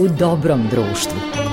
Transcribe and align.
u 0.00 0.08
dobrom 0.08 0.68
društvu. 0.70 1.49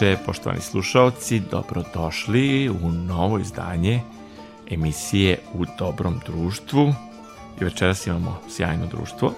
Veče, 0.00 0.16
poštovani 0.26 0.60
slušalci, 0.60 1.40
dobrodošli 1.50 2.68
u 2.68 2.90
novo 2.90 3.38
izdanje 3.38 4.00
emisije 4.70 5.38
U 5.54 5.64
dobrom 5.78 6.20
društvu. 6.26 6.94
I 7.60 7.64
večeras 7.64 8.06
imamo 8.06 8.40
sjajno 8.48 8.86
društvo. 8.86 9.32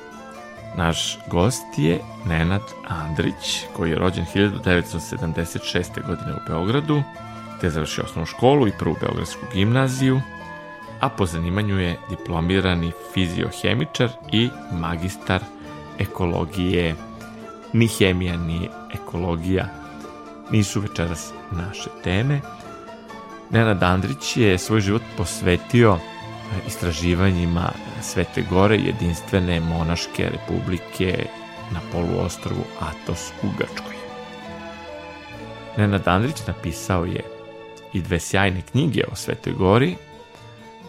Naš 0.76 1.18
gost 1.30 1.64
je 1.76 2.00
Nenad 2.26 2.62
Andrić, 2.88 3.66
koji 3.76 3.90
je 3.90 3.98
rođen 3.98 4.24
1976. 4.34 6.06
godine 6.06 6.32
u 6.34 6.48
Beogradu, 6.48 7.02
te 7.60 7.66
je 7.66 7.70
završio 7.70 8.04
osnovnu 8.04 8.26
školu 8.26 8.68
i 8.68 8.72
prvu 8.78 8.96
Beogradsku 9.00 9.40
gimnaziju, 9.54 10.20
a 11.00 11.08
po 11.08 11.26
zanimanju 11.26 11.78
je 11.78 11.96
diplomirani 12.10 12.92
fiziohemičar 13.14 14.10
i 14.32 14.48
magistar 14.72 15.42
ekologije, 15.98 16.94
ni 17.72 17.86
hemija, 17.86 18.36
ni 18.36 18.68
ekologija 18.94 19.77
nisu 20.50 20.80
večeras 20.80 21.32
naše 21.52 21.90
teme. 22.04 22.40
Nenad 23.50 23.82
Andrić 23.82 24.36
je 24.36 24.58
svoj 24.58 24.80
život 24.80 25.02
posvetio 25.16 25.92
e, 25.92 25.98
istraživanjima 26.66 27.72
Svete 28.02 28.42
Gore, 28.50 28.76
jedinstvene 28.76 29.60
monaške 29.60 30.30
republike 30.30 31.26
na 31.72 31.80
poluostrovu 31.92 32.64
Atos 32.80 33.30
u 33.42 33.46
Grčkoj. 33.58 33.94
Nenad 35.76 36.08
Andrić 36.08 36.36
napisao 36.46 37.04
je 37.04 37.22
i 37.92 38.00
dve 38.00 38.20
sjajne 38.20 38.62
knjige 38.62 39.04
o 39.12 39.16
Svetoj 39.16 39.52
Gori. 39.52 39.96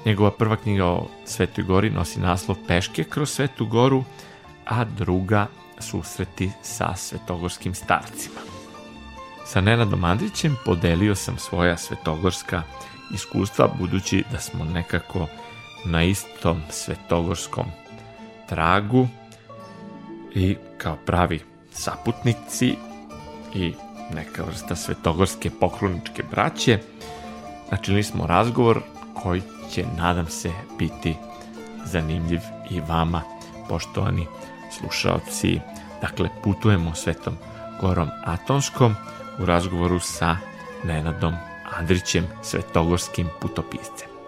Njegova 0.06 0.32
prva 0.32 0.56
knjiga 0.56 0.86
o 0.86 1.08
Svetoj 1.26 1.64
Gori 1.64 1.90
nosi 1.90 2.20
naslov 2.20 2.58
Peške 2.68 3.04
kroz 3.04 3.30
Svetu 3.30 3.66
Goru, 3.66 4.04
a 4.66 4.84
druga 4.84 5.48
Susreti 5.80 6.52
sa 6.62 6.96
svetogorskim 6.96 7.74
starcima. 7.74 8.59
Sa 9.50 9.62
Nenadom 9.62 10.04
Andrićem 10.04 10.58
podelio 10.66 11.16
sam 11.16 11.38
svoja 11.38 11.78
svetogorska 11.78 12.64
iskustva, 13.14 13.70
budući 13.80 14.24
da 14.32 14.40
smo 14.40 14.66
nekako 14.66 15.28
na 15.86 16.04
istom 16.04 16.62
svetogorskom 16.70 17.66
tragu 18.50 19.08
i 20.36 20.56
kao 20.78 20.98
pravi 21.06 21.40
saputnici 21.72 22.76
i 23.54 23.74
neka 24.14 24.44
vrsta 24.44 24.76
svetogorske 24.76 25.50
pokloničke 25.60 26.24
braće, 26.32 26.80
načinili 27.72 28.04
smo 28.04 28.28
razgovor 28.28 28.82
koji 29.14 29.42
će, 29.72 29.86
nadam 29.98 30.28
se, 30.28 30.52
biti 30.80 31.16
zanimljiv 31.86 32.42
i 32.70 32.80
vama, 32.80 33.22
poštovani 33.70 34.26
slušalci. 34.80 35.60
Dakle, 36.02 36.30
putujemo 36.44 36.96
svetom 36.96 37.34
gorom 37.82 38.10
Atonskom, 38.26 38.96
u 39.40 39.46
razgovoru 39.46 40.00
sa 40.00 40.38
Nenadom 40.84 41.34
Andrićem, 41.80 42.28
svetogorskim 42.44 43.28
putopiscem. 43.42 44.19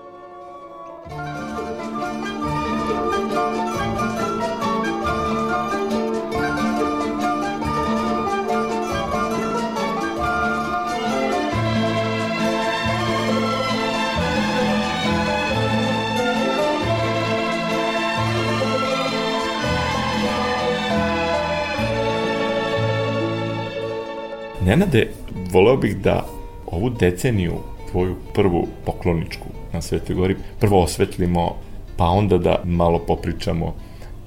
Nenade, 24.72 25.12
voleo 25.52 25.78
bih 25.78 25.98
da 25.98 26.26
ovu 26.66 26.90
deceniju, 26.90 27.54
tvoju 27.92 28.16
prvu 28.34 28.68
pokloničku 28.86 29.48
na 29.74 29.82
Svetoj 29.82 30.16
Gori, 30.16 30.36
prvo 30.60 30.84
osvetlimo, 30.84 31.56
pa 31.98 32.06
onda 32.06 32.38
da 32.38 32.62
malo 32.66 33.00
popričamo 33.00 33.74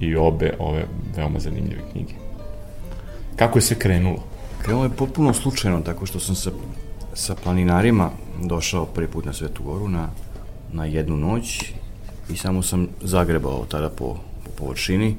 i 0.01 0.17
obe 0.17 0.53
ove 0.59 0.87
veoma 1.17 1.41
zanimljive 1.41 1.81
knjige. 1.93 2.13
Kako 3.37 3.59
je 3.59 3.63
se 3.63 3.79
krenulo? 3.79 4.19
Krenulo 4.63 4.85
je 4.85 4.91
potpuno 4.91 5.35
slučajno, 5.35 5.81
tako 5.81 6.07
što 6.07 6.21
sam 6.21 6.35
sa, 6.35 6.51
sa 7.15 7.35
planinarima 7.35 8.11
došao 8.43 8.87
prvi 8.87 9.09
put 9.09 9.25
na 9.25 9.33
Svetu 9.33 9.63
Goru 9.63 9.89
na, 9.89 10.09
na 10.73 10.85
jednu 10.85 11.17
noć 11.17 11.73
i 12.31 12.37
samo 12.37 12.63
sam 12.63 12.89
zagrebao 13.03 13.65
tada 13.69 13.89
po, 13.91 14.17
po 14.45 14.51
površini. 14.57 15.17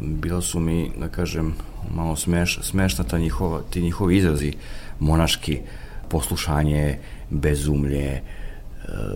Bilo 0.00 0.42
su 0.42 0.60
mi, 0.60 0.90
da 0.98 1.08
kažem, 1.08 1.54
malo 1.94 2.16
smeš, 2.16 2.58
smešna 2.62 3.04
ta 3.04 3.18
njihova, 3.18 3.62
ti 3.70 3.82
njihovi 3.82 4.16
izrazi 4.16 4.52
monaški, 5.00 5.58
poslušanje, 6.08 6.98
bezumlje, 7.30 8.06
e, 8.06 8.22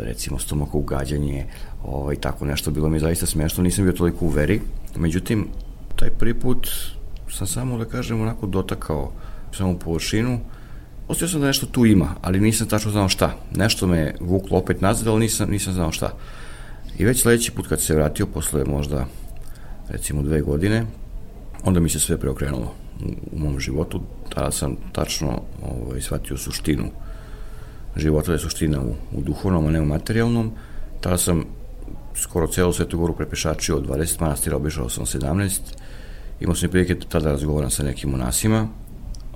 recimo 0.01 0.39
stomako 0.39 0.79
ugađanje, 0.79 1.47
ovaj, 1.84 2.17
tako 2.17 2.45
nešto, 2.45 2.71
bilo 2.71 2.89
mi 2.89 3.01
zaista 3.01 3.27
smešno, 3.27 3.62
nisam 3.62 3.84
bio 3.84 3.93
toliko 3.93 4.25
u 4.25 4.29
veri, 4.29 4.61
međutim, 4.97 5.47
taj 5.97 6.11
prvi 6.11 6.34
put 6.34 6.69
sam 7.31 7.47
samo, 7.47 7.79
da 7.79 7.84
kažem, 7.84 8.21
onako 8.21 8.47
dotakao 8.47 9.12
samo 9.53 9.79
površinu, 9.79 10.41
Ostio 11.09 11.29
sam 11.29 11.41
da 11.41 11.47
nešto 11.47 11.67
tu 11.67 11.87
ima, 11.87 12.15
ali 12.23 12.41
nisam 12.41 12.69
tačno 12.69 12.91
znao 12.91 13.09
šta. 13.09 13.37
Nešto 13.56 13.87
me 13.87 14.15
vuklo 14.21 14.59
opet 14.59 14.81
nazad, 14.81 15.06
ali 15.06 15.21
nisam, 15.21 15.50
nisam 15.50 15.73
znao 15.73 15.93
šta. 15.93 16.12
I 16.99 17.05
već 17.05 17.23
sledeći 17.23 17.50
put 17.50 17.67
kad 17.67 17.81
se 17.81 17.95
vratio, 17.95 18.27
posle 18.27 18.65
možda 18.65 19.06
recimo 19.89 20.23
dve 20.23 20.41
godine, 20.41 20.87
onda 21.64 21.80
mi 21.80 21.88
se 21.88 22.00
sve 22.00 22.19
preokrenulo 22.19 22.72
u, 23.32 23.38
mom 23.38 23.60
životu. 23.60 24.00
Tada 24.34 24.50
sam 24.50 24.76
tačno 24.92 25.42
ovaj, 25.62 26.00
shvatio 26.00 26.36
suštinu 26.36 26.84
života, 27.96 28.26
da 28.26 28.32
je 28.32 28.38
suština 28.38 28.80
u, 28.80 28.94
u 29.12 29.20
duhovnom, 29.22 29.66
a 29.66 29.70
ne 29.70 29.80
u 29.80 29.84
materijalnom. 29.84 30.52
Tada 31.00 31.19
sam 31.19 31.44
skoro 32.14 32.46
celu 32.46 32.72
Svetu 32.72 32.98
Goru 32.98 33.14
prepešačio 33.14 33.76
od 33.76 33.86
20 33.86 34.20
manastira, 34.20 34.56
obišao 34.56 34.88
sam 34.88 35.04
17. 35.04 35.60
Imao 36.41 36.54
sam 36.54 36.69
i 36.69 36.70
prilike 36.70 36.94
tada 37.08 37.24
da 37.24 37.30
razgovaram 37.30 37.70
sa 37.70 37.82
nekim 37.82 38.10
monasima. 38.10 38.69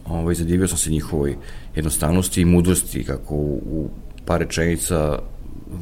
Ovaj, 0.04 0.34
zadivio 0.34 0.68
sam 0.68 0.78
se 0.78 0.90
njihovoj 0.90 1.36
jednostavnosti 1.74 2.40
i 2.40 2.44
mudrosti, 2.44 3.04
kako 3.04 3.34
u, 3.34 3.62
u 3.66 3.90
par 4.26 4.40
rečenica 4.40 5.18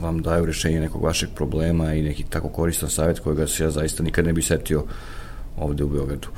vam 0.01 0.23
daju 0.23 0.47
rešenje 0.47 0.81
nekog 0.81 1.05
vašeg 1.05 1.29
problema 1.35 1.95
i 1.95 2.03
neki 2.03 2.25
tako 2.25 2.49
koristan 2.49 2.91
savjet 2.91 3.21
kojega 3.21 3.47
se 3.47 3.65
ja 3.65 3.71
zaista 3.71 4.03
nikad 4.03 4.25
ne 4.25 4.33
bi 4.33 4.43
setio 4.43 4.85
ovde 5.61 5.85
u 5.85 5.89
Beogradu. 5.89 6.29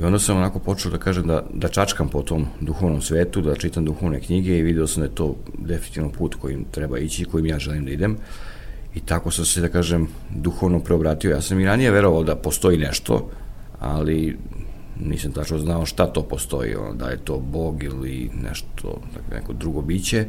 I 0.00 0.04
onda 0.04 0.18
sam 0.18 0.36
onako 0.36 0.58
počeo 0.58 0.90
da 0.90 0.98
kažem 0.98 1.26
da, 1.26 1.44
da 1.54 1.68
čačkam 1.68 2.08
po 2.08 2.22
tom 2.22 2.46
duhovnom 2.60 3.02
svetu, 3.02 3.40
da 3.40 3.54
čitam 3.54 3.84
duhovne 3.84 4.20
knjige 4.20 4.58
i 4.58 4.62
video 4.62 4.86
sam 4.86 5.00
da 5.00 5.06
je 5.06 5.14
to 5.14 5.36
definitivno 5.58 6.10
put 6.10 6.34
kojim 6.34 6.64
treba 6.70 6.98
ići, 6.98 7.24
kojim 7.24 7.46
ja 7.46 7.58
želim 7.58 7.84
da 7.84 7.90
idem. 7.90 8.16
I 8.94 9.00
tako 9.00 9.30
sam 9.30 9.44
se, 9.44 9.60
da 9.60 9.68
kažem, 9.68 10.08
duhovno 10.30 10.80
preobratio. 10.80 11.30
Ja 11.30 11.40
sam 11.40 11.60
i 11.60 11.64
ranije 11.64 11.90
verovao 11.90 12.24
da 12.24 12.36
postoji 12.36 12.78
nešto, 12.78 13.30
ali 13.80 14.36
nisam 15.00 15.32
tačno 15.32 15.58
znao 15.58 15.86
šta 15.86 16.06
to 16.06 16.22
postoji, 16.22 16.74
ono, 16.74 16.94
da 16.94 17.08
je 17.08 17.24
to 17.24 17.38
Bog 17.38 17.82
ili 17.82 18.30
nešto, 18.42 19.00
dakle, 19.14 19.38
neko 19.38 19.52
drugo 19.52 19.82
biće, 19.82 20.24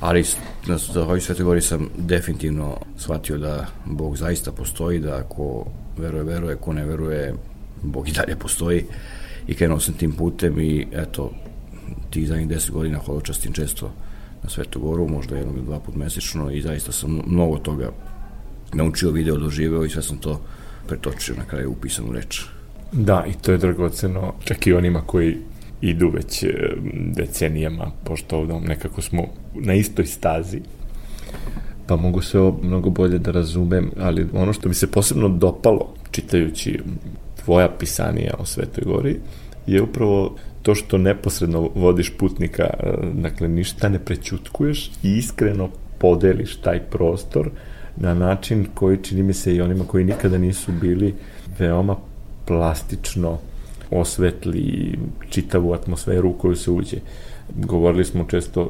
ali 0.00 0.24
na 0.66 0.78
ovoj 1.02 1.20
Svetoj 1.20 1.44
Gori 1.44 1.60
sam 1.60 1.88
definitivno 1.98 2.76
shvatio 2.98 3.38
da 3.38 3.66
Bog 3.84 4.16
zaista 4.16 4.52
postoji, 4.52 4.98
da 4.98 5.16
ako 5.16 5.66
veruje, 5.98 6.24
veruje, 6.24 6.56
ko 6.56 6.72
ne 6.72 6.84
veruje, 6.84 7.34
Bog 7.84 8.08
i 8.08 8.12
dalje 8.12 8.36
postoji 8.36 8.84
i 9.46 9.54
krenuo 9.54 9.80
sam 9.80 9.94
tim 9.94 10.12
putem 10.12 10.60
i 10.60 10.86
eto, 10.92 11.30
tih 12.10 12.28
zadnjih 12.28 12.48
deset 12.48 12.70
godina 12.70 12.98
holočastim 12.98 13.52
često 13.52 13.90
na 14.42 14.50
Svetu 14.50 14.80
Goru, 14.80 15.08
možda 15.08 15.36
jednog 15.36 15.56
ili 15.56 15.66
dva 15.66 15.80
put 15.80 15.94
mesečno 15.96 16.50
i 16.50 16.60
zaista 16.62 16.92
sam 16.92 17.20
mnogo 17.26 17.58
toga 17.58 17.90
naučio, 18.72 19.10
video, 19.10 19.36
doživeo 19.36 19.84
i 19.84 19.90
sve 19.90 20.02
sam 20.02 20.18
to 20.18 20.40
pretočio 20.86 21.34
na 21.36 21.44
kraju 21.44 21.70
upisanu 21.70 22.12
reč. 22.12 22.42
Da, 22.92 23.24
i 23.28 23.32
to 23.42 23.52
je 23.52 23.58
dragoceno 23.58 24.34
čak 24.44 24.66
i 24.66 24.72
onima 24.72 25.02
koji 25.06 25.36
idu 25.80 26.08
već 26.08 26.42
e, 26.42 26.48
decenijama, 27.16 27.90
pošto 28.04 28.38
ovdje 28.38 28.60
nekako 28.60 29.02
smo 29.02 29.26
na 29.54 29.74
istoj 29.74 30.06
stazi. 30.06 30.60
pa 31.86 31.96
mogu 31.96 32.20
ovo 32.34 32.58
mnogo 32.62 32.90
bolje 32.90 33.18
da 33.18 33.30
razumem, 33.30 33.90
ali 34.00 34.26
ono 34.32 34.52
što 34.52 34.68
mi 34.68 34.74
se 34.74 34.90
posebno 34.90 35.28
dopalo 35.28 35.94
čitajući 36.10 36.80
tvoja 37.44 37.68
pisanija 37.78 38.34
o 38.38 38.44
Svetoj 38.44 38.84
Gori 38.84 39.20
je 39.66 39.82
upravo 39.82 40.36
to 40.62 40.74
što 40.74 40.98
neposredno 40.98 41.70
vodiš 41.74 42.12
putnika, 42.18 42.62
e, 42.62 42.92
dakle 43.12 43.48
ništa 43.48 43.88
ne 43.88 43.98
prećutkuješ 43.98 44.90
i 45.02 45.16
iskreno 45.16 45.68
podeliš 45.98 46.56
taj 46.56 46.80
prostor 46.80 47.50
na 47.96 48.14
način 48.14 48.66
koji 48.74 49.02
čini 49.02 49.22
mi 49.22 49.32
se 49.32 49.54
i 49.54 49.60
onima 49.60 49.84
koji 49.84 50.04
nikada 50.04 50.38
nisu 50.38 50.72
bili 50.72 51.14
veoma 51.58 51.96
plastično 52.46 53.38
osvetli 53.90 54.98
čitavu 55.30 55.72
atmosferu 55.72 56.30
u 56.30 56.38
koju 56.38 56.56
se 56.56 56.70
uđe. 56.70 56.96
Govorili 57.54 58.04
smo 58.04 58.24
često 58.24 58.62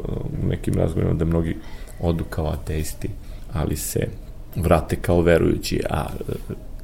u 0.43 0.47
nekim 0.47 0.75
razgovorima 0.75 1.15
da 1.15 1.25
mnogi 1.25 1.57
odu 2.01 2.25
kao 2.25 2.47
ateisti, 2.47 3.09
ali 3.53 3.77
se 3.77 4.09
vrate 4.57 4.97
kao 4.97 5.21
verujući, 5.21 5.81
a 5.91 6.07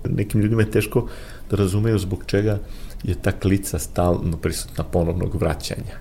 nekim 0.08 0.40
ljudima 0.40 0.62
je 0.62 0.70
teško 0.70 1.08
da 1.50 1.56
razumeju 1.56 1.98
zbog 1.98 2.24
čega 2.26 2.58
je 3.02 3.14
ta 3.14 3.32
klica 3.32 3.78
stalno 3.78 4.36
prisutna 4.36 4.84
ponovnog 4.84 5.34
vraćanja. 5.34 5.96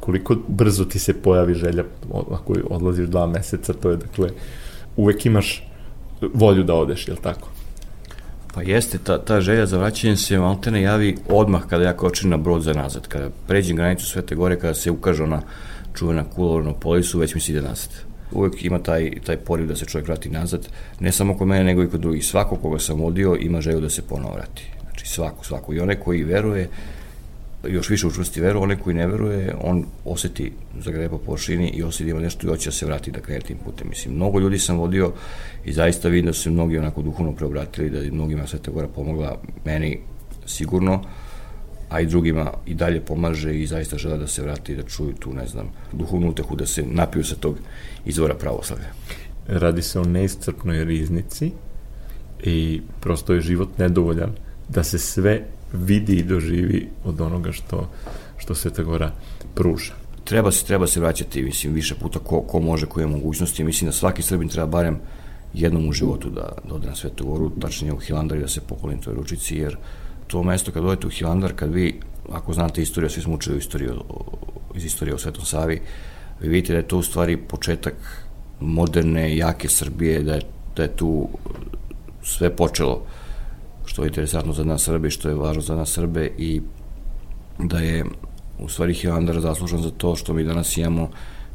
Koliko 0.00 0.36
brzo 0.48 0.84
ti 0.84 0.98
se 0.98 1.22
pojavi 1.22 1.54
želja, 1.54 1.84
ako 2.30 2.54
odlaziš 2.70 3.08
dva 3.08 3.26
meseca, 3.26 3.72
to 3.72 3.90
je 3.90 3.96
dakle, 3.96 4.30
uvek 4.96 5.26
imaš 5.26 5.68
volju 6.34 6.62
da 6.62 6.74
odeš, 6.74 7.08
je 7.08 7.14
li 7.14 7.20
tako? 7.22 7.48
Pa 8.54 8.62
jeste, 8.62 8.98
ta, 8.98 9.18
ta 9.18 9.40
želja 9.40 9.66
za 9.66 9.78
vraćanje 9.78 10.16
se 10.16 10.38
maltene 10.38 10.82
javi 10.82 11.16
odmah 11.28 11.66
kada 11.66 11.84
ja 11.84 11.96
kočim 11.96 12.30
na 12.30 12.36
brod 12.36 12.62
za 12.62 12.72
nazad. 12.72 13.08
Kada 13.08 13.30
pređem 13.46 13.76
granicu 13.76 14.06
Svete 14.06 14.34
Gore, 14.34 14.58
kada 14.58 14.74
se 14.74 14.90
ukaže 14.90 15.22
ona 15.22 15.42
čuvena 15.94 16.24
kula 16.24 16.72
polisu, 16.72 17.18
već 17.18 17.34
mi 17.34 17.40
se 17.40 17.52
ide 17.52 17.62
nazad. 17.62 17.90
Uvek 18.34 18.64
ima 18.64 18.78
taj, 18.78 19.10
taj 19.26 19.36
poriv 19.36 19.66
da 19.66 19.76
se 19.76 19.86
čovjek 19.86 20.08
vrati 20.08 20.30
nazad, 20.30 20.68
ne 21.00 21.12
samo 21.12 21.36
kod 21.36 21.48
mene, 21.48 21.64
nego 21.64 21.82
i 21.82 21.88
kod 21.88 22.00
drugih. 22.00 22.26
Svako 22.26 22.56
koga 22.56 22.78
sam 22.78 23.00
vodio 23.00 23.36
ima 23.40 23.60
želju 23.60 23.80
da 23.80 23.90
se 23.90 24.02
ponovo 24.02 24.34
vrati. 24.34 24.62
Znači 24.82 25.08
svako, 25.08 25.44
svako. 25.44 25.74
I 25.74 25.80
one 25.80 26.00
koji 26.00 26.24
veruje, 26.24 26.68
još 27.68 27.90
više 27.90 28.06
učvrsti 28.06 28.40
veru, 28.40 28.62
one 28.62 28.76
koji 28.76 28.96
ne 28.96 29.06
veruje, 29.06 29.54
on 29.62 29.84
oseti 30.04 30.52
zagreba 30.80 31.18
po 31.18 31.24
površini 31.24 31.68
i 31.68 31.82
oseti 31.82 32.04
da 32.04 32.10
ima 32.10 32.20
nešto 32.20 32.46
i 32.46 32.50
hoće 32.50 32.68
da 32.68 32.72
se 32.72 32.86
vrati 32.86 33.10
da 33.10 33.20
krene 33.20 33.40
tim 33.40 33.56
putem. 33.64 33.88
Mislim, 33.88 34.14
mnogo 34.14 34.38
ljudi 34.38 34.58
sam 34.58 34.78
vodio 34.78 35.12
i 35.64 35.72
zaista 35.72 36.08
vidim 36.08 36.26
da 36.26 36.32
su 36.32 36.42
se 36.42 36.50
mnogi 36.50 36.78
onako 36.78 37.02
duhovno 37.02 37.32
preobratili, 37.32 37.90
da 37.90 37.98
je 37.98 38.10
mnogima 38.10 38.46
Sveta 38.46 38.70
Gora 38.70 38.88
pomogla 38.88 39.40
meni 39.64 39.98
sigurno, 40.46 41.02
a 41.88 42.00
i 42.00 42.06
drugima 42.06 42.52
i 42.66 42.74
dalje 42.74 43.00
pomaže 43.00 43.60
i 43.60 43.66
zaista 43.66 43.98
žele 43.98 44.18
da 44.18 44.26
se 44.26 44.42
vrati 44.42 44.72
i 44.72 44.76
da 44.76 44.82
čuju 44.82 45.12
tu, 45.12 45.32
ne 45.32 45.46
znam, 45.46 45.70
duhovnu 45.92 46.30
utehu, 46.30 46.56
da 46.56 46.66
se 46.66 46.82
napiju 46.82 47.24
sa 47.24 47.34
tog 47.34 47.58
izvora 48.04 48.34
pravoslavlja. 48.34 48.86
Radi 49.48 49.82
se 49.82 50.00
o 50.00 50.04
neiscrpnoj 50.04 50.84
riznici 50.84 51.52
i 52.42 52.80
prosto 53.00 53.34
je 53.34 53.40
život 53.40 53.78
nedovoljan 53.78 54.32
da 54.68 54.82
se 54.82 54.98
sve 54.98 55.42
vidi 55.72 56.16
i 56.16 56.22
doživi 56.22 56.88
od 57.04 57.20
onoga 57.20 57.52
što, 57.52 57.90
što 58.36 58.54
Sveta 58.54 58.82
Gora 58.82 59.12
pruža. 59.54 59.92
Treba 60.24 60.52
se, 60.52 60.64
treba 60.66 60.86
se 60.86 61.00
vraćati, 61.00 61.42
mislim, 61.42 61.72
više 61.72 61.94
puta 61.94 62.18
ko, 62.18 62.40
ko 62.40 62.60
može, 62.60 62.86
koje 62.86 63.06
mogućnosti. 63.06 63.64
Mislim 63.64 63.88
da 63.88 63.92
svaki 63.92 64.22
Srbin 64.22 64.48
treba 64.48 64.66
barem 64.66 64.98
jednom 65.54 65.88
u 65.88 65.92
životu 65.92 66.30
da, 66.30 66.52
da 66.68 66.74
ode 66.74 66.86
na 66.86 66.94
Svetu 66.94 67.26
Goru, 67.26 67.50
tačnije 67.60 67.92
u 67.92 67.98
Hilandar 67.98 68.38
i 68.38 68.40
da 68.40 68.48
se 68.48 68.60
pokolim 68.60 68.98
toj 68.98 69.14
ručici, 69.14 69.56
jer 69.56 69.76
to 70.26 70.42
mesto 70.42 70.72
kad 70.72 70.84
odete 70.84 71.06
u 71.06 71.10
Hilandar, 71.10 71.52
kad 71.52 71.74
vi, 71.74 72.00
ako 72.32 72.52
znate 72.52 72.82
istoriju, 72.82 73.10
svi 73.10 73.22
smo 73.22 73.34
učili 73.34 73.58
istoriju, 73.58 74.00
iz 74.74 74.84
istorije 74.84 75.14
o 75.14 75.18
Svetom 75.18 75.44
Savi, 75.44 75.80
vi 76.40 76.48
vidite 76.48 76.72
da 76.72 76.78
je 76.78 76.88
to 76.88 76.98
u 76.98 77.02
stvari 77.02 77.36
početak 77.36 77.94
moderne, 78.60 79.36
jake 79.36 79.68
Srbije, 79.68 80.22
da 80.22 80.34
je, 80.34 80.40
da 80.76 80.82
je 80.82 80.96
tu 80.96 81.28
sve 82.22 82.56
počelo 82.56 83.02
što 83.84 84.02
je 84.02 84.08
interesantno 84.08 84.52
za 84.52 84.64
nas 84.64 84.82
Srbe 84.82 85.10
što 85.10 85.28
je 85.28 85.34
važno 85.34 85.62
za 85.62 85.74
nas 85.74 85.92
Srbe 85.92 86.30
i 86.38 86.60
da 87.58 87.78
je 87.78 88.04
u 88.58 88.68
stvari 88.68 88.94
Hilandar 88.94 89.40
zaslužan 89.40 89.82
za 89.82 89.90
to 89.90 90.16
što 90.16 90.32
mi 90.32 90.44
danas 90.44 90.76
imamo 90.76 91.10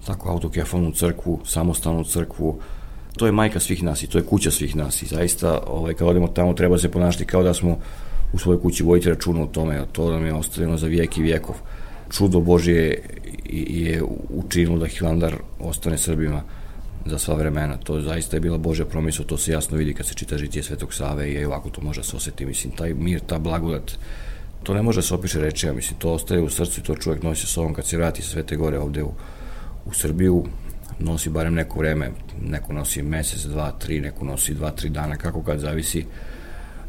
tako 0.05 0.29
autokefalnu 0.29 0.91
crkvu, 0.91 1.39
samostalnu 1.45 2.03
crkvu, 2.03 2.59
to 3.17 3.25
je 3.25 3.31
majka 3.31 3.59
svih 3.59 3.83
nas 3.83 4.03
i 4.03 4.07
to 4.07 4.17
je 4.17 4.25
kuća 4.25 4.51
svih 4.51 4.75
nas 4.75 5.01
i 5.01 5.05
zaista 5.05 5.59
ovaj, 5.67 5.93
kad 5.93 6.07
odemo 6.07 6.27
tamo 6.27 6.53
treba 6.53 6.77
se 6.77 6.91
ponašati 6.91 7.25
kao 7.25 7.43
da 7.43 7.53
smo 7.53 7.77
u 8.33 8.37
svojoj 8.37 8.61
kući 8.61 8.83
vojiti 8.83 9.09
računa 9.09 9.43
o 9.43 9.47
tome, 9.47 9.85
to 9.91 10.11
nam 10.11 10.25
je 10.25 10.33
ostavljeno 10.33 10.77
za 10.77 10.87
vijek 10.87 11.17
i 11.17 11.21
vijekov. 11.21 11.55
Čudo 12.09 12.39
Božje 12.39 13.01
je 13.49 14.03
učinilo 14.29 14.77
da 14.77 14.87
Hilandar 14.87 15.35
ostane 15.59 15.97
Srbima 15.97 16.41
za 17.05 17.19
sva 17.19 17.35
vremena. 17.35 17.77
To 17.77 18.01
zaista 18.01 18.37
je 18.37 18.41
bila 18.41 18.57
Božja 18.57 18.85
promisla, 18.85 19.25
to 19.25 19.37
se 19.37 19.51
jasno 19.51 19.77
vidi 19.77 19.93
kad 19.93 20.05
se 20.05 20.13
čita 20.13 20.37
žitije 20.37 20.63
Svetog 20.63 20.93
Save 20.93 21.31
i 21.31 21.45
ovako 21.45 21.69
to 21.69 21.81
može 21.81 22.01
da 22.01 22.07
se 22.07 22.17
osjeti. 22.17 22.45
Mislim, 22.45 22.73
taj 22.73 22.93
mir, 22.93 23.19
ta 23.19 23.39
blagodat, 23.39 23.91
to 24.63 24.73
ne 24.73 24.81
može 24.81 24.97
da 24.97 25.01
se 25.01 25.13
opiše 25.13 25.41
reči, 25.41 25.67
ja 25.67 25.73
mislim, 25.73 25.99
to 25.99 26.13
ostaje 26.13 26.41
u 26.41 26.49
srcu 26.49 26.79
i 26.79 26.83
to 26.83 26.95
čovjek 26.95 27.23
nosi 27.23 27.41
sa 27.41 27.47
sobom 27.47 27.73
kad 27.73 27.87
se 27.87 27.97
vrati 27.97 28.21
sa 28.21 28.29
Svete 28.29 28.55
Gore 28.55 28.79
ovde 28.79 29.03
u, 29.03 29.11
u 29.85 29.93
Srbiju, 29.93 30.45
nosi 30.99 31.29
barem 31.29 31.53
neko 31.53 31.79
vreme, 31.79 32.11
neko 32.41 32.73
nosi 32.73 33.01
mesec, 33.03 33.41
dva, 33.41 33.71
tri, 33.71 34.01
neko 34.01 34.25
nosi 34.25 34.53
dva, 34.53 34.71
tri 34.71 34.89
dana, 34.89 35.15
kako 35.15 35.43
kad 35.43 35.59
zavisi, 35.59 36.05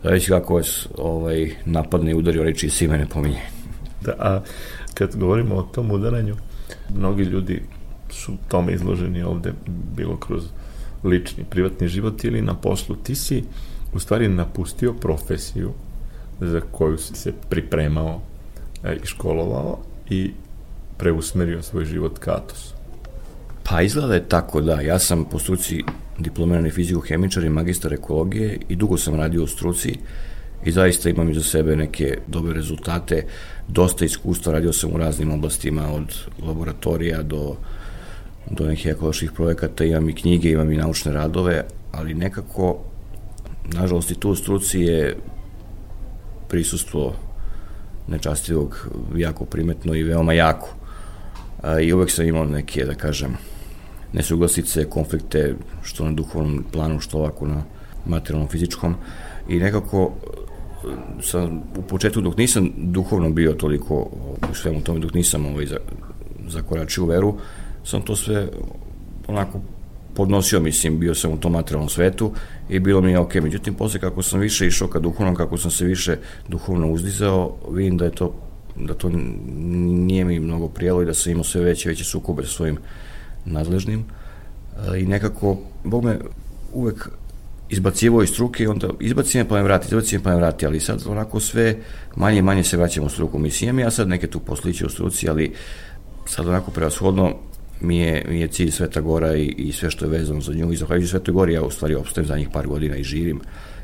zavisi 0.03 0.29
kako 0.29 0.55
vas 0.55 0.89
ovaj, 0.99 1.51
napadne 1.65 2.11
i 2.11 2.15
udari 2.15 2.39
o 2.41 2.45
reči 2.45 2.67
i 2.67 2.71
si 2.71 2.89
mene 2.89 3.07
pominje. 3.07 3.41
Da, 4.01 4.13
a 4.19 4.41
kad 4.95 5.17
govorimo 5.17 5.55
o 5.55 5.63
tom 5.63 5.91
udaranju, 5.91 6.37
mnogi 6.95 7.23
ljudi 7.23 7.63
su 8.11 8.33
tome 8.49 8.73
izloženi 8.73 9.23
ovde, 9.23 9.53
bilo 9.97 10.17
kroz 10.17 10.45
lični, 11.05 11.45
privatni 11.45 11.89
život 11.89 12.25
ili 12.25 12.43
na 12.43 12.55
poslu. 12.55 12.97
Ti 12.97 13.15
si 13.15 13.45
u 13.95 13.99
stvari 13.99 14.29
napustio 14.29 14.93
profesiju 14.93 15.73
za 16.41 16.61
koju 16.61 16.99
si 16.99 17.15
se 17.15 17.33
pripremao 17.49 18.21
e, 18.85 18.97
i 19.03 19.07
školovao 19.07 19.79
i 20.11 20.31
preusmerio 20.97 21.63
svoj 21.63 21.85
život 21.85 22.19
ka 22.19 22.31
Atosu. 22.31 22.75
Pa 23.63 23.83
izgleda 23.83 24.15
je 24.15 24.29
tako, 24.29 24.61
da. 24.61 24.81
Ja 24.81 24.99
sam 24.99 25.25
po 25.25 25.39
struci 25.39 25.85
diplomirani 26.21 26.71
fiziko-hemičar 26.71 27.45
i 27.45 27.51
magistar 27.51 27.93
ekologije 27.93 28.59
i 28.69 28.77
dugo 28.77 28.97
sam 28.97 29.15
radio 29.15 29.45
u 29.45 29.47
struci 29.47 29.99
i 30.65 30.73
zaista 30.73 31.11
imam 31.11 31.31
iza 31.31 31.43
sebe 31.43 31.77
neke 31.77 32.19
dobre 32.27 32.55
rezultate, 32.55 33.25
dosta 33.69 34.05
iskustva, 34.05 34.53
radio 34.53 34.73
sam 34.73 34.93
u 34.95 34.99
raznim 34.99 35.33
oblastima 35.33 35.93
od 35.93 36.15
laboratorija 36.47 37.23
do 37.23 37.57
do 38.51 38.67
nekih 38.67 38.87
ekoloških 38.87 39.33
projekata, 39.33 39.85
imam 39.85 40.09
i 40.09 40.15
knjige, 40.15 40.51
imam 40.51 40.73
i 40.73 40.77
naučne 40.77 41.13
radove, 41.13 41.65
ali 41.93 42.15
nekako, 42.15 42.79
nažalost 43.65 44.11
i 44.11 44.15
tu 44.15 44.31
u 44.31 44.35
struci 44.35 44.81
je 44.81 45.17
prisustvo 46.49 47.15
nečastivog 48.09 48.89
jako 49.17 49.45
primetno 49.45 49.95
i 49.95 50.03
veoma 50.03 50.33
jako. 50.33 50.69
I 51.83 51.93
uvek 51.93 52.11
sam 52.11 52.27
imao 52.27 52.45
neke, 52.45 52.85
da 52.85 52.95
kažem, 52.95 53.37
nesuglasice, 54.13 54.85
konflikte, 54.85 55.55
što 55.83 56.05
na 56.05 56.13
duhovnom 56.13 56.65
planu, 56.73 57.01
što 57.01 57.19
ovako 57.19 57.47
na 57.47 57.63
materijalnom, 58.07 58.49
fizičkom. 58.49 58.95
I 59.49 59.59
nekako 59.59 60.13
sam 61.23 61.63
u 61.77 61.83
početku 61.83 62.21
dok 62.21 62.37
nisam 62.37 62.73
duhovno 62.77 63.31
bio 63.31 63.53
toliko 63.53 63.95
u 64.51 64.55
svemu 64.55 64.81
tome, 64.81 65.01
dok 65.01 65.15
nisam 65.15 65.47
ovaj, 65.47 65.67
zakoračio 66.49 67.07
veru, 67.07 67.35
sam 67.85 68.03
to 68.03 68.17
sve 68.17 68.49
onako 69.29 69.61
podnosio, 70.15 70.61
mislim, 70.61 70.99
bio 70.99 71.15
sam 71.15 71.33
u 71.33 71.37
tom 71.37 71.53
materijalnom 71.53 71.89
svetu 71.89 72.33
i 72.69 72.79
bilo 72.79 73.01
mi 73.01 73.11
je 73.11 73.19
ok. 73.19 73.35
Međutim, 73.35 73.75
posle 73.75 74.01
kako 74.01 74.23
sam 74.23 74.41
više 74.41 74.67
išao 74.67 74.89
ka 74.89 74.99
duhovnom, 74.99 75.35
kako 75.35 75.59
sam 75.59 75.71
se 75.71 75.85
više 75.85 76.17
duhovno 76.49 76.91
uzdizao, 76.91 77.57
vidim 77.71 77.97
da 77.97 78.05
je 78.05 78.11
to 78.11 78.35
da 78.77 78.95
to 78.95 79.11
nije 79.13 80.25
mi 80.25 80.41
mnogo 80.41 80.69
prijelo 80.69 81.03
i 81.03 81.07
da 81.07 81.15
sam 81.15 81.33
imao 81.33 81.45
sve 81.45 81.61
veće 81.61 81.89
veće 81.89 82.05
sukobe 82.05 82.43
sa 82.43 82.49
svojim 82.49 82.79
nadležnim 83.45 84.05
i 84.99 85.07
nekako, 85.07 85.59
Bog 85.85 86.05
me 86.05 86.19
uvek 86.73 87.09
izbacivo 87.71 88.23
iz 88.23 88.29
struke 88.29 88.65
i 88.65 88.67
onda 88.67 88.89
izbacim 89.01 89.47
pa 89.47 89.55
me 89.55 89.63
vrati, 89.63 89.87
izbacim 89.87 90.21
pa 90.21 90.31
me 90.31 90.37
vrati, 90.37 90.67
ali 90.67 90.81
sad 90.81 91.03
onako 91.07 91.41
sve 91.41 91.77
manje 92.17 92.39
i 92.39 92.43
manje 92.43 92.65
se 92.65 92.77
vraćamo 92.77 93.07
u 93.07 93.11
struku. 93.11 93.39
Mislim, 93.39 93.79
ja 93.79 93.91
sad 93.91 94.09
neke 94.09 94.27
tu 94.27 94.41
posliće 94.41 94.87
u 94.87 94.89
struci, 94.89 95.29
ali 95.29 95.53
sad 96.27 96.49
onako 96.49 96.71
prevashodno 96.71 97.35
mi 97.81 97.99
je, 97.99 98.25
mi 98.29 98.41
je 98.41 98.49
cilj 98.49 98.71
Sveta 98.71 99.01
Gora 99.01 99.37
i, 99.37 99.47
i 99.47 99.73
sve 99.73 99.91
što 99.91 100.05
je 100.05 100.11
vezano 100.11 100.41
za 100.41 100.53
nju 100.55 100.73
i 100.73 100.77
zahvaljujući 100.77 101.11
Svetoj 101.11 101.35
Gori 101.35 101.53
ja 101.53 101.63
u 101.63 101.71
stvari 101.71 101.95
opstajem 101.95 102.27
za 102.27 102.37
njih 102.37 102.49
par 102.53 102.67
godina 102.67 102.97
i 102.97 103.05
živim 103.05 103.41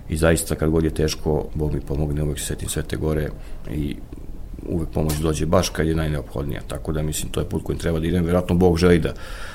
i 0.08 0.16
zaista 0.16 0.54
kad 0.54 0.70
god 0.70 0.84
je 0.84 0.90
teško 0.90 1.48
Bog 1.54 1.74
mi 1.74 1.80
pomogne, 1.80 2.22
uvek 2.22 2.38
se 2.38 2.46
setim 2.46 2.68
Svete 2.68 2.96
Gore 2.96 3.28
i 3.74 3.96
uvek 4.68 4.88
pomoć 4.88 5.14
dođe 5.14 5.46
baš 5.46 5.68
kad 5.68 5.86
je 5.86 5.94
najneophodnija, 5.94 6.60
tako 6.68 6.92
da 6.92 7.02
mislim 7.02 7.32
to 7.32 7.40
je 7.40 7.48
put 7.48 7.62
kojim 7.64 7.78
treba 7.78 8.00
da 8.00 8.06
idem, 8.06 8.24
verovatno 8.24 8.54
Bog 8.54 8.78
želi 8.78 8.98
da, 8.98 9.14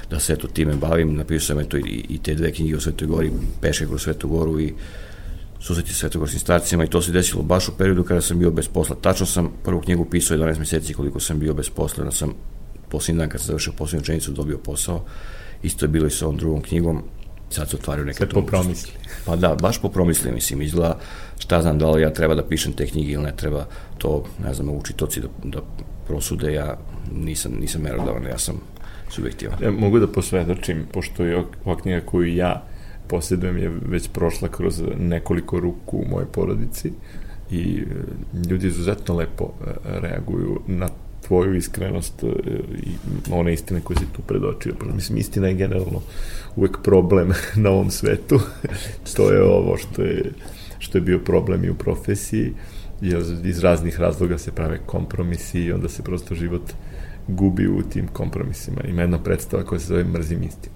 da 0.09 0.19
se 0.19 0.35
to 0.35 0.47
time 0.47 0.75
bavim, 0.75 1.15
napisao 1.15 1.47
sam 1.47 1.59
eto 1.59 1.77
i, 1.77 2.05
i 2.09 2.17
te 2.17 2.35
dve 2.35 2.51
knjige 2.51 2.77
o 2.77 2.79
Svetoj 2.79 3.07
Gori, 3.07 3.31
peške 3.61 3.85
kroz 3.85 4.01
Svetu 4.01 4.27
Goru 4.27 4.59
i 4.59 4.73
susreti 5.61 5.93
svetogorskim 5.93 6.39
starcima 6.39 6.83
i 6.83 6.87
to 6.87 7.01
se 7.01 7.11
desilo 7.11 7.43
baš 7.43 7.69
u 7.69 7.77
periodu 7.77 8.03
kada 8.03 8.21
sam 8.21 8.39
bio 8.39 8.51
bez 8.51 8.67
posla. 8.67 8.95
Tačno 9.01 9.25
sam 9.25 9.51
prvu 9.63 9.81
knjigu 9.81 10.05
pisao 10.05 10.37
11 10.37 10.59
meseci 10.59 10.93
koliko 10.93 11.19
sam 11.19 11.39
bio 11.39 11.53
bez 11.53 11.69
posla, 11.69 12.03
da 12.03 12.11
sam 12.11 12.33
posljednji 12.89 13.19
dan 13.19 13.29
kad 13.29 13.41
sam 13.41 13.47
završio 13.47 13.73
posljednju 13.77 14.01
učenicu 14.01 14.31
dobio 14.31 14.57
posao. 14.57 15.05
Isto 15.63 15.85
je 15.85 15.89
bilo 15.89 16.07
i 16.07 16.09
sa 16.09 16.25
ovom 16.25 16.37
drugom 16.37 16.61
knjigom. 16.61 17.03
Sad 17.51 17.69
se 17.69 17.75
otvaraju 17.75 18.05
neke 18.05 18.17
Sve 18.17 18.29
po 18.29 18.41
promisli. 18.41 18.91
Pa 19.25 19.35
da, 19.35 19.55
baš 19.55 19.81
po 19.81 19.89
promisli, 19.89 20.31
mislim, 20.31 20.61
izgleda 20.61 20.97
šta 21.39 21.61
znam 21.61 21.79
da 21.79 21.91
li 21.91 22.01
ja 22.01 22.13
treba 22.13 22.35
da 22.35 22.47
pišem 22.47 22.73
te 22.73 22.85
knjige 22.87 23.11
ili 23.11 23.23
ne 23.23 23.35
treba, 23.35 23.65
to, 23.97 24.23
ne 24.43 24.53
znam, 24.53 24.69
učitoci 24.69 25.21
da, 25.21 25.27
da 25.43 25.59
prosude, 26.07 26.53
ja 26.53 26.77
nisam, 27.13 27.51
nisam 27.59 27.81
merodavan, 27.81 28.23
ja 28.23 28.37
sam 28.37 28.61
subjektivan. 29.09 29.57
Ja 29.63 29.71
mogu 29.71 29.99
da 29.99 30.07
posvedočim, 30.07 30.85
pošto 30.93 31.23
je 31.23 31.43
ova 31.65 31.77
knjiga 31.81 32.01
koju 32.05 32.35
ja 32.35 32.63
posjedujem 33.07 33.57
je 33.57 33.69
već 33.69 34.09
prošla 34.13 34.47
kroz 34.47 34.81
nekoliko 34.97 35.59
ruku 35.59 35.97
u 35.97 36.07
mojoj 36.09 36.25
porodici 36.25 36.91
i 37.51 37.83
e, 37.83 38.49
ljudi 38.49 38.67
izuzetno 38.67 39.15
lepo 39.15 39.45
e, 39.45 39.71
reaguju 39.83 40.61
na 40.67 40.89
tvoju 41.31 41.55
iskrenost 41.55 42.23
e, 42.23 42.27
i 42.83 42.91
one 43.31 43.53
istine 43.53 43.81
koje 43.81 43.97
si 43.97 44.05
tu 44.13 44.21
predočio. 44.21 44.73
Mislim, 44.95 45.17
istina 45.17 45.47
je 45.47 45.53
generalno 45.53 46.01
uvek 46.55 46.77
problem 46.83 47.31
na 47.63 47.69
ovom 47.69 47.91
svetu. 47.91 48.39
to 49.15 49.31
je 49.31 49.43
ovo 49.43 49.77
što 49.77 50.01
je, 50.01 50.31
što 50.79 50.97
je 50.97 51.01
bio 51.01 51.19
problem 51.19 51.63
i 51.63 51.69
u 51.69 51.75
profesiji, 51.75 52.53
jer 53.01 53.23
iz 53.43 53.59
raznih 53.59 53.99
razloga 53.99 54.37
se 54.37 54.51
prave 54.51 54.79
kompromisi 54.85 55.61
i 55.61 55.71
onda 55.71 55.89
se 55.89 56.03
prosto 56.03 56.35
život 56.35 56.73
gubi 57.27 57.67
u 57.67 57.81
tim 57.81 58.07
kompromisima. 58.07 58.81
Ima 58.83 59.01
jedna 59.01 59.23
predstava 59.23 59.63
koja 59.63 59.79
se 59.79 59.87
zove 59.87 60.03
Mrzim 60.03 60.43
istinu. 60.43 60.75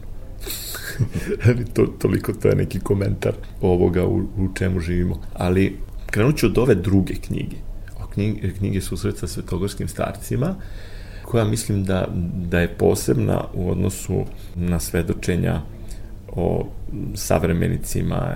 to, 1.73 1.85
toliko 1.99 2.33
to 2.33 2.47
je 2.47 2.55
neki 2.55 2.79
komentar 2.79 3.33
ovoga 3.61 4.07
u, 4.07 4.17
u 4.17 4.53
čemu 4.53 4.79
živimo. 4.79 5.21
Ali 5.33 5.77
krenut 6.11 6.37
ću 6.37 6.45
od 6.45 6.57
ove 6.57 6.75
druge 6.75 7.13
knjige 7.13 7.55
knjige, 8.15 8.51
knjige 8.57 8.81
susret 8.81 9.17
sa 9.17 9.27
svetogorskim 9.27 9.87
starcima, 9.87 10.55
koja 11.23 11.45
mislim 11.45 11.83
da, 11.83 12.07
da 12.49 12.59
je 12.59 12.73
posebna 12.77 13.43
u 13.53 13.69
odnosu 13.71 14.25
na 14.55 14.79
svedočenja 14.79 15.61
o 16.27 16.67
savremenicima 17.15 18.35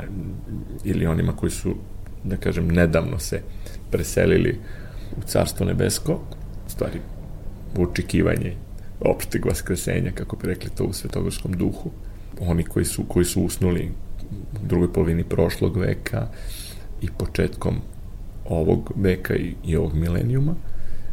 ili 0.84 1.06
onima 1.06 1.36
koji 1.36 1.52
su, 1.52 1.76
da 2.24 2.38
kažem, 2.38 2.68
nedavno 2.68 3.20
se 3.20 3.42
preselili 3.92 4.60
u 5.18 5.22
Carstvo 5.22 5.66
nebesko, 5.66 6.20
stvari 6.68 7.00
očekivanje 7.78 8.56
opšteg 9.02 9.46
vaskresenja, 9.46 10.12
kako 10.12 10.36
bi 10.36 10.48
rekli 10.48 10.70
to 10.70 10.84
u 10.84 10.94
svetogorskom 10.94 11.54
duhu. 11.54 11.92
Oni 12.40 12.64
koji 12.64 12.86
su, 12.86 13.04
koji 13.08 13.26
su 13.26 13.42
usnuli 13.42 13.92
u 14.64 14.68
drugoj 14.68 14.94
polovini 14.94 15.24
prošlog 15.24 15.78
veka 15.78 16.28
i 17.02 17.08
početkom 17.18 17.76
ovog 18.50 18.92
veka 18.96 19.36
i, 19.36 19.56
i 19.66 19.76
ovog 19.76 19.94
milenijuma, 19.94 20.56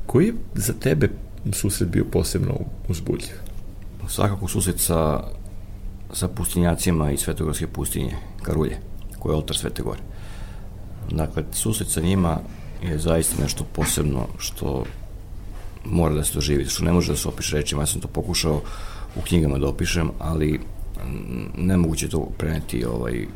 koji 0.07 0.27
je 0.27 0.35
za 0.55 0.73
tebe 0.73 1.09
susret 1.53 1.89
bio 1.91 2.05
posebno 2.05 2.55
uzbudljiv? 2.89 3.35
Svakako 4.09 4.49
susret 4.49 4.81
sa, 4.81 5.21
sa 6.13 6.29
pustinjacima 6.29 7.11
i 7.11 7.17
Svetogorske 7.17 7.67
pustinje, 7.67 8.17
Karulje, 8.43 8.79
koji 9.19 9.33
je 9.33 9.37
oltar 9.37 9.57
Svete 9.57 9.83
Gore. 9.83 10.01
Dakle, 11.11 11.45
susret 11.53 11.89
sa 11.89 12.01
njima 12.01 12.39
je 12.83 12.99
zaista 12.99 13.43
nešto 13.43 13.65
posebno 13.73 14.27
što 14.39 14.85
mora 15.85 16.15
da 16.15 16.25
se 16.25 16.35
doživi, 16.35 16.65
što 16.65 16.85
ne 16.85 16.93
može 16.93 17.13
da 17.13 17.17
se 17.17 17.29
opiše 17.29 17.57
rečima. 17.57 17.83
Ja 17.83 17.87
sam 17.87 18.01
to 18.01 18.09
pokušao 18.09 18.63
u 19.17 19.21
knjigama 19.21 19.59
da 19.59 19.69
opišem, 19.69 20.11
ali 20.19 20.61
nemoguće 21.57 22.09
to 22.09 22.29
preneti 22.39 22.85
ovaj, 22.85 23.27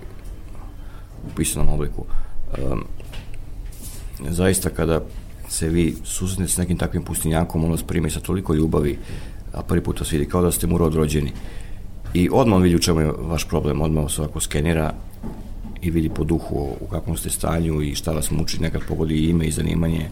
u 1.26 1.34
pisanom 1.36 1.68
obliku. 1.68 2.04
Um, 2.58 2.84
zaista 4.28 4.70
kada 4.70 5.00
se 5.48 5.68
vi 5.68 5.96
susretnete 6.04 6.52
s 6.52 6.56
nekim 6.56 6.78
takvim 6.78 7.02
pustinjakom, 7.02 7.64
on 7.64 7.70
vas 7.70 7.82
prime 7.82 8.10
sa 8.10 8.20
toliko 8.20 8.54
ljubavi, 8.54 8.98
a 9.52 9.62
prvi 9.62 9.82
put 9.82 10.00
vas 10.00 10.12
vidi 10.12 10.28
kao 10.28 10.42
da 10.42 10.50
ste 10.50 10.66
mu 10.66 10.78
rod 10.78 10.94
rođeni. 10.94 11.32
I 12.14 12.28
odmah 12.32 12.62
vidi 12.62 12.76
u 12.76 12.78
čemu 12.78 13.00
je 13.00 13.12
vaš 13.18 13.48
problem, 13.48 13.80
odmah 13.80 14.04
vas 14.04 14.18
ovako 14.18 14.40
skenira 14.40 14.94
i 15.82 15.90
vidi 15.90 16.08
po 16.08 16.24
duhu 16.24 16.76
u 16.80 16.86
kakvom 16.86 17.16
ste 17.16 17.30
stanju 17.30 17.82
i 17.82 17.94
šta 17.94 18.12
vas 18.12 18.30
muči, 18.30 18.62
nekad 18.62 18.82
pogodi 18.88 19.24
ime 19.24 19.46
i 19.46 19.50
zanimanje 19.50 20.08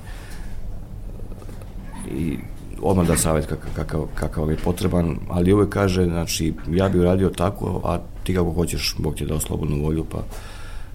i 2.11 2.37
odmah 2.83 3.07
da 3.07 3.17
savjet 3.17 3.47
kakav, 3.47 3.71
kakav, 3.77 4.07
kakav 4.15 4.51
je 4.51 4.57
potreban, 4.57 5.17
ali 5.29 5.53
uvek 5.53 5.69
kaže, 5.69 6.05
znači, 6.05 6.55
ja 6.71 6.89
bih 6.89 7.01
uradio 7.01 7.29
tako, 7.29 7.81
a 7.85 7.99
ti 8.25 8.35
kako 8.35 8.53
hoćeš, 8.53 8.95
Bog 8.99 9.15
ti 9.15 9.25
je 9.25 9.29
dao 9.29 9.41
slobodnu 9.41 9.83
volju, 9.83 10.05
pa 10.05 10.23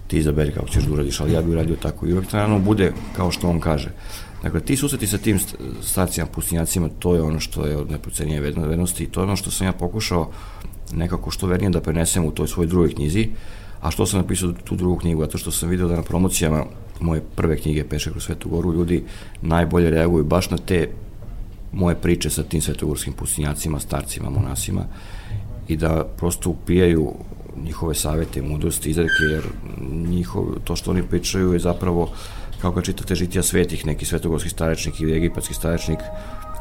ti 0.06 0.18
izaberi 0.18 0.52
kako 0.52 0.68
ćeš 0.68 0.84
da 0.84 0.92
uradiš, 0.92 1.20
ali 1.20 1.32
ja 1.32 1.42
bih 1.42 1.50
uradio 1.50 1.76
tako. 1.76 2.06
I 2.06 2.12
uvek 2.12 2.32
naravno 2.32 2.58
bude 2.58 2.92
kao 3.16 3.30
što 3.30 3.48
on 3.48 3.60
kaže. 3.60 3.90
Dakle, 4.42 4.60
ti 4.60 4.76
susreti 4.76 5.06
sa 5.06 5.18
tim 5.18 5.38
stacijama, 5.82 6.30
pustinjacima, 6.30 6.88
to 6.98 7.14
je 7.14 7.22
ono 7.22 7.40
što 7.40 7.66
je 7.66 7.76
od 7.76 7.90
neprocenije 7.90 8.40
vednosti 8.40 9.04
i 9.04 9.06
to 9.06 9.20
je 9.20 9.24
ono 9.24 9.36
što 9.36 9.50
sam 9.50 9.66
ja 9.66 9.72
pokušao 9.72 10.30
nekako 10.92 11.30
što 11.30 11.46
vernije 11.46 11.70
da 11.70 11.80
prenesem 11.80 12.24
u 12.24 12.30
toj 12.30 12.48
svojoj 12.48 12.68
drugoj 12.68 12.94
knjizi, 12.94 13.28
a 13.80 13.90
što 13.90 14.06
sam 14.06 14.20
napisao 14.20 14.52
tu 14.64 14.76
drugu 14.76 14.98
knjigu, 14.98 15.20
zato 15.20 15.38
što 15.38 15.50
sam 15.50 15.68
video 15.68 15.88
da 15.88 15.96
na 15.96 16.02
promocijama 16.02 16.64
moje 17.00 17.22
prve 17.36 17.56
knjige 17.56 17.84
Peše 17.84 18.10
kroz 18.10 18.24
Svetu 18.24 18.48
Goru 18.48 18.72
ljudi 18.72 19.04
najbolje 19.42 19.90
reaguju 19.90 20.24
baš 20.24 20.50
na 20.50 20.58
te 20.58 20.88
moje 21.72 21.94
priče 21.94 22.30
sa 22.30 22.42
tim 22.42 22.60
svetogorskim 22.60 23.12
pustinjacima, 23.12 23.80
starcima, 23.80 24.30
monasima 24.30 24.84
i 25.68 25.76
da 25.76 26.04
prosto 26.16 26.50
upijaju 26.50 27.12
njihove 27.64 27.94
savete 27.94 28.42
mudrosti, 28.42 28.90
izreke, 28.90 29.24
jer 29.30 29.42
njihov, 29.92 30.44
to 30.64 30.76
što 30.76 30.90
oni 30.90 31.02
pričaju 31.02 31.52
je 31.52 31.58
zapravo 31.58 32.10
kao 32.60 32.72
kad 32.72 32.84
čitate 32.84 33.14
žitija 33.14 33.42
svetih, 33.42 33.86
neki 33.86 34.04
svetogorski 34.04 34.48
starečnik 34.48 35.00
ili 35.00 35.16
egipatski 35.16 35.54
starečnik, 35.54 35.98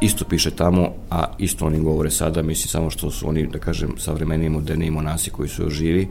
isto 0.02 0.26
piše 0.26 0.52
tamo, 0.52 0.90
a 1.10 1.26
isto 1.38 1.66
oni 1.66 1.80
govore 1.80 2.12
sada, 2.12 2.42
mislim 2.42 2.68
samo 2.68 2.90
što 2.90 3.12
su 3.12 3.30
oni, 3.30 3.48
da 3.48 3.60
kažem, 3.60 3.96
savremeni 3.98 4.50
moderni 4.50 4.92
monasi 4.92 5.30
koji 5.30 5.50
su 5.50 5.64
još 5.64 5.74
živi 5.74 6.08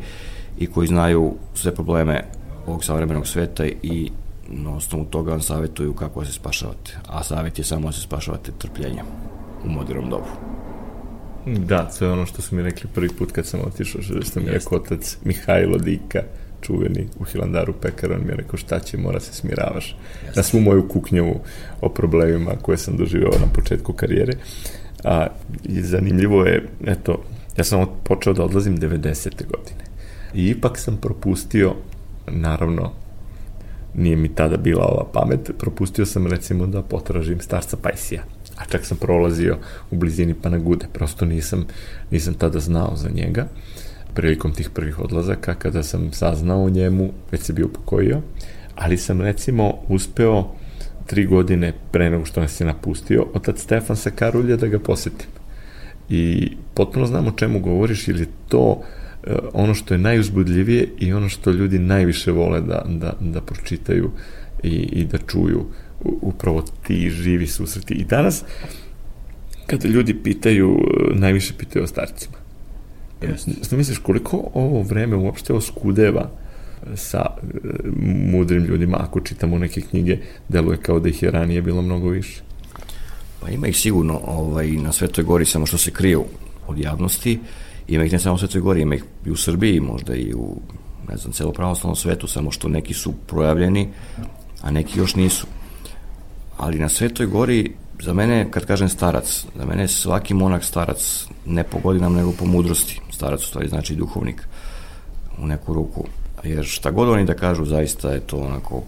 i 0.59 0.67
koji 0.67 0.89
znaju 0.89 1.35
sve 1.55 1.75
probleme 1.75 2.25
ovog 2.67 2.85
savremenog 2.85 3.27
sveta 3.27 3.65
i 3.67 4.11
na 4.49 4.77
osnovu 4.77 5.05
toga 5.05 5.31
vam 5.31 5.41
savjetuju 5.41 5.93
kako 5.95 6.21
da 6.21 6.27
se 6.27 6.33
spašavate. 6.33 6.97
A 7.07 7.23
savjet 7.23 7.59
je 7.59 7.65
samo 7.65 7.87
da 7.87 7.93
se 7.93 8.01
spašavate 8.01 8.53
trpljenjem 8.59 9.07
u 9.65 9.69
modernom 9.69 10.11
dobu. 10.11 10.29
Da, 11.47 11.91
to 11.99 12.05
je 12.05 12.13
ono 12.13 12.27
što 12.27 12.43
su 12.43 12.57
mi 12.57 12.63
rekli 12.63 12.91
prvi 12.95 13.09
put 13.09 13.33
kad 13.33 13.47
sam 13.47 13.61
otišao, 13.61 14.03
što 14.03 14.41
mi 14.41 14.47
je 14.47 14.61
otac 14.71 15.17
Mihajlo 15.25 15.79
Dika, 15.79 16.23
čuveni 16.63 17.07
u 17.19 17.25
Hilandaru 17.25 17.73
pekar, 17.73 18.13
on 18.13 18.21
mi 18.25 18.33
je 18.33 18.37
rekao 18.37 18.57
šta 18.57 18.81
će, 18.81 18.97
mora 18.97 19.21
se 19.21 19.33
smiravaš. 19.33 19.97
Jeste. 20.25 20.41
Na 20.41 20.43
svu 20.43 20.61
moju 20.61 20.89
kuknjavu 20.89 21.41
o 21.81 21.89
problemima 21.89 22.51
koje 22.63 22.79
sam 22.79 22.97
doživao 22.97 23.39
na 23.41 23.53
početku 23.55 23.93
karijere. 23.93 24.33
A, 25.05 25.27
I 25.65 25.83
zanimljivo 25.83 26.45
je, 26.45 26.69
eto, 26.87 27.23
ja 27.57 27.65
sam 27.65 27.87
počeo 28.05 28.33
da 28.33 28.45
odlazim 28.45 28.79
90. 28.79 29.47
godine. 29.47 29.85
I 30.35 30.49
ipak 30.49 30.79
sam 30.79 30.97
propustio, 30.97 31.75
naravno, 32.27 32.93
nije 33.95 34.17
mi 34.17 34.35
tada 34.35 34.57
bila 34.57 34.85
ova 34.85 35.05
pamet, 35.13 35.51
propustio 35.59 36.07
sam 36.07 36.27
recimo 36.27 36.67
da 36.67 36.83
potražim 36.83 37.41
starca 37.41 37.77
Pajsija 37.77 38.23
a 38.57 38.65
čak 38.65 38.87
sam 38.87 38.97
prolazio 38.97 39.59
u 39.91 39.97
blizini 39.97 40.35
Panagude, 40.35 40.87
prosto 40.93 41.25
nisam, 41.25 41.67
nisam 42.11 42.35
tada 42.35 42.61
znao 42.61 42.97
za 42.97 43.09
njega 43.09 43.47
prilikom 44.15 44.53
tih 44.53 44.71
prvih 44.71 45.01
odlazaka, 45.01 45.55
kada 45.55 45.83
sam 45.83 46.13
saznao 46.13 46.65
o 46.65 46.71
njemu, 46.71 47.11
već 47.33 47.43
se 47.43 47.53
bio 47.53 47.67
upokojio, 47.67 48.21
ali 48.75 48.97
sam 48.97 49.21
recimo 49.21 49.75
uspeo 49.89 50.55
tri 51.07 51.27
godine 51.27 51.73
pre 51.93 52.11
nego 52.11 52.25
što 52.25 52.41
nas 52.41 52.61
je 52.61 52.67
napustio, 52.67 53.27
otac 53.35 53.61
Stefan 53.61 53.97
sa 53.97 54.11
Karulja 54.11 54.57
da 54.57 54.67
ga 54.67 54.79
posetim. 54.79 55.29
I 56.09 56.53
potpuno 56.75 57.07
znam 57.07 57.27
o 57.27 57.33
čemu 57.37 57.61
govoriš, 57.61 58.09
ili 58.09 58.27
to 58.49 58.83
e, 59.25 59.37
ono 59.53 59.75
što 59.75 59.95
je 59.95 59.99
najuzbudljivije 59.99 60.89
i 60.99 61.13
ono 61.13 61.29
što 61.29 61.51
ljudi 61.51 61.79
najviše 61.79 62.33
vole 62.33 62.61
da, 62.61 62.85
da, 62.89 63.13
da 63.21 63.41
pročitaju 63.41 64.11
i, 64.63 64.69
i 64.71 65.05
da 65.05 65.19
čuju 65.19 65.67
upravo 66.05 66.65
ti 66.87 67.11
živi 67.11 67.47
susreti. 67.47 67.95
I 67.95 68.05
danas, 68.05 68.45
kada 69.67 69.89
ljudi 69.89 70.15
pitaju, 70.23 70.79
najviše 71.15 71.55
pitaju 71.59 71.85
o 71.85 71.87
starcima. 71.87 72.42
Yes. 73.23 73.77
Misliš, 73.77 73.99
koliko 73.99 74.51
ovo 74.55 74.83
vreme 74.83 75.17
uopšte 75.17 75.53
oskudeva 75.53 76.31
sa 76.95 77.19
e, 77.19 77.47
mudrim 78.31 78.65
ljudima, 78.65 78.97
ako 79.01 79.21
čitamo 79.21 79.59
neke 79.59 79.81
knjige, 79.81 80.19
deluje 80.49 80.79
kao 80.79 81.01
da 81.01 81.09
ih 81.09 81.23
je 81.23 81.31
ranije 81.31 81.63
bilo 81.63 81.83
mnogo 81.83 82.09
više? 82.09 82.43
Pa 83.41 83.51
ima 83.51 83.67
ih 83.67 83.77
sigurno 83.77 84.21
ovaj, 84.27 84.71
na 84.71 84.93
Svetoj 84.93 85.25
gori, 85.25 85.45
samo 85.45 85.67
što 85.67 85.79
se 85.79 85.91
kriju 85.91 86.25
od 86.67 86.79
javnosti. 86.79 87.41
Ima 87.89 88.05
ih 88.05 88.13
ne 88.13 88.19
samo 88.19 88.35
u 88.35 88.39
Svetoj 88.39 88.61
gori, 88.61 88.81
ima 88.81 88.95
ih 88.95 89.05
i 89.27 89.31
u 89.31 89.37
Srbiji, 89.37 89.81
možda 89.81 90.15
i 90.15 90.35
u 90.35 90.57
ne 91.09 91.17
znam, 91.17 91.33
celo 91.33 91.53
pravoslavnom 91.53 91.97
svetu, 91.97 92.27
samo 92.27 92.51
što 92.51 92.69
neki 92.69 92.95
su 92.95 93.13
projavljeni, 93.27 93.89
a 94.63 94.71
neki 94.71 94.99
još 94.99 95.15
nisu 95.15 95.47
ali 96.63 96.79
na 96.79 96.89
Svetoj 96.89 97.27
gori 97.27 97.73
za 98.03 98.13
mene, 98.13 98.51
kad 98.51 98.67
kažem 98.67 98.89
starac, 98.89 99.45
za 99.55 99.65
mene 99.67 99.83
je 99.83 99.89
svaki 99.89 100.35
monak 100.35 100.65
starac 100.65 101.27
ne 101.47 101.65
po 101.65 101.79
godinama 101.79 102.17
nego 102.17 102.33
po 102.33 102.47
mudrosti. 102.47 103.01
Starac 103.23 103.43
u 103.43 103.47
stvari 103.47 103.69
znači 103.69 103.95
duhovnik 103.95 104.49
u 105.39 105.47
neku 105.47 105.75
ruku. 105.75 106.05
Jer 106.45 106.65
šta 106.65 106.91
god 106.91 107.09
oni 107.09 107.25
da 107.25 107.35
kažu, 107.35 107.65
zaista 107.65 108.11
je 108.11 108.21
to 108.21 108.37
onako 108.37 108.83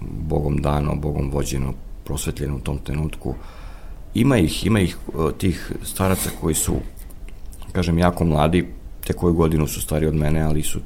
Bogom 0.00 0.56
dano, 0.56 0.96
Bogom 0.96 1.30
vođeno, 1.30 1.72
prosvetljeno 2.04 2.56
u 2.56 2.60
tom 2.60 2.78
trenutku. 2.78 3.34
Ima 4.14 4.38
ih, 4.38 4.66
ima 4.66 4.80
ih 4.80 4.96
e, 5.08 5.32
tih 5.38 5.72
staraca 5.82 6.30
koji 6.40 6.54
su, 6.54 6.74
kažem, 7.72 7.98
jako 7.98 8.24
mladi, 8.24 8.66
te 9.06 9.12
koju 9.12 9.34
godinu 9.34 9.66
su 9.66 9.80
stari 9.80 10.06
od 10.06 10.14
mene, 10.14 10.42
ali 10.42 10.62
su 10.62 10.80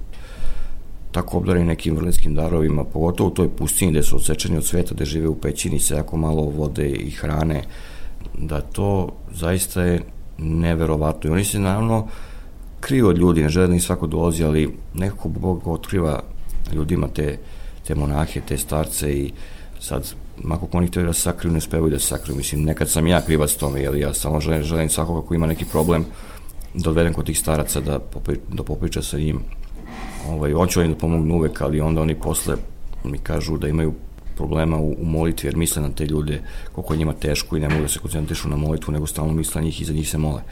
tako 1.12 1.38
obdareni 1.38 1.66
nekim 1.66 1.96
vrlinskim 1.96 2.34
darovima, 2.34 2.84
pogotovo 2.84 3.28
u 3.28 3.34
toj 3.34 3.48
pustini 3.56 3.90
gde 3.90 4.02
su 4.02 4.16
odsečeni 4.16 4.56
od 4.56 4.66
sveta, 4.66 4.94
gde 4.94 5.04
žive 5.04 5.28
u 5.28 5.40
pećini 5.40 5.80
sa 5.80 5.96
jako 5.96 6.16
malo 6.16 6.42
vode 6.42 6.88
i 6.88 7.10
hrane, 7.10 7.64
da 8.38 8.60
to 8.60 9.08
zaista 9.32 9.82
je 9.82 10.02
neverovatno. 10.38 11.30
I 11.30 11.32
oni 11.32 11.44
se 11.44 11.58
naravno 11.58 12.08
kriju 12.84 13.08
od 13.08 13.18
ljudi, 13.18 13.42
ne 13.42 13.48
žele 13.48 13.66
da 13.66 13.74
im 13.74 13.80
svako 13.80 14.06
dolazi, 14.06 14.44
ali 14.44 14.68
nekako 14.94 15.28
Bog 15.28 15.68
otkriva 15.68 16.22
ljudima 16.72 17.08
te, 17.08 17.38
te 17.86 17.94
monahe, 17.94 18.40
te 18.40 18.58
starce 18.58 19.12
i 19.12 19.32
sad, 19.80 20.14
mako 20.42 20.68
oni 20.72 20.86
htjeli 20.86 21.06
da 21.06 21.12
sakriju, 21.12 21.52
ne 21.52 21.58
uspevaju 21.58 21.90
da 21.90 21.98
se 21.98 22.06
sakriju. 22.06 22.36
Mislim, 22.36 22.64
nekad 22.64 22.90
sam 22.90 23.06
ja 23.06 23.20
krivac 23.20 23.52
tome, 23.52 23.80
jer 23.80 23.94
ja 23.94 24.14
samo 24.14 24.40
želim, 24.40 24.62
želim 24.62 24.88
svakoga 24.88 25.26
ko 25.26 25.34
ima 25.34 25.46
neki 25.46 25.64
problem 25.64 26.04
da 26.74 26.90
odvedem 26.90 27.12
kod 27.12 27.26
tih 27.26 27.38
staraca 27.38 27.80
da, 27.80 27.98
popri, 27.98 28.38
da 28.52 28.62
popriča 28.62 29.02
sa 29.02 29.18
njim. 29.18 29.40
Ovaj, 30.28 30.54
on 30.54 30.68
će 30.68 30.84
im 30.84 30.92
da 30.92 30.98
pomognu 30.98 31.34
uvek, 31.34 31.60
ali 31.60 31.80
onda 31.80 32.00
oni 32.00 32.14
posle 32.14 32.56
mi 33.04 33.18
kažu 33.18 33.58
da 33.58 33.68
imaju 33.68 33.94
problema 34.36 34.78
u, 34.78 34.92
u 34.98 35.04
molitvi, 35.04 35.48
jer 35.48 35.56
misle 35.56 35.82
na 35.82 35.90
te 35.90 36.06
ljude 36.06 36.42
koliko 36.72 36.94
je 36.94 36.98
njima 36.98 37.12
teško 37.12 37.56
i 37.56 37.60
ne 37.60 37.68
mogu 37.68 37.82
da 37.82 37.88
se 37.88 37.98
koncentrišu 37.98 38.48
na 38.48 38.56
molitvu, 38.56 38.92
nego 38.92 39.06
stalno 39.06 39.32
misle 39.32 39.60
na 39.60 39.64
njih 39.64 39.80
i 39.80 39.84
za 39.84 39.92
njih 39.92 40.08
se 40.08 40.18
mole. 40.18 40.42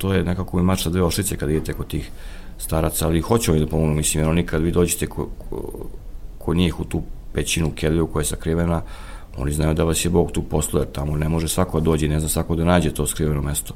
To 0.00 0.12
je 0.12 0.24
nekako 0.24 0.60
i 0.60 0.62
mač 0.62 0.82
sa 0.82 0.90
dve 0.90 1.02
ošlice 1.02 1.36
kad 1.36 1.50
idete 1.50 1.72
kod 1.72 1.86
tih 1.86 2.10
staraca, 2.58 3.06
ali 3.06 3.20
hoće 3.20 3.50
oni 3.50 3.60
da 3.60 3.66
pomognu, 3.66 3.94
mislim, 3.94 4.22
jer 4.22 4.30
oni 4.30 4.46
kad 4.46 4.62
vi 4.62 4.72
dođete 4.72 5.06
ko, 5.06 5.28
ko, 5.38 5.86
kod 6.38 6.56
njih 6.56 6.80
u 6.80 6.84
tu 6.84 7.02
pećinu 7.32 7.72
keliju 7.76 8.06
koja 8.06 8.20
je 8.20 8.32
sakrivena, 8.32 8.82
oni 9.36 9.52
znaju 9.52 9.74
da 9.74 9.84
vas 9.84 10.04
je 10.04 10.10
Bog 10.10 10.32
tu 10.32 10.42
poslao, 10.42 10.80
jer 10.80 10.92
tamo 10.92 11.16
ne 11.16 11.28
može 11.28 11.48
svako 11.48 11.80
da 11.80 11.84
dođe, 11.84 12.08
ne 12.08 12.20
zna 12.20 12.28
svako 12.28 12.56
da 12.56 12.64
nađe 12.64 12.94
to 12.94 13.06
skriveno 13.06 13.42
mesto. 13.42 13.74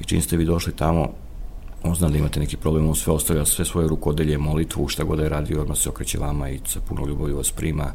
I 0.00 0.04
čim 0.04 0.22
ste 0.22 0.36
vi 0.36 0.44
došli 0.44 0.72
tamo, 0.76 1.08
on 1.82 1.94
zna 1.94 2.08
da 2.08 2.18
imate 2.18 2.40
neki 2.40 2.56
problem, 2.56 2.88
on 2.88 2.94
sve 2.94 3.12
ostavlja, 3.12 3.44
sve 3.44 3.64
svoje 3.64 3.88
rukodelje, 3.88 4.38
molitvu, 4.38 4.88
šta 4.88 5.04
god 5.04 5.18
da 5.18 5.24
je 5.24 5.28
radio, 5.28 5.60
odmah 5.60 5.78
se 5.78 5.88
okreće 5.88 6.18
vama 6.18 6.50
i 6.50 6.60
sa 6.64 6.80
puno 6.88 7.06
ljubavi 7.06 7.32
vas 7.32 7.50
prima 7.50 7.92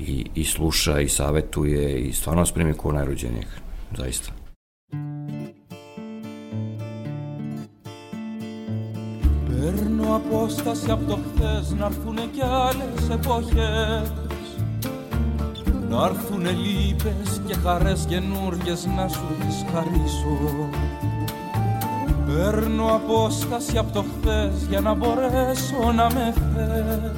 i, 0.00 0.26
i 0.34 0.44
sluša 0.44 1.00
i 1.00 1.08
savetuje 1.08 2.00
i 2.00 2.12
stvarno 2.12 2.42
vas 2.42 2.52
primi 2.52 2.74
kao 2.74 2.92
najrođenijeg, 2.92 3.46
zaista. 3.98 4.32
Παίρνω 9.60 10.14
απόσταση 10.16 10.90
από 10.90 11.04
το 11.04 11.18
χθες 11.34 11.74
να 11.78 11.86
έρθουνε 11.86 12.28
κι 12.32 12.42
άλλες 12.42 13.08
εποχές. 13.10 14.12
Να 15.90 16.04
έρθουνε 16.04 16.50
λύπες 16.50 17.40
και 17.46 17.54
χαρές 17.64 18.06
καινούργιες 18.08 18.86
να 18.96 19.08
σου 19.08 19.26
τις 19.40 19.64
χαρίσω. 19.72 20.68
Παίρνω 22.26 22.84
απόσταση 22.94 23.78
από 23.78 23.92
το 23.92 24.04
χθες 24.18 24.66
για 24.68 24.80
να 24.80 24.94
μπορέσω 24.94 25.92
να 25.94 26.06
με 26.14 26.34
θες. 26.54 27.12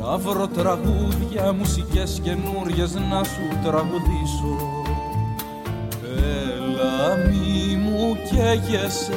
Να 0.00 0.16
βρω 0.16 0.46
τραγούδια, 0.46 1.52
μουσικές 1.52 2.20
καινούριες 2.22 2.94
να 2.94 3.24
σου 3.24 3.58
τραγουδήσω. 3.64 4.56
Έλα 6.16 7.16
μη 7.16 7.76
μου 7.76 8.16
καίγεσαι 8.30 9.14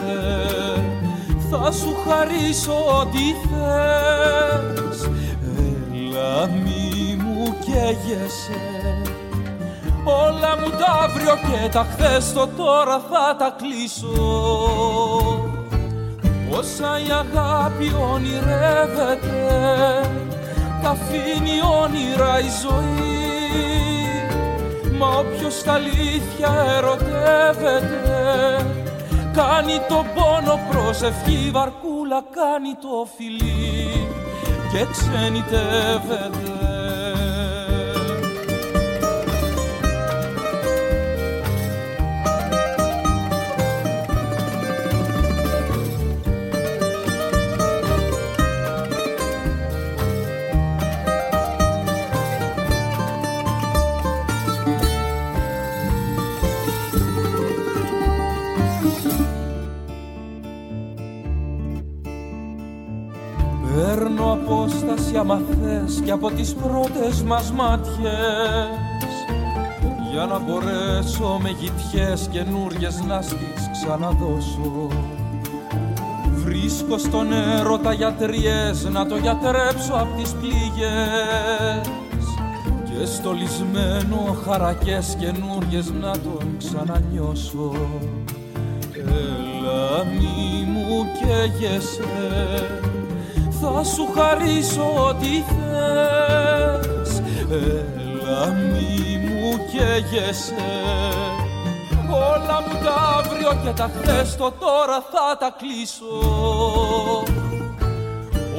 Θα 1.49 1.71
σου 1.71 1.95
χαρίσω 2.07 2.73
ό,τι 2.99 3.33
θες. 3.47 5.09
Έλα 5.57 6.47
μη 6.47 7.15
μου 7.23 7.55
καίγεσαι. 7.59 8.61
Όλα 10.03 10.57
μου 10.59 10.69
τα 10.69 11.03
αύριο 11.03 11.33
και 11.35 11.69
τα 11.69 11.85
χθες 11.91 12.33
το 12.33 12.47
τώρα 12.57 13.01
θα 13.09 13.35
τα 13.39 13.55
κλείσω. 13.57 14.07
Όσα 16.51 16.99
η 17.07 17.09
αγάπη 17.11 17.95
ονειρεύεται 18.13 19.45
τα 20.81 20.89
αφήνει 20.89 21.57
όνειρα 21.81 22.39
η 22.39 22.49
ζωή. 22.61 23.17
Μα 24.97 25.07
όποιος 25.07 25.63
τα 25.63 25.73
αλήθεια 25.73 26.49
ερωτεύεται 26.77 28.07
Κάνει 29.37 29.79
το 29.89 30.05
πόνο 30.15 30.59
προσευχή 30.71 31.49
βαρκούλα 31.51 32.23
Κάνει 32.31 32.73
το 32.81 33.07
φιλί. 33.17 34.07
Και 34.71 34.85
ξενιτεύεται 34.91 36.56
απόσταση 65.17 65.19
άμα 65.19 65.41
θες 65.61 66.01
και 66.05 66.11
από 66.11 66.31
τις 66.31 66.53
πρώτες 66.53 67.21
μας 67.21 67.51
μάτιες. 67.51 69.13
Για 70.11 70.25
να 70.25 70.39
μπορέσω 70.39 71.39
με 71.41 71.49
γητιές 71.49 72.27
καινούριες 72.31 73.03
να 73.07 73.21
στις 73.21 73.69
ξαναδώσω. 73.71 74.87
Βρίσκω 76.35 76.97
στον 76.97 77.31
έρωτα 77.31 77.93
γιατριές 77.93 78.87
να 78.91 79.05
το 79.05 79.15
γιατρέψω 79.15 79.93
απ' 79.93 80.17
τις 80.21 80.31
πληγές. 80.31 81.87
Και 82.85 83.05
στολισμένο 83.05 84.37
χαρακές 84.45 85.17
καινούριες 85.19 85.91
να 86.01 86.11
τον 86.11 86.57
ξανανιώσω. 86.57 87.71
Έλα 88.93 90.05
μη 90.05 90.65
μου 90.71 91.05
καίγεσαι 91.19 92.96
θα 93.61 93.83
σου 93.83 94.07
χαρίσω 94.15 94.93
ό,τι 95.07 95.43
θες. 95.47 97.21
Έλα 97.51 98.45
μη 98.47 99.17
μου 99.23 99.57
καίγεσαι. 99.71 100.69
Όλα 102.09 102.61
μου 102.67 102.75
τα 102.83 102.93
αύριο 103.17 103.51
και 103.63 103.69
τα 103.69 103.89
χθες 103.95 104.35
το 104.35 104.51
τώρα 104.59 105.03
θα 105.11 105.37
τα 105.39 105.55
κλείσω. 105.57 106.15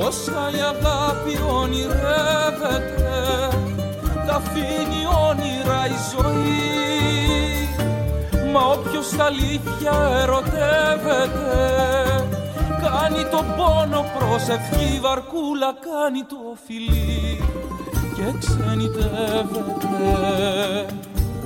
Όσα 0.06 0.50
η 0.56 0.60
αγάπη 0.60 1.34
ονειρεύεται 1.60 3.08
τα 4.26 4.34
αφήνει 4.34 5.02
όνειρα 5.28 5.86
η 5.86 5.98
ζωή. 6.12 6.58
Μα 8.52 8.60
όποιος 8.60 9.08
τα 9.16 9.24
αλήθεια 9.24 9.92
ερωτεύεται 10.22 12.17
Κάνει 12.82 13.22
τον 13.30 13.46
πόνο 13.56 14.04
προσευχή 14.18 15.00
βαρκούλα 15.00 15.74
Κάνει 15.88 16.22
το 16.28 16.56
φιλί. 16.66 17.40
Και 18.14 18.38
ξενιτεύεται 18.38 19.96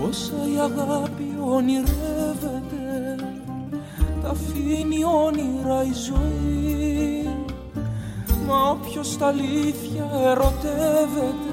Όσα 0.09 0.41
η 0.55 0.59
αγάπη 0.59 1.29
ονειρεύεται 1.45 3.17
Τα 4.23 4.29
αφήνει 4.29 5.05
όνειρα 5.25 5.83
η 5.83 5.93
ζωή. 6.07 7.29
Μα 8.47 8.71
όποιος 8.71 9.19
τα 9.19 9.27
αλήθεια 9.27 10.11
ερωτεύεται 10.25 11.53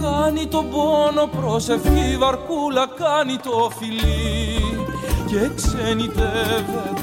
Κάνει 0.00 0.46
τον 0.46 0.70
πόνο 0.70 1.26
προσευχή 1.40 2.16
βαρκούλα 2.18 2.86
Κάνει 2.96 3.36
το 3.36 3.70
φιλί. 3.78 4.86
Και 5.26 5.50
ξενιτεύεται 5.54 6.99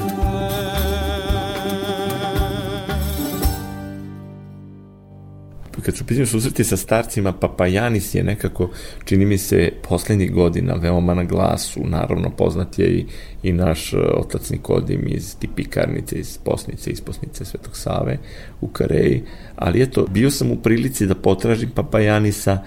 kad 5.88 5.96
su 5.96 6.04
pitanju 6.04 6.26
susreti 6.26 6.64
sa 6.64 6.76
starcima, 6.76 7.32
Papajanis 7.32 8.14
je 8.14 8.22
nekako, 8.22 8.70
čini 9.04 9.26
mi 9.26 9.38
se, 9.38 9.72
poslednjih 9.88 10.32
godina 10.32 10.74
veoma 10.74 11.14
na 11.14 11.24
glasu, 11.24 11.80
naravno 11.84 12.30
poznat 12.30 12.78
je 12.78 12.86
i, 12.86 13.06
i 13.42 13.52
naš 13.52 13.92
e, 13.92 13.96
otac 13.96 14.50
Nikodim 14.50 15.02
iz 15.06 15.36
tipikarnice, 15.36 16.16
iz 16.16 16.38
Posnice, 16.38 16.90
iz 16.90 17.00
Posnice 17.00 17.44
Svetog 17.44 17.76
Save 17.76 18.18
u 18.60 18.68
Kareji, 18.68 19.22
ali 19.56 19.82
eto, 19.82 20.06
bio 20.10 20.30
sam 20.30 20.50
u 20.50 20.56
prilici 20.56 21.06
da 21.06 21.14
potražim 21.14 21.70
Papajanisa, 21.70 22.58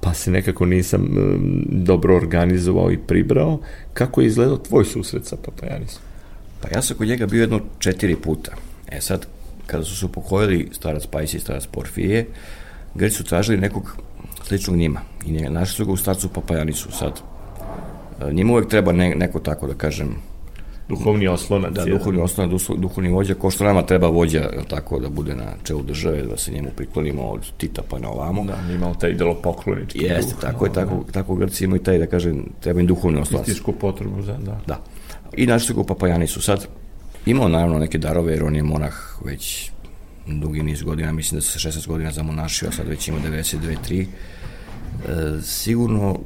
pa 0.00 0.14
se 0.14 0.30
nekako 0.30 0.66
nisam 0.66 1.02
um, 1.02 1.64
dobro 1.68 2.16
organizovao 2.16 2.92
i 2.92 2.98
pribrao. 2.98 3.60
Kako 3.92 4.20
je 4.20 4.26
izgledao 4.26 4.56
tvoj 4.56 4.84
susret 4.84 5.26
sa 5.26 5.36
Papajanisom? 5.36 6.02
Pa 6.60 6.68
ja 6.74 6.82
sam 6.82 6.96
kod 6.96 7.08
njega 7.08 7.26
bio 7.26 7.40
jedno 7.40 7.60
četiri 7.78 8.16
puta. 8.16 8.52
E 8.88 9.00
sad, 9.00 9.26
kada 9.66 9.84
su 9.84 9.96
se 9.96 10.06
upokojili 10.06 10.68
starac 10.72 11.06
Pajsi 11.06 11.36
i 11.36 11.40
starac 11.40 11.66
Porfije, 11.66 12.26
Grci 12.94 13.16
su 13.16 13.24
tražili 13.24 13.58
nekog 13.58 13.96
sličnog 14.42 14.76
njima 14.76 15.00
i 15.26 15.32
našli 15.32 15.74
su 15.76 15.86
ga 15.86 15.92
u 15.92 15.96
starcu 15.96 16.28
Papajanisu 16.28 16.92
sad. 16.92 17.20
E, 18.20 18.32
njima 18.32 18.52
uvek 18.52 18.68
treba 18.68 18.92
ne, 18.92 19.14
neko 19.14 19.38
tako 19.40 19.66
da 19.66 19.74
kažem 19.74 20.16
duhovni 20.88 21.28
oslonac. 21.28 21.72
Da, 21.72 21.80
jedan. 21.80 21.98
duhovni 21.98 22.20
oslonac, 22.20 22.52
duh- 22.52 22.76
duhovni 22.76 23.10
vođa, 23.10 23.34
ko 23.34 23.50
što 23.50 23.64
nama 23.64 23.82
treba 23.82 24.08
vođa, 24.08 24.38
jel 24.38 24.64
tako, 24.68 24.98
da 25.00 25.08
bude 25.08 25.34
na 25.34 25.52
čelu 25.64 25.82
države, 25.82 26.22
da 26.22 26.36
se 26.36 26.52
njemu 26.52 26.68
priklonimo 26.76 27.22
od 27.22 27.52
Tita 27.56 27.82
pa 27.88 27.98
na 27.98 28.10
ovamo. 28.10 28.44
Da, 28.44 28.56
mi 28.68 28.74
imamo 28.74 28.94
taj 28.94 29.12
delo 29.12 29.34
poklonički 29.34 29.98
Jeste, 29.98 30.32
duh, 30.32 30.40
tako 30.40 30.66
je, 30.66 30.72
tako, 30.72 31.04
tako 31.12 31.34
Grci 31.34 31.64
imaju 31.64 31.82
taj, 31.82 31.98
da 31.98 32.06
kažem, 32.06 32.44
treba 32.60 32.80
im 32.80 32.86
duhovni 32.86 33.20
oslonac. 33.20 33.48
Istinsku 33.48 33.72
potrebu 33.72 34.22
za, 34.22 34.32
da. 34.32 34.60
Da. 34.66 34.80
I 35.36 35.46
našli 35.46 35.66
su 35.66 35.74
ga 35.74 35.80
u 35.80 35.84
Papajanisu. 35.84 36.42
Sad, 36.42 36.66
imao 37.26 37.48
naravno 37.48 37.78
neke 37.78 37.98
darove, 37.98 38.32
jer 38.32 38.44
on 38.44 38.56
je 38.56 38.62
monah 38.62 38.94
već 39.24 39.70
dugi 40.28 40.62
niz 40.62 40.82
godina, 40.82 41.12
mislim 41.12 41.38
da 41.38 41.46
se 41.46 41.68
16 41.68 41.86
godina 41.86 42.12
zamonašio, 42.12 42.68
a 42.68 42.72
sad 42.72 42.88
već 42.88 43.08
ima 43.08 43.18
92, 43.26 43.76
3. 43.88 44.06
E, 45.38 45.42
sigurno 45.42 46.18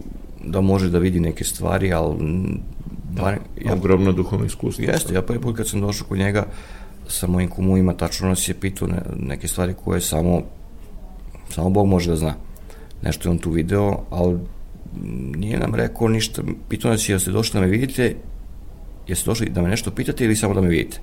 da 0.45 0.61
može 0.61 0.91
da 0.91 0.99
vidi 0.99 1.21
neke 1.21 1.45
stvari, 1.45 1.93
ali 1.93 2.17
m, 2.21 2.61
bar, 3.11 3.39
ja, 3.65 3.73
Ogromno 3.73 4.13
duhovno 4.13 4.47
iskustvo. 4.47 4.85
jeste, 4.85 5.15
ja 5.15 5.23
prvi 5.23 5.41
put 5.41 5.57
kad 5.57 5.69
sam 5.69 5.81
došao 5.81 6.07
kod 6.07 6.19
njega 6.19 6.47
sa 7.09 7.27
mojim 7.27 7.49
kumovima, 7.49 7.95
tačno 7.95 8.29
nas 8.29 8.49
je 8.49 8.55
pitao 8.55 8.89
ne, 8.89 9.03
neke 9.19 9.49
stvari 9.49 9.75
koje 9.85 10.01
samo 10.01 10.43
samo 11.53 11.71
Bog 11.71 11.87
može 11.87 12.11
da 12.11 12.17
zna. 12.17 12.35
Nešto 13.03 13.29
je 13.29 13.31
on 13.31 13.39
tu 13.39 13.51
video, 13.51 14.05
ali 14.11 14.39
nije 15.37 15.59
nam 15.59 15.75
rekao 15.75 16.09
ništa. 16.09 16.43
Pitao 16.69 16.91
nas 16.91 17.09
je, 17.09 17.13
jeste 17.13 17.31
došli 17.31 17.61
da 17.61 17.67
me 17.67 17.71
vidite, 17.71 18.17
jeste 19.09 19.31
došli 19.31 19.51
da 19.51 19.63
me 19.63 19.69
nešto 19.69 19.91
pitate 19.91 20.25
ili 20.25 20.37
samo 20.37 20.55
da 20.55 20.61
me 20.61 20.69
vidite? 20.69 21.01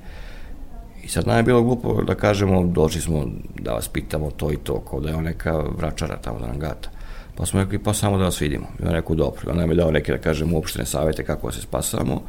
Sad 1.09 1.27
nam 1.27 1.37
je 1.37 1.43
bilo 1.43 1.63
glupo 1.63 2.01
da 2.03 2.15
kažemo, 2.15 2.63
došli 2.63 3.01
smo 3.01 3.25
da 3.59 3.73
vas 3.73 3.87
pitamo 3.87 4.31
to 4.31 4.51
i 4.51 4.57
to, 4.57 4.79
kao 4.79 4.99
da 4.99 5.09
je 5.09 5.15
on 5.15 5.23
neka 5.23 5.63
vračara 5.77 6.17
tamo 6.17 6.39
da 6.39 6.47
nam 6.47 6.59
gata. 6.59 6.89
Pa 7.35 7.45
smo 7.45 7.59
rekli, 7.59 7.79
pa 7.79 7.93
samo 7.93 8.17
da 8.17 8.23
vas 8.23 8.41
vidimo. 8.41 8.67
I 8.79 8.85
on 8.85 8.91
rekao, 8.91 9.15
dobro. 9.15 9.41
I 9.47 9.49
onda 9.49 9.61
nam 9.61 9.69
je 9.69 9.75
dao 9.75 9.91
neke, 9.91 10.11
da 10.11 10.17
kažem, 10.17 10.53
uopštene 10.53 10.85
savete 10.85 11.23
kako 11.23 11.47
da 11.47 11.53
se 11.53 11.61
spasamo. 11.61 12.21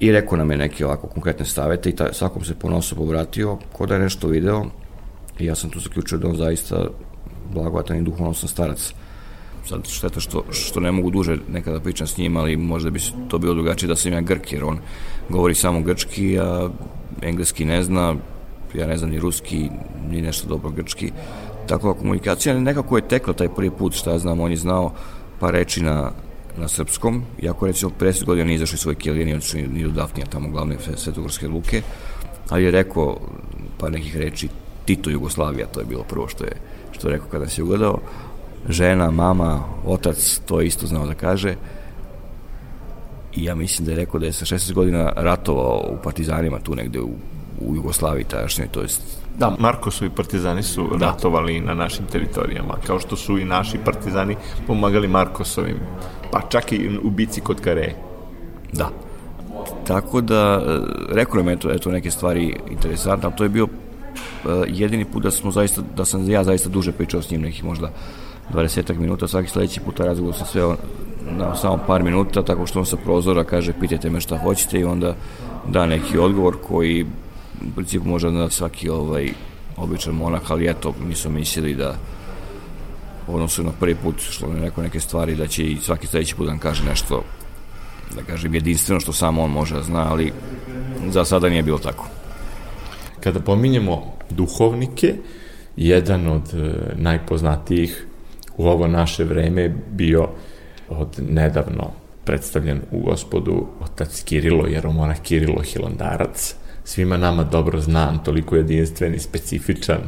I 0.00 0.12
rekao 0.12 0.38
nam 0.38 0.50
je 0.50 0.56
neke 0.56 0.86
ovako 0.86 1.06
konkretne 1.06 1.46
savete 1.46 1.90
i 1.90 1.96
ta, 1.96 2.12
svakom 2.12 2.44
se 2.44 2.54
ponosom 2.54 2.98
obratio, 3.02 3.58
ko 3.72 3.86
da 3.86 3.94
je 3.94 4.00
nešto 4.00 4.28
video. 4.28 4.64
I 5.38 5.44
ja 5.44 5.54
sam 5.54 5.70
tu 5.70 5.80
zaključio 5.80 6.18
da 6.18 6.28
on 6.28 6.36
zaista 6.36 6.86
blagovatan 7.52 7.96
i 7.96 8.02
duhovnosan 8.02 8.48
starac. 8.48 8.92
Sad 9.64 9.88
šteta 9.88 10.20
što, 10.20 10.44
što 10.50 10.80
ne 10.80 10.92
mogu 10.92 11.10
duže 11.10 11.36
nekada 11.48 11.80
pričam 11.80 12.06
s 12.06 12.18
njim, 12.18 12.36
ali 12.36 12.56
možda 12.56 12.90
bi 12.90 13.00
to 13.28 13.38
bilo 13.38 13.54
drugačije 13.54 13.88
da 13.88 13.96
sam 13.96 14.12
ja 14.12 14.20
Grk, 14.20 14.52
jer 14.52 14.64
on 14.64 14.78
govori 15.28 15.54
samo 15.54 15.80
grčki, 15.80 16.38
a 16.38 16.68
engleski 17.22 17.64
ne 17.64 17.82
zna, 17.82 18.14
ja 18.74 18.86
ne 18.86 18.98
znam 18.98 19.10
ni 19.10 19.20
ruski, 19.20 19.70
ni 20.10 20.22
nešto 20.22 20.48
dobro 20.48 20.70
grčki. 20.70 21.12
Tako 21.66 21.92
da 21.92 21.98
komunikacija 21.98 22.54
nekako 22.60 22.96
je 22.96 23.08
tekla 23.08 23.32
taj 23.32 23.48
prvi 23.48 23.70
put, 23.70 23.94
šta 23.94 24.10
ja 24.10 24.18
znam, 24.18 24.40
on 24.40 24.50
je 24.50 24.56
znao 24.56 24.92
par 25.40 25.54
reči 25.54 25.82
na, 25.82 26.10
na 26.58 26.68
srpskom, 26.68 27.22
iako 27.42 27.66
recimo 27.66 27.90
50 28.00 28.24
godina 28.24 28.44
nije 28.44 28.54
izašao 28.56 28.74
iz 28.74 28.80
svoje 28.80 28.94
kelije, 28.94 29.24
nije 29.24 29.36
otišao 29.36 29.60
ni, 29.60 29.82
do 29.82 29.90
Dafnija, 29.90 30.26
tamo 30.26 30.48
glavne 30.48 30.76
sve- 30.84 30.96
svetogorske 30.96 31.48
luke, 31.48 31.82
ali 32.48 32.64
je 32.64 32.70
rekao 32.70 33.16
par 33.78 33.92
nekih 33.92 34.16
reči 34.16 34.48
Tito 34.84 35.10
Jugoslavija, 35.10 35.66
to 35.66 35.80
je 35.80 35.86
bilo 35.86 36.02
prvo 36.02 36.28
što 36.28 36.44
je, 36.44 36.52
što 36.92 37.08
je 37.08 37.12
rekao 37.12 37.28
kada 37.28 37.48
se 37.48 37.62
ugledao. 37.62 37.98
Žena, 38.68 39.10
mama, 39.10 39.62
otac, 39.86 40.40
to 40.46 40.60
je 40.60 40.66
isto 40.66 40.86
znao 40.86 41.06
da 41.06 41.14
kaže. 41.14 41.54
I 43.36 43.44
ja 43.44 43.54
mislim 43.54 43.86
da 43.86 43.92
je 43.92 43.96
rekao 43.96 44.20
da 44.20 44.26
je 44.26 44.32
sa 44.32 44.44
16 44.44 44.72
godina 44.72 45.12
ratovao 45.16 45.84
u 45.90 46.02
partizanima 46.02 46.58
tu 46.58 46.74
negde 46.74 47.00
u, 47.00 47.10
u 47.60 47.74
Jugoslaviji 47.74 48.24
tadašnjoj, 48.24 48.68
to 48.68 48.82
jest 48.82 49.02
Da, 49.38 49.56
Markosovi 49.58 50.10
partizani 50.10 50.62
su 50.62 50.88
Da. 50.98 51.06
ratovali 51.06 51.60
na 51.60 51.74
našim 51.74 52.06
teritorijama, 52.12 52.74
kao 52.86 53.00
što 53.00 53.16
su 53.16 53.38
i 53.38 53.44
naši 53.44 53.78
partizani 53.78 54.36
pomagali 54.66 55.08
Markosovim, 55.08 55.76
pa 56.30 56.40
čak 56.48 56.72
i 56.72 56.98
u 57.02 57.10
bici 57.10 57.40
kod 57.40 57.60
Kare. 57.60 57.94
Da. 58.72 58.90
Tako 59.86 60.20
da, 60.20 60.62
e, 60.66 60.78
rekao 61.14 61.36
nam 61.36 61.48
je 61.48 61.54
eto, 61.54 61.70
eto 61.70 61.90
neke 61.90 62.10
stvari 62.10 62.56
interesantne, 62.70 63.26
ali 63.26 63.36
to 63.36 63.44
je 63.44 63.48
bio 63.48 63.66
e, 63.66 64.48
jedini 64.68 65.04
put 65.04 65.22
da 65.22 65.30
smo 65.30 65.50
zaista, 65.50 65.82
da 65.96 66.04
sam 66.04 66.30
ja 66.30 66.44
zaista 66.44 66.68
duže 66.68 66.92
pričao 66.92 67.22
s 67.22 67.30
njim, 67.30 67.40
nekih 67.40 67.64
možda 67.64 67.90
20 68.52 68.98
minuta, 68.98 69.28
svaki 69.28 69.48
sledeći 69.48 69.80
puta 69.80 70.04
razgovor 70.04 70.34
sam 70.34 70.46
sveo 70.46 70.76
na 71.30 71.56
samo 71.56 71.78
par 71.86 72.02
minuta, 72.02 72.42
tako 72.42 72.66
što 72.66 72.78
on 72.78 72.86
sa 72.86 72.96
prozora 72.96 73.44
kaže 73.44 73.72
pitajte 73.80 74.10
me 74.10 74.20
šta 74.20 74.38
hoćete 74.38 74.80
i 74.80 74.84
onda 74.84 75.14
da 75.68 75.86
neki 75.86 76.18
odgovor 76.18 76.56
koji 76.68 77.06
u 77.68 77.74
principu 77.74 78.08
može 78.08 78.30
da 78.30 78.50
svaki 78.50 78.88
ovaj 78.88 79.30
običan 79.76 80.14
monah, 80.14 80.40
ali 80.48 80.70
eto, 80.70 80.94
mi 81.08 81.14
smo 81.14 81.30
mislili 81.30 81.74
da 81.74 81.94
odnosu 83.28 83.62
na 83.62 83.70
prvi 83.80 83.94
put 83.94 84.14
što 84.20 84.46
je 84.46 84.60
rekao 84.60 84.84
neke 84.84 85.00
stvari, 85.00 85.34
da 85.34 85.46
će 85.46 85.64
i 85.64 85.76
svaki 85.76 86.06
sledeći 86.06 86.34
put 86.34 86.46
da 86.46 86.58
kaže 86.58 86.84
nešto 86.84 87.22
da 88.14 88.22
kažem, 88.22 88.54
jedinstveno 88.54 89.00
što 89.00 89.12
samo 89.12 89.42
on 89.42 89.50
može 89.50 89.74
da 89.74 89.82
zna, 89.82 90.06
ali 90.10 90.32
za 91.08 91.24
sada 91.24 91.48
nije 91.48 91.62
bilo 91.62 91.78
tako. 91.78 92.06
Kada 93.20 93.40
pominjemo 93.40 94.12
duhovnike, 94.30 95.14
jedan 95.76 96.26
od 96.26 96.54
e, 96.54 96.72
najpoznatijih 96.96 98.06
u 98.56 98.66
ovo 98.68 98.86
naše 98.86 99.24
vreme 99.24 99.74
bio 99.90 100.28
od 100.88 101.08
nedavno 101.28 101.90
predstavljen 102.24 102.80
u 102.90 103.00
gospodu 103.00 103.66
otac 103.80 104.22
Kirilo, 104.22 104.66
jeromonah 104.66 105.20
Kirilo 105.20 105.62
Hilandarac, 105.62 106.54
svima 106.84 107.16
nama 107.16 107.44
dobro 107.44 107.80
znan, 107.80 108.18
toliko 108.24 108.56
jedinstven 108.56 109.14
i 109.14 109.18
specifičan, 109.18 110.00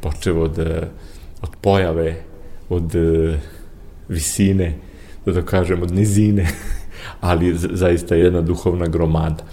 počeo 0.00 0.40
od, 0.40 0.58
od 1.42 1.50
pojave, 1.60 2.16
od 2.68 2.94
e, 2.94 3.38
visine, 4.08 4.74
da 5.26 5.34
to 5.34 5.42
kažem, 5.46 5.82
od 5.82 5.90
nizine, 5.90 6.46
ali 7.20 7.54
zaista 7.54 8.14
jedna 8.14 8.40
duhovna 8.40 8.86
gromada. 8.86 9.44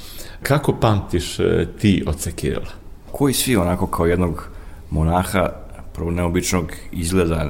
Kako 0.43 0.73
pamtiš 0.73 1.39
e, 1.39 1.67
ti 1.79 2.03
oca 2.07 2.31
Kirila? 2.31 2.71
Koji 3.11 3.33
svi 3.33 3.55
onako 3.55 3.87
kao 3.87 4.05
jednog 4.05 4.49
monaha, 4.89 5.49
prvo 5.93 6.11
neobičnog 6.11 6.71
izgleda, 6.91 7.49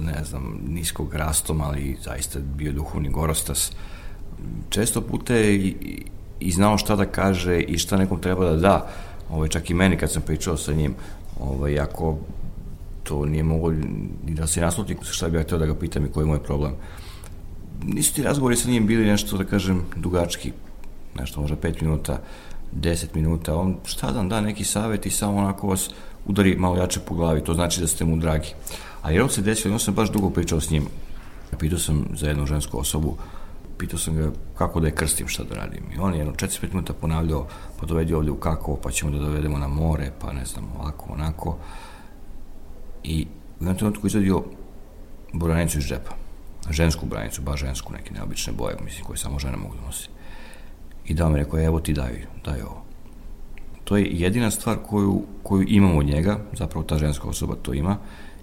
ne 0.00 0.24
znam, 0.24 0.60
niskog 0.68 1.14
rastom, 1.14 1.60
ali 1.60 1.96
zaista 2.02 2.38
bio 2.56 2.72
duhovni 2.72 3.08
gorostas. 3.10 3.72
Često 4.70 5.00
puta 5.00 5.34
je 5.34 5.54
i, 5.56 5.74
i- 6.40 6.50
znao 6.52 6.78
šta 6.78 6.96
da 6.96 7.04
kaže 7.06 7.60
i 7.60 7.78
šta 7.78 7.96
nekom 7.96 8.20
treba 8.20 8.44
da 8.44 8.56
da. 8.56 8.90
Ovaj, 9.30 9.48
čak 9.48 9.70
i 9.70 9.74
meni 9.74 9.96
kad 9.96 10.10
sam 10.12 10.22
pričao 10.22 10.56
sa 10.56 10.72
njim, 10.72 10.94
ovaj, 11.40 11.80
ako 11.80 12.16
to 13.02 13.24
nije 13.26 13.42
moglo 13.42 13.70
ni 14.26 14.34
da 14.34 14.46
se 14.46 14.60
nasluti 14.60 14.96
šta 15.02 15.28
bi 15.28 15.36
ja 15.36 15.42
htio 15.42 15.58
da 15.58 15.66
ga 15.66 15.74
pitam 15.74 16.04
i 16.06 16.08
koji 16.08 16.22
je 16.22 16.28
moj 16.28 16.42
problem. 16.42 16.72
Nisu 17.84 18.14
ti 18.14 18.22
razgovori 18.22 18.56
sa 18.56 18.68
njim 18.70 18.86
bili 18.86 19.06
nešto, 19.06 19.36
da 19.36 19.44
kažem, 19.44 19.82
dugački, 19.96 20.52
nešto 21.18 21.40
možda 21.40 21.56
5 21.56 21.82
minuta, 21.82 22.20
10 22.76 23.06
minuta, 23.14 23.56
on 23.56 23.76
šta 23.84 24.06
da 24.06 24.18
vam 24.18 24.28
da 24.28 24.40
neki 24.40 24.64
savjet 24.64 25.06
i 25.06 25.10
samo 25.10 25.38
onako 25.38 25.66
vas 25.66 25.90
udari 26.26 26.56
malo 26.56 26.76
jače 26.76 27.00
po 27.00 27.14
glavi, 27.14 27.44
to 27.44 27.54
znači 27.54 27.80
da 27.80 27.86
ste 27.86 28.04
mu 28.04 28.16
dragi. 28.16 28.48
A 29.02 29.10
jer 29.10 29.22
on 29.22 29.30
se 29.30 29.42
desilo, 29.42 29.74
on 29.74 29.80
sam 29.80 29.94
baš 29.94 30.12
dugo 30.12 30.30
pričao 30.30 30.60
s 30.60 30.70
njim. 30.70 30.86
Pitao 31.58 31.78
sam 31.78 32.04
za 32.14 32.28
jednu 32.28 32.46
žensku 32.46 32.78
osobu, 32.78 33.16
pitao 33.78 33.98
sam 33.98 34.16
ga 34.16 34.30
kako 34.58 34.80
da 34.80 34.86
je 34.86 34.94
krstim, 34.94 35.28
šta 35.28 35.44
da 35.44 35.54
radim. 35.54 35.82
I 35.96 35.98
on 35.98 36.12
je 36.12 36.18
jedno 36.18 36.32
4-5 36.32 36.68
minuta 36.72 36.92
ponavljao, 36.92 37.46
pa 37.80 37.86
dovedi 37.86 38.14
ovde 38.14 38.30
u 38.30 38.36
Kakovo, 38.36 38.76
pa 38.82 38.90
ćemo 38.90 39.10
da 39.10 39.18
dovedemo 39.18 39.58
na 39.58 39.68
more, 39.68 40.12
pa 40.20 40.32
ne 40.32 40.44
znam, 40.44 40.64
ovako, 40.78 41.12
onako. 41.12 41.58
I 43.04 43.26
u 43.60 43.62
jednom 43.62 43.76
trenutku 43.76 44.06
izadio 44.06 44.42
buranicu 45.32 45.78
iz 45.78 45.84
džepa. 45.84 46.10
Žensku 46.70 47.06
branicu, 47.06 47.42
baš 47.42 47.60
žensku, 47.60 47.92
neke 47.92 48.14
neobične 48.14 48.52
boje, 48.52 48.76
mislim, 48.84 49.04
koje 49.04 49.16
samo 49.16 49.38
žene 49.38 49.56
mogu 49.56 49.74
da 49.74 49.86
nosi. 49.86 50.08
I 51.04 51.14
dao 51.14 51.30
mi 51.30 51.38
rekao, 51.38 51.60
evo 51.60 51.80
ti 51.80 51.92
daj, 51.92 52.26
daj 52.44 52.62
ovo. 52.62 52.89
To 53.90 53.96
je 53.96 54.06
jedina 54.10 54.50
stvar 54.50 54.76
koju, 54.86 55.22
koju 55.42 55.64
imam 55.68 55.96
od 55.96 56.06
njega, 56.06 56.38
zapravo 56.52 56.84
ta 56.84 56.98
ženska 56.98 57.28
osoba 57.28 57.54
to 57.62 57.74
ima, 57.74 57.96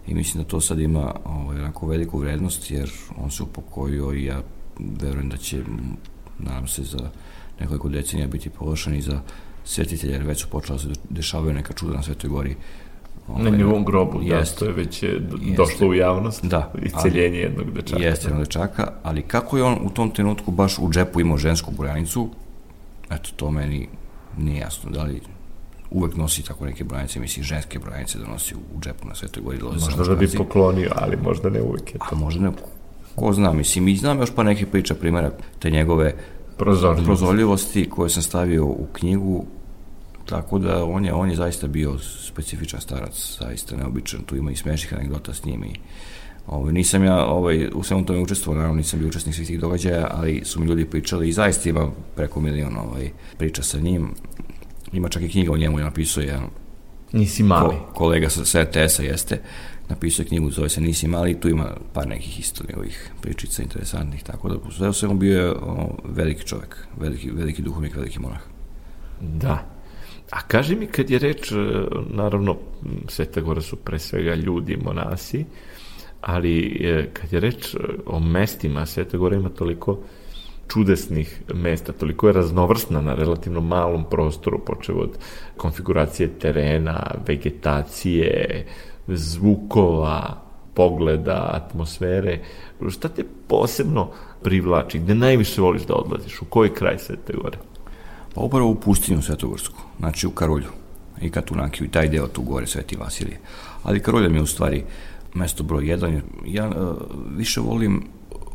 i 0.07 0.13
mislim 0.13 0.43
da 0.43 0.49
to 0.49 0.61
sad 0.61 0.79
ima 0.79 1.15
ovaj, 1.25 1.59
onako 1.59 1.87
veliku 1.87 2.19
vrednost, 2.19 2.71
jer 2.71 2.91
on 3.17 3.31
se 3.31 3.43
upokojio 3.43 4.13
i 4.13 4.25
ja 4.25 4.41
verujem 4.79 5.29
da 5.29 5.37
će, 5.37 5.63
nadam 6.39 6.67
se, 6.67 6.83
za 6.83 7.09
nekoliko 7.59 7.89
decenija 7.89 8.27
biti 8.27 8.49
površan 8.49 8.95
i 8.95 9.01
za 9.01 9.21
svetitelja, 9.63 10.13
jer 10.13 10.23
već 10.23 10.41
su 10.41 10.47
počela 10.49 10.77
da 10.77 10.83
se 10.83 10.99
dešavaju 11.09 11.53
neka 11.53 11.73
čuda 11.73 11.93
na 11.93 12.03
Svetoj 12.03 12.29
gori. 12.29 12.55
Na 13.37 13.49
njegovom 13.49 13.85
grobu, 13.85 14.19
da, 14.19 14.35
Jeste. 14.35 14.59
to 14.59 14.65
je 14.65 14.71
već 14.73 15.03
e, 15.03 15.07
d- 15.07 15.35
Jeste. 15.41 15.55
došlo 15.57 15.87
u 15.87 15.93
javnost. 15.93 16.45
Da, 16.45 16.73
Isceljenje 16.83 17.37
jednog 17.37 17.71
dečaka. 17.71 18.03
Jeste 18.03 18.27
jednog 18.27 18.43
dečaka, 18.43 18.91
ali 19.03 19.21
kako 19.21 19.57
je 19.57 19.63
on 19.63 19.77
u 19.83 19.89
tom 19.89 20.11
trenutku 20.11 20.51
baš 20.51 20.79
u 20.79 20.89
džepu 20.89 21.21
imao 21.21 21.37
žensku 21.37 21.71
brojanicu, 21.71 22.29
eto, 23.09 23.29
to 23.35 23.51
meni 23.51 23.87
nije 24.37 24.59
jasno. 24.59 24.91
Da 24.91 25.03
li 25.03 25.21
uvek 25.91 26.15
nosi 26.15 26.43
tako 26.43 26.65
neke 26.65 26.83
brojanice, 26.83 27.19
mislim, 27.19 27.43
ženske 27.43 27.79
brojanice 27.79 28.19
da 28.19 28.27
nosi 28.27 28.55
u 28.55 28.79
džepu 28.81 29.07
na 29.07 29.15
Svetoj 29.15 29.43
gori. 29.43 29.59
Možda 29.61 30.03
da 30.03 30.15
bi 30.15 30.27
poklonio, 30.37 30.91
ali 30.95 31.17
možda 31.23 31.49
ne 31.49 31.61
uvijek 31.61 31.93
je 31.93 31.97
A 31.99 32.09
to. 32.09 32.15
možda 32.15 32.41
ne, 32.41 32.51
ko 33.15 33.33
zna, 33.33 33.53
mislim, 33.53 33.87
i 33.87 33.95
znam 33.95 34.19
još 34.19 34.31
pa 34.35 34.43
neke 34.43 34.65
priča, 34.65 34.95
primjera, 34.95 35.31
te 35.59 35.69
njegove 35.71 36.15
Prozorljivost. 36.57 37.05
prozorljivosti 37.05 37.89
koje 37.89 38.09
sam 38.09 38.23
stavio 38.23 38.65
u 38.65 38.87
knjigu, 38.93 39.45
tako 40.25 40.59
da 40.59 40.85
on 40.85 41.05
je, 41.05 41.13
on 41.13 41.29
je 41.29 41.35
zaista 41.35 41.67
bio 41.67 41.97
specifičan 41.99 42.81
starac, 42.81 43.37
zaista 43.39 43.75
neobičan, 43.75 44.19
tu 44.25 44.35
ima 44.35 44.51
i 44.51 44.55
smešnih 44.55 44.93
anegdota 44.93 45.33
s 45.33 45.45
njim 45.45 45.63
i 45.63 45.73
Ovaj, 46.47 46.73
nisam 46.73 47.03
ja 47.03 47.25
ovaj, 47.25 47.69
u 47.73 47.83
svemu 47.83 48.05
tome 48.05 48.19
učestvovao, 48.19 48.57
naravno 48.57 48.77
nisam 48.77 48.99
bio 48.99 49.07
učesnik 49.07 49.35
svih 49.35 49.47
tih 49.47 49.59
događaja, 49.59 50.07
ali 50.11 50.41
su 50.45 50.59
mi 50.59 50.65
ljudi 50.65 50.85
pričali 50.85 51.29
i 51.29 51.33
zaista 51.33 51.69
ima 51.69 51.91
preko 52.15 52.41
milion 52.41 52.77
ovaj, 52.77 53.09
priča 53.37 53.63
sa 53.63 53.79
njim. 53.79 54.13
Ima 54.93 55.09
čak 55.09 55.23
i 55.23 55.29
knjiga 55.29 55.51
o 55.51 55.57
njemu, 55.57 55.79
je 55.79 55.85
napisao 55.85 56.21
jedan 56.21 56.43
Nisi 57.11 57.43
mali. 57.43 57.75
Ko, 57.75 57.93
kolega 57.93 58.29
sa, 58.29 58.45
sa 58.45 58.63
RTS-a 58.63 59.03
jeste, 59.03 59.41
napisao 59.89 60.23
je 60.23 60.27
knjigu, 60.27 60.51
zove 60.51 60.69
se 60.69 60.81
Nisi 60.81 61.07
mali, 61.07 61.39
tu 61.39 61.49
ima 61.49 61.71
par 61.93 62.07
nekih 62.07 62.39
istorija 62.39 62.77
ovih 62.77 63.11
pričica 63.21 63.63
interesantnih, 63.63 64.23
tako 64.23 64.49
da 64.49 64.71
sve 64.71 64.89
u 64.89 64.93
svemu 64.93 65.15
bio 65.15 65.41
je 65.41 65.51
o, 65.51 65.97
veliki 66.03 66.47
čovek, 66.47 66.87
veliki, 66.99 67.31
veliki 67.31 67.61
duhovnik, 67.61 67.95
veliki 67.95 68.19
monah. 68.19 68.41
Da. 69.21 69.77
A 70.31 70.41
kaži 70.41 70.75
mi, 70.75 70.87
kad 70.87 71.09
je 71.09 71.19
reč, 71.19 71.51
e, 71.51 71.55
naravno, 72.09 72.57
Sveta 73.07 73.41
Gora 73.41 73.61
su 73.61 73.75
pre 73.75 73.99
svega 73.99 74.35
ljudi, 74.35 74.77
monasi, 74.77 75.45
ali 76.21 76.77
e, 76.81 77.09
kad 77.13 77.33
je 77.33 77.39
reč 77.39 77.75
e, 77.75 77.77
o 78.05 78.19
mestima, 78.19 78.85
Sveta 78.85 79.17
Gora 79.17 79.35
ima 79.35 79.49
toliko 79.49 79.99
čudesnih 80.67 81.41
mesta, 81.53 81.93
toliko 81.93 82.27
je 82.27 82.33
raznovrsna 82.33 83.01
na 83.01 83.15
relativno 83.15 83.61
malom 83.61 84.05
prostoru, 84.09 84.59
počeo 84.65 84.95
od 84.95 85.17
konfiguracije 85.57 86.29
terena, 86.39 87.11
vegetacije, 87.27 88.65
zvukova, 89.07 90.41
pogleda, 90.73 91.49
atmosfere. 91.53 92.39
Šta 92.89 93.09
te 93.09 93.23
posebno 93.47 94.09
privlači? 94.43 94.99
Gde 94.99 95.15
najviše 95.15 95.61
voliš 95.61 95.85
da 95.85 95.95
odlaziš? 95.95 96.41
U 96.41 96.45
koji 96.45 96.69
kraj 96.69 96.97
Svete 96.97 97.33
Gore? 97.33 97.57
Pa 98.33 98.41
upravo 98.41 98.69
u 98.69 98.75
pustinju 98.75 99.21
Svetogorsku, 99.21 99.81
znači 99.99 100.27
u 100.27 100.31
Karolju 100.31 100.69
i 101.21 101.29
Katunakiju 101.29 101.87
i 101.87 101.91
taj 101.91 102.09
deo 102.09 102.27
tu 102.27 102.41
gore 102.41 102.67
Sveti 102.67 102.97
Vasilije. 102.97 103.39
Ali 103.83 103.99
Karolja 103.99 104.29
mi 104.29 104.37
je 104.37 104.41
u 104.41 104.47
stvari 104.47 104.83
mesto 105.33 105.63
broj 105.63 105.89
jedan. 105.89 106.21
Ja 106.45 106.67
uh, 106.67 106.95
više 107.37 107.61
volim 107.61 108.03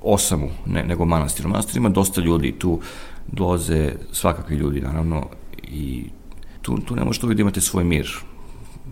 Osamu 0.05 0.49
ne, 0.67 0.85
nego 0.85 1.05
manastir. 1.05 1.47
Manastiru 1.47 1.79
ima 1.79 1.89
dosta 1.89 2.21
ljudi, 2.21 2.53
tu 2.59 2.81
dolaze 3.27 3.93
svakakvi 4.13 4.57
ljudi, 4.57 4.81
naravno, 4.81 5.27
i 5.63 6.05
tu, 6.63 6.79
tu 6.79 6.97
ne 6.97 7.05
možete 7.05 7.27
uvijek 7.27 7.37
da 7.37 7.41
imate 7.41 7.61
svoj 7.61 7.85
mir. 7.85 8.11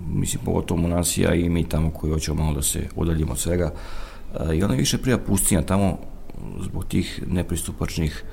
Mislim, 0.08 0.44
pogotovo 0.44 0.80
monasija 0.80 1.34
i 1.34 1.48
mi 1.48 1.68
tamo 1.68 1.90
koji 1.90 2.12
hoćemo 2.12 2.42
malo 2.42 2.54
da 2.54 2.62
se 2.62 2.88
udaljimo 2.96 3.32
od 3.32 3.38
svega. 3.38 3.72
Uh, 4.34 4.54
I 4.56 4.62
ona 4.62 4.74
više 4.74 4.98
prija 4.98 5.18
pustinja 5.18 5.62
tamo 5.62 5.98
zbog 6.60 6.84
tih 6.84 7.22
nepristupačnih 7.26 8.24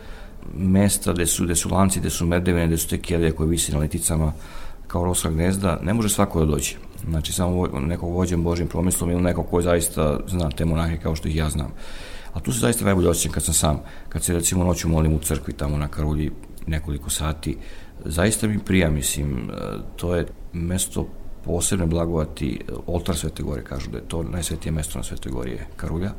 mesta 0.57 1.13
gde 1.13 1.25
su, 1.25 1.43
gde 1.43 1.55
su 1.55 1.69
lanci, 1.69 1.99
gde 1.99 2.09
su 2.09 2.25
merdevine, 2.25 2.67
gde 2.67 2.77
su 2.77 2.89
te 2.89 2.97
kelije 2.97 3.31
koje 3.31 3.49
visi 3.49 3.71
na 3.71 3.79
leticama 3.79 4.33
kao 4.87 5.05
roska 5.05 5.29
gnezda, 5.29 5.79
ne 5.83 5.93
može 5.93 6.09
svako 6.09 6.39
da 6.39 6.45
dođe. 6.45 6.75
Znači, 7.09 7.33
samo 7.33 7.67
nekog 7.67 8.13
vođen 8.13 8.43
Božim 8.43 8.67
promislom 8.67 9.11
ili 9.11 9.21
nekog 9.21 9.49
ko 9.49 9.61
zaista 9.61 10.19
zna 10.27 10.49
te 10.49 10.65
monahe 10.65 10.97
kao 10.97 11.15
što 11.15 11.27
ih 11.27 11.35
ja 11.35 11.49
znam. 11.49 11.71
A 12.38 12.39
tu 12.39 12.54
se 12.54 12.60
zaista 12.60 12.86
najbolje 12.86 13.10
osjećam 13.10 13.32
kad 13.32 13.43
sam 13.43 13.54
sam, 13.54 13.80
kad 14.10 14.23
se 14.23 14.34
recimo 14.34 14.63
noću 14.63 14.89
molim 14.89 15.13
u 15.13 15.19
crkvi 15.19 15.54
tamo 15.54 15.78
na 15.78 15.88
Karolji 15.88 16.32
nekoliko 16.67 17.10
sati, 17.10 17.58
zaista 18.06 18.47
mi 18.47 18.60
prija, 18.60 18.89
mislim, 18.89 19.50
to 19.95 20.15
je 20.15 20.26
mesto 20.54 21.08
posebne 21.45 21.86
blagovati, 21.86 22.60
oltar 22.88 23.15
Svete 23.15 23.43
Gore 23.43 23.63
kažu 23.63 23.89
da 23.91 23.97
je 23.97 24.08
to 24.08 24.23
najsvetije 24.23 24.71
mesto 24.71 25.00
na 25.00 25.04
Svetoj 25.04 25.32
Gori 25.32 25.52
je 25.52 25.67
Karulja, 25.76 26.12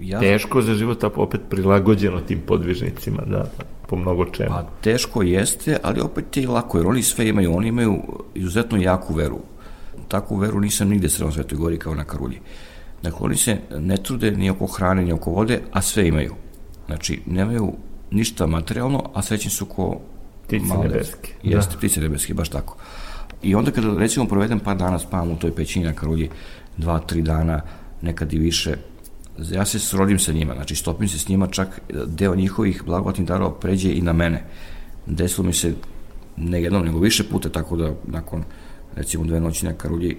ja... 0.00 0.20
Teško 0.20 0.62
za 0.62 0.74
život, 0.74 1.04
a 1.04 1.10
opet 1.16 1.40
prilagođeno 1.50 2.20
tim 2.20 2.40
podvižnicima, 2.46 3.22
da, 3.26 3.50
po 3.88 3.96
mnogo 3.96 4.24
čemu. 4.24 4.50
Pa 4.50 4.66
teško 4.80 5.22
jeste, 5.22 5.78
ali 5.82 6.00
opet 6.00 6.36
je 6.36 6.42
i 6.42 6.46
lako, 6.46 6.78
jer 6.78 6.86
oni 6.86 7.02
sve 7.02 7.28
imaju, 7.28 7.56
oni 7.56 7.68
imaju 7.68 8.02
izuzetno 8.34 8.78
jaku 8.78 9.14
veru. 9.14 9.38
Takvu 10.08 10.36
veru 10.36 10.60
nisam 10.60 10.88
nigde 10.88 11.08
sreo 11.08 11.26
na 11.26 11.32
Svetoj 11.32 11.58
Gori 11.58 11.78
kao 11.78 11.94
na 11.94 12.04
Karulji. 12.04 12.40
Dakle, 13.02 13.18
oni 13.20 13.36
se 13.36 13.58
ne 13.78 13.96
trude 13.96 14.30
ni 14.30 14.50
oko 14.50 14.66
hrane, 14.66 15.04
ni 15.04 15.12
oko 15.12 15.30
vode, 15.30 15.60
a 15.72 15.82
sve 15.82 16.08
imaju. 16.08 16.34
Znači, 16.86 17.20
nemaju 17.26 17.72
ništa 18.10 18.46
materijalno, 18.46 19.10
a 19.14 19.22
srećni 19.22 19.50
su 19.50 19.66
ko 19.66 20.00
ptice 20.46 20.74
nebeske. 20.82 21.32
Jeste, 21.42 21.72
da. 21.72 21.78
ptice 21.78 22.00
nebeske, 22.00 22.34
baš 22.34 22.48
tako. 22.48 22.76
I 23.42 23.54
onda 23.54 23.70
kada, 23.70 23.98
recimo, 23.98 24.26
provedem 24.26 24.60
par 24.60 24.76
dana 24.76 24.98
spavam 24.98 25.30
u 25.30 25.36
toj 25.36 25.54
pećini 25.54 25.84
na 25.84 25.92
Karulji, 25.92 26.30
dva, 26.76 26.98
tri 26.98 27.22
dana, 27.22 27.60
nekad 28.02 28.32
i 28.32 28.38
više, 28.38 28.76
ja 29.38 29.64
se 29.64 29.78
srodim 29.78 30.18
sa 30.18 30.32
njima, 30.32 30.54
znači 30.54 30.74
stopim 30.74 31.08
se 31.08 31.18
s 31.18 31.28
njima, 31.28 31.46
čak 31.46 31.80
deo 32.06 32.34
njihovih 32.34 32.82
blagovatnih 32.86 33.28
darova 33.28 33.54
pređe 33.60 33.92
i 33.92 34.02
na 34.02 34.12
mene. 34.12 34.44
Desilo 35.06 35.46
mi 35.46 35.52
se 35.52 35.74
ne 36.36 36.62
jednom, 36.62 36.84
nego 36.84 36.98
više 36.98 37.24
puta, 37.24 37.48
tako 37.48 37.76
da 37.76 37.94
nakon 38.06 38.44
recimo 38.94 39.24
dve 39.24 39.40
noći 39.40 39.66
na 39.66 39.72
Karulji 39.72 40.16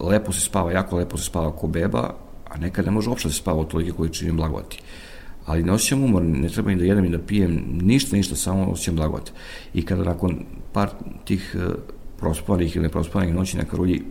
lepo 0.00 0.32
se 0.32 0.40
spava, 0.40 0.72
jako 0.72 0.96
lepo 0.96 1.16
se 1.16 1.24
spava 1.24 1.52
ko 1.52 1.66
beba, 1.66 2.14
a 2.50 2.58
nekad 2.58 2.84
ne 2.84 2.90
može 2.90 3.10
uopšte 3.10 3.28
da 3.28 3.32
se 3.32 3.38
spava 3.38 3.60
od 3.60 3.68
tolike 3.68 3.92
količine 3.92 4.32
blagovati. 4.32 4.80
Ali 5.46 5.62
ne 5.62 5.72
osjećam 5.72 6.04
umor, 6.04 6.22
ne 6.22 6.48
treba 6.48 6.70
ni 6.70 6.76
da 6.76 6.84
jedem 6.84 7.04
i 7.04 7.08
da 7.08 7.18
pijem, 7.18 7.64
ništa, 7.82 8.16
ništa, 8.16 8.36
samo 8.36 8.64
osjećam 8.64 8.96
blagovat. 8.96 9.32
I 9.74 9.82
kada 9.82 10.04
nakon 10.04 10.44
par 10.72 10.90
tih 11.24 11.56
uh, 11.56 11.74
prospavanih 12.18 12.76
ili 12.76 12.82
neprospavanih 12.82 13.34
noći 13.34 13.56
na 13.56 13.64
Karulji 13.64 14.02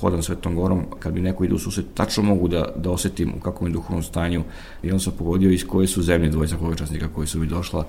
hodam 0.00 0.22
Svetom 0.22 0.54
Gorom, 0.54 0.84
kad 0.98 1.12
bi 1.12 1.20
neko 1.20 1.44
ide 1.44 1.54
u 1.54 1.58
susret, 1.58 1.86
tačno 1.94 2.22
mogu 2.22 2.48
da, 2.48 2.64
da 2.76 2.90
osetim 2.90 3.32
u 3.36 3.40
kakvom 3.40 3.70
je 3.70 3.72
duhovnom 3.72 4.02
stanju 4.02 4.42
i 4.82 4.92
on 4.92 5.00
sam 5.00 5.12
pogodio 5.18 5.50
iz 5.50 5.66
koje 5.66 5.86
su 5.86 6.02
zemlje 6.02 6.28
dvojica 6.28 6.56
časnika 6.76 7.08
koji 7.08 7.26
su 7.26 7.38
mi 7.38 7.46
došla. 7.46 7.86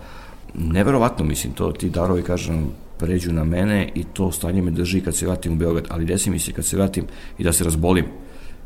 Neverovatno, 0.53 1.25
mislim, 1.25 1.53
to 1.53 1.71
ti 1.71 1.89
darovi, 1.89 2.23
kažem, 2.23 2.71
pređu 2.99 3.33
na 3.33 3.43
mene 3.43 3.89
i 3.95 4.03
to 4.03 4.31
stanje 4.31 4.61
me 4.61 4.71
drži 4.71 5.01
kad 5.01 5.15
se 5.15 5.25
vratim 5.25 5.53
u 5.53 5.55
Beograd, 5.55 5.87
ali 5.89 6.05
desi 6.05 6.29
mi 6.29 6.39
se 6.39 6.51
kad 6.51 6.65
se 6.65 6.77
vratim 6.77 7.05
i 7.37 7.43
da 7.43 7.53
se 7.53 7.63
razbolim. 7.63 8.05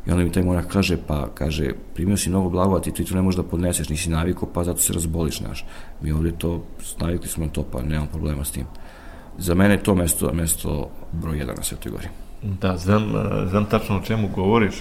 I 0.06 0.10
onda 0.10 0.24
mi 0.24 0.32
taj 0.32 0.42
monak 0.42 0.66
kaže, 0.66 0.96
pa 1.06 1.28
kaže, 1.34 1.70
primio 1.94 2.16
si 2.16 2.30
mnogo 2.30 2.50
blagovati, 2.50 2.92
ti 2.92 3.04
to 3.04 3.14
ne 3.14 3.22
možeš 3.22 3.36
da 3.36 3.42
podneseš, 3.42 3.88
nisi 3.88 4.10
naviko, 4.10 4.46
pa 4.46 4.64
zato 4.64 4.80
se 4.80 4.92
razboliš, 4.92 5.38
znaš. 5.38 5.64
Mi 6.00 6.12
ovde 6.12 6.32
to, 6.38 6.64
navikli 7.00 7.28
smo 7.28 7.44
na 7.44 7.52
to, 7.52 7.62
pa 7.62 7.82
nemam 7.82 8.06
problema 8.06 8.44
s 8.44 8.50
tim. 8.50 8.66
Za 9.38 9.54
mene 9.54 9.74
je 9.74 9.82
to 9.82 9.94
mesto, 9.94 10.32
mesto 10.32 10.90
broj 11.12 11.38
jedan 11.38 11.56
na 11.56 11.62
Svetoj 11.62 11.92
Gori. 11.92 12.08
Da, 12.42 12.76
znam, 12.76 13.12
znam 13.50 13.64
tačno 13.64 13.96
o 13.96 14.02
čemu 14.02 14.28
govoriš, 14.34 14.74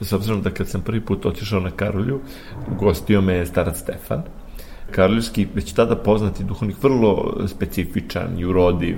s 0.00 0.12
obzirom 0.12 0.42
da 0.42 0.50
kad 0.50 0.68
sam 0.68 0.80
prvi 0.80 1.00
put 1.00 1.26
otišao 1.26 1.60
na 1.60 1.70
Karolju, 1.70 2.20
gostio 2.78 3.20
me 3.20 3.34
je 3.34 3.46
starac 3.46 3.78
Stefan, 3.78 4.22
Karoljski, 4.90 5.46
već 5.54 5.72
tada 5.72 5.96
poznati 5.96 6.44
duhovnik, 6.44 6.82
vrlo 6.82 7.36
specifičan 7.46 8.38
i 8.38 8.44
urodiv, 8.44 8.96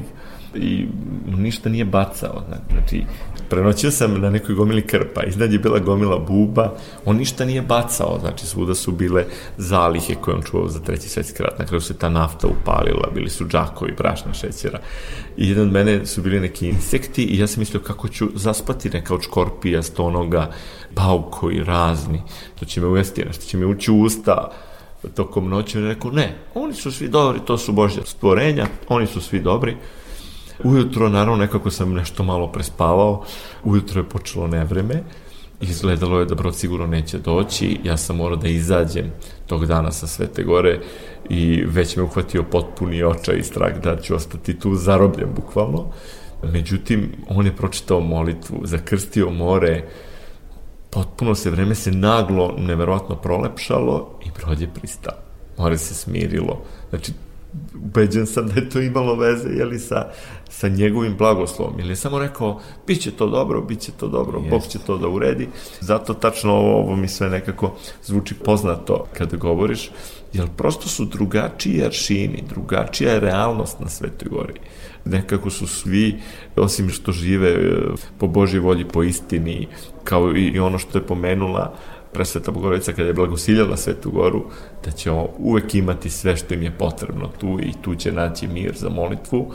i 0.59 0.87
ništa 1.27 1.69
nije 1.69 1.85
bacao. 1.85 2.43
Znači, 2.71 3.05
prenoćio 3.49 3.91
sam 3.91 4.21
na 4.21 4.31
nekoj 4.31 4.55
gomili 4.55 4.87
krpa, 4.87 5.23
iznad 5.25 5.53
je 5.53 5.59
bila 5.59 5.79
gomila 5.79 6.19
buba, 6.19 6.73
on 7.05 7.17
ništa 7.17 7.45
nije 7.45 7.63
bacao, 7.63 8.19
znači 8.21 8.47
svuda 8.47 8.75
su 8.75 8.93
bile 8.93 9.25
zalihe 9.57 10.15
koje 10.15 10.37
on 10.37 10.43
čuvao 10.43 10.69
za 10.69 10.81
treći 10.81 11.09
svetski 11.09 11.43
rat, 11.43 11.59
na 11.59 11.67
kraju 11.67 11.81
se 11.81 11.99
ta 11.99 12.09
nafta 12.09 12.47
upalila, 12.47 13.11
bili 13.15 13.31
su 13.31 13.47
džakovi, 13.49 13.95
brašna 13.99 14.35
šećera. 14.35 14.79
I 15.37 15.49
jedan 15.49 15.67
od 15.67 15.73
mene 15.73 16.07
su 16.07 16.23
bili 16.23 16.41
neki 16.41 16.69
insekti 16.69 17.25
i 17.25 17.39
ja 17.39 17.47
sam 17.47 17.61
mislio 17.61 17.81
kako 17.81 18.09
ću 18.09 18.29
zaspati 18.35 18.91
neka 18.91 19.15
od 19.15 19.23
škorpija, 19.23 19.83
stonoga, 19.83 20.51
paukovi 20.95 21.65
razni, 21.65 22.23
to 22.59 22.65
će 22.65 22.81
me 22.81 22.87
ujesti, 22.87 23.25
nešto 23.25 23.45
će 23.45 23.57
me 23.57 23.67
ući 23.67 23.91
u 23.91 24.01
usta, 24.01 24.51
tokom 25.15 25.49
noći, 25.49 25.81
rekao, 25.81 26.11
ne, 26.11 26.37
oni 26.55 26.75
su 26.75 26.93
svi 26.93 27.09
dobri, 27.09 27.41
to 27.47 27.59
su 27.59 27.73
Božja 27.73 28.03
stvorenja, 28.05 28.67
oni 28.89 29.07
su 29.07 29.21
svi 29.21 29.41
dobri, 29.41 29.77
Ujutro, 30.65 31.09
naravno, 31.09 31.37
nekako 31.37 31.71
sam 31.71 31.93
nešto 31.93 32.23
malo 32.23 32.53
prespavao, 32.53 33.25
ujutro 33.65 34.01
je 34.01 34.09
počelo 34.09 34.47
nevreme, 34.47 35.03
izgledalo 35.61 36.19
je 36.19 36.25
da 36.25 36.35
brod 36.35 36.57
sigurno 36.57 36.87
neće 36.87 37.19
doći, 37.19 37.81
ja 37.85 37.97
sam 37.97 38.17
morao 38.17 38.37
da 38.37 38.49
izađem 38.49 39.13
tog 39.47 39.67
dana 39.67 39.93
sa 39.93 40.07
Svete 40.07 40.43
Gore 40.43 40.81
i 41.29 41.65
već 41.67 41.97
me 41.97 42.03
uhvatio 42.03 42.43
potpuni 42.43 43.03
očaj 43.03 43.39
i 43.39 43.43
strah 43.43 43.81
da 43.83 44.01
ću 44.01 44.15
ostati 44.15 44.59
tu 44.59 44.75
zarobljen, 44.75 45.29
bukvalno. 45.37 45.93
Međutim, 46.43 47.13
on 47.29 47.47
je 47.47 47.57
pročitao 47.57 48.01
molitvu, 48.01 48.61
zakrstio 48.65 49.31
more, 49.31 49.85
potpuno 50.97 51.35
se 51.35 51.51
vreme 51.51 51.75
se 51.75 51.91
naglo, 51.93 52.55
neverovatno 52.59 53.17
prolepšalo 53.17 54.19
i 54.25 54.31
brod 54.39 54.61
je 54.61 54.69
pristao. 54.75 55.15
More 55.59 55.79
se 55.79 55.95
smirilo. 55.95 56.63
Znači, 56.91 57.13
ubeđen 57.75 58.27
sam 58.27 58.47
da 58.49 58.55
je 58.55 58.71
to 58.71 58.81
imalo 58.81 59.15
veze 59.15 59.49
jeli, 59.49 59.79
sa, 59.79 60.09
sa 60.49 60.69
njegovim 60.69 61.17
blagoslovom. 61.17 61.81
Ili 61.81 61.89
je 61.89 61.97
samo 61.97 62.19
rekao, 62.19 62.61
bit 62.87 63.01
će 63.01 63.11
to 63.11 63.27
dobro, 63.27 63.61
bit 63.61 63.81
će 63.81 63.93
to 63.93 64.09
dobro, 64.09 64.39
Jest. 64.39 64.51
Bog 64.51 64.63
će 64.63 64.79
to 64.79 64.99
da 64.99 65.09
uredi. 65.09 65.49
Zato 65.81 66.15
tačno 66.15 66.53
ovo, 66.53 66.79
ovo 66.79 66.97
mi 66.97 67.09
sve 67.09 67.29
nekako 67.29 67.75
zvuči 68.05 68.35
poznato 68.35 69.07
kada 69.19 69.37
govoriš, 69.37 69.91
jer 70.33 70.49
prosto 70.57 70.89
su 70.89 71.05
drugačiji 71.05 71.85
aršini, 71.85 72.45
drugačija 72.49 73.13
je 73.13 73.21
realnost 73.21 73.81
na 73.81 73.89
Svetoj 73.89 74.29
gori. 74.29 74.61
Nekako 75.07 75.51
su 75.51 75.67
svi, 75.67 76.21
osim 76.57 76.91
što 76.91 77.13
žive 77.13 77.51
e, 77.51 77.81
po 78.19 78.27
Božoj 78.27 78.61
volji, 78.61 78.85
po 78.85 79.03
istini, 79.03 79.69
kao 80.05 80.37
i 80.37 80.59
ono 80.59 80.79
što 80.79 80.99
je 80.99 81.07
pomenula 81.07 81.75
presveta 82.13 82.51
Bogorodica 82.51 82.93
kada 82.93 83.09
je 83.09 83.15
blagosiljala 83.15 83.77
Svetu 83.77 84.11
Goru, 84.11 84.45
da 84.85 84.91
će 84.91 85.11
uvek 85.39 85.75
imati 85.75 86.11
sve 86.11 86.37
što 86.37 86.55
im 86.55 86.63
je 86.63 86.79
potrebno 86.79 87.29
tu 87.41 87.59
i 87.63 87.73
tu 87.83 87.95
će 87.95 88.13
naći 88.13 88.49
mir 88.49 88.75
za 88.77 88.89
molitvu 88.89 89.53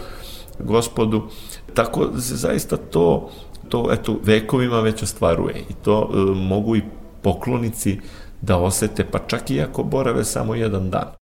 gospodu. 0.59 1.21
Tako 1.73 2.09
zaista 2.13 2.77
to, 2.77 3.29
to 3.69 3.89
eto, 3.91 4.19
vekovima 4.23 4.79
već 4.79 5.03
ostvaruje 5.03 5.55
i 5.69 5.73
to 5.83 6.09
e, 6.13 6.17
mogu 6.35 6.75
i 6.75 6.81
poklonici 7.21 7.99
da 8.41 8.57
osete, 8.57 9.05
pa 9.11 9.19
čak 9.19 9.51
i 9.51 9.61
ako 9.61 9.83
borave 9.83 10.23
samo 10.23 10.55
jedan 10.55 10.89
dan. 10.89 11.20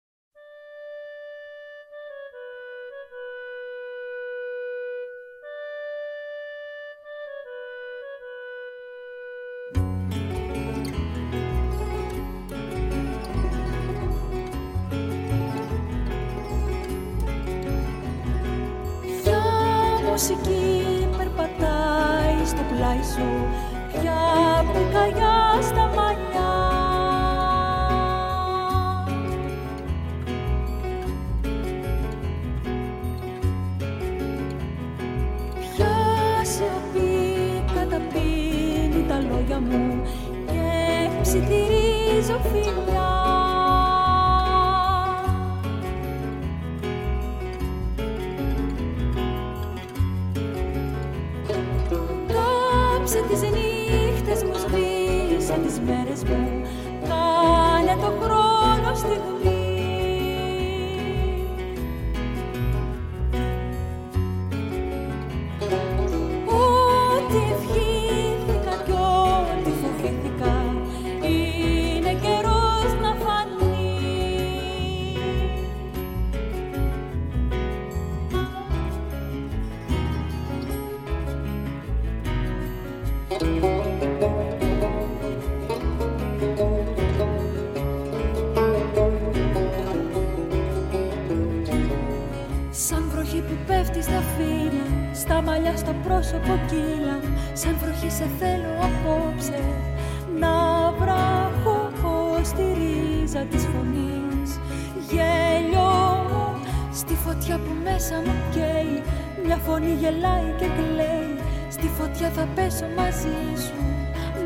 γελάει 110.00 110.54
και 110.58 110.66
κλαίει. 110.76 111.32
Στη 111.70 111.86
φωτιά 111.98 112.28
θα 112.28 112.48
πέσω 112.54 112.86
μαζί 112.96 113.38
σου. 113.64 113.76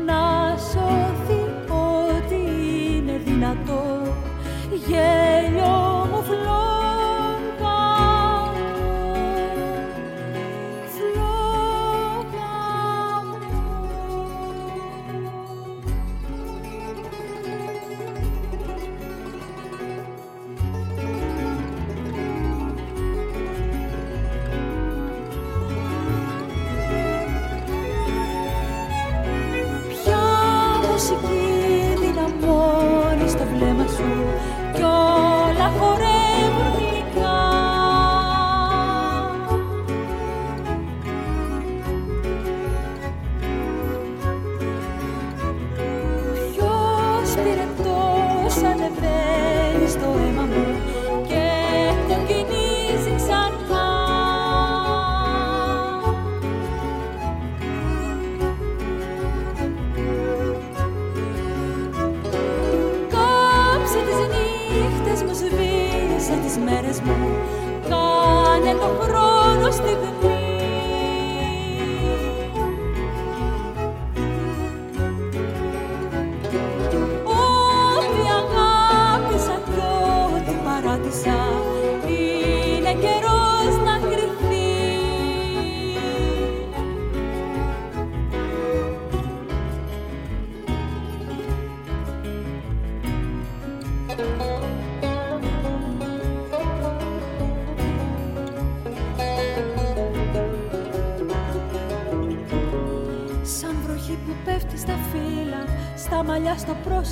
Να 0.05 0.21
σωθεί 0.69 1.36
τις 66.35 66.57
μέρες 66.57 66.99
μου. 67.01 67.15
Κάνε 67.89 68.71
το 68.71 68.89
χρόνο 69.03 69.71
στιγμή 69.71 70.36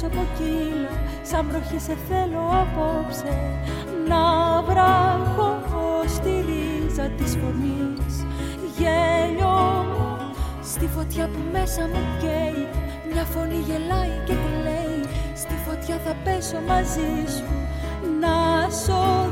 πρόσωπο 0.10 0.28
κύλα 0.38 0.90
Σαν 1.22 1.46
βροχή 1.50 1.80
σε 1.80 1.98
θέλω 2.10 2.44
απόψε 2.64 3.34
Να 4.08 4.62
βράχω 4.62 6.04
στη 6.08 6.30
ρίζα 6.48 7.10
της 7.18 7.38
φωνής. 7.42 8.26
Γέλιο 8.78 9.86
Στη 10.64 10.88
φωτιά 10.88 11.28
που 11.28 11.40
μέσα 11.52 11.82
μου 11.82 12.04
καίει 12.20 12.68
Μια 13.12 13.24
φωνή 13.24 13.60
γελάει 13.68 14.18
και 14.26 14.34
κλαίει 14.34 15.04
Στη 15.36 15.54
φωτιά 15.68 15.98
θα 16.06 16.16
πέσω 16.24 16.58
μαζί 16.68 17.14
σου 17.36 17.50
Να 18.20 18.70
σώθει 18.70 19.25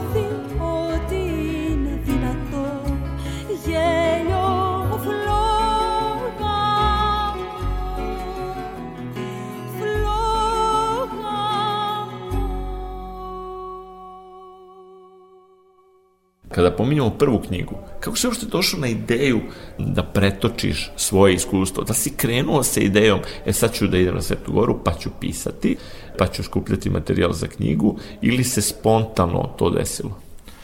kada 16.73 16.77
pominjamo 16.77 17.09
prvu 17.09 17.39
knjigu, 17.39 17.75
kako 17.99 18.17
si 18.17 18.27
uopšte 18.27 18.45
došao 18.45 18.79
na 18.79 18.87
ideju 18.87 19.41
da 19.77 20.03
pretočiš 20.03 20.91
svoje 20.95 21.33
iskustvo, 21.33 21.83
da 21.83 21.93
si 21.93 22.09
krenuo 22.17 22.63
sa 22.63 22.81
idejom, 22.81 23.19
e 23.45 23.53
sad 23.53 23.73
ću 23.73 23.87
da 23.87 23.97
idem 23.97 24.15
na 24.15 24.21
Svetu 24.21 24.51
Goru, 24.51 24.79
pa 24.83 24.93
ću 24.93 25.09
pisati, 25.19 25.75
pa 26.17 26.27
ću 26.27 26.43
skupljati 26.43 26.89
materijal 26.89 27.33
za 27.33 27.47
knjigu, 27.47 27.97
ili 28.21 28.43
se 28.43 28.61
spontano 28.61 29.53
to 29.57 29.69
desilo? 29.69 30.19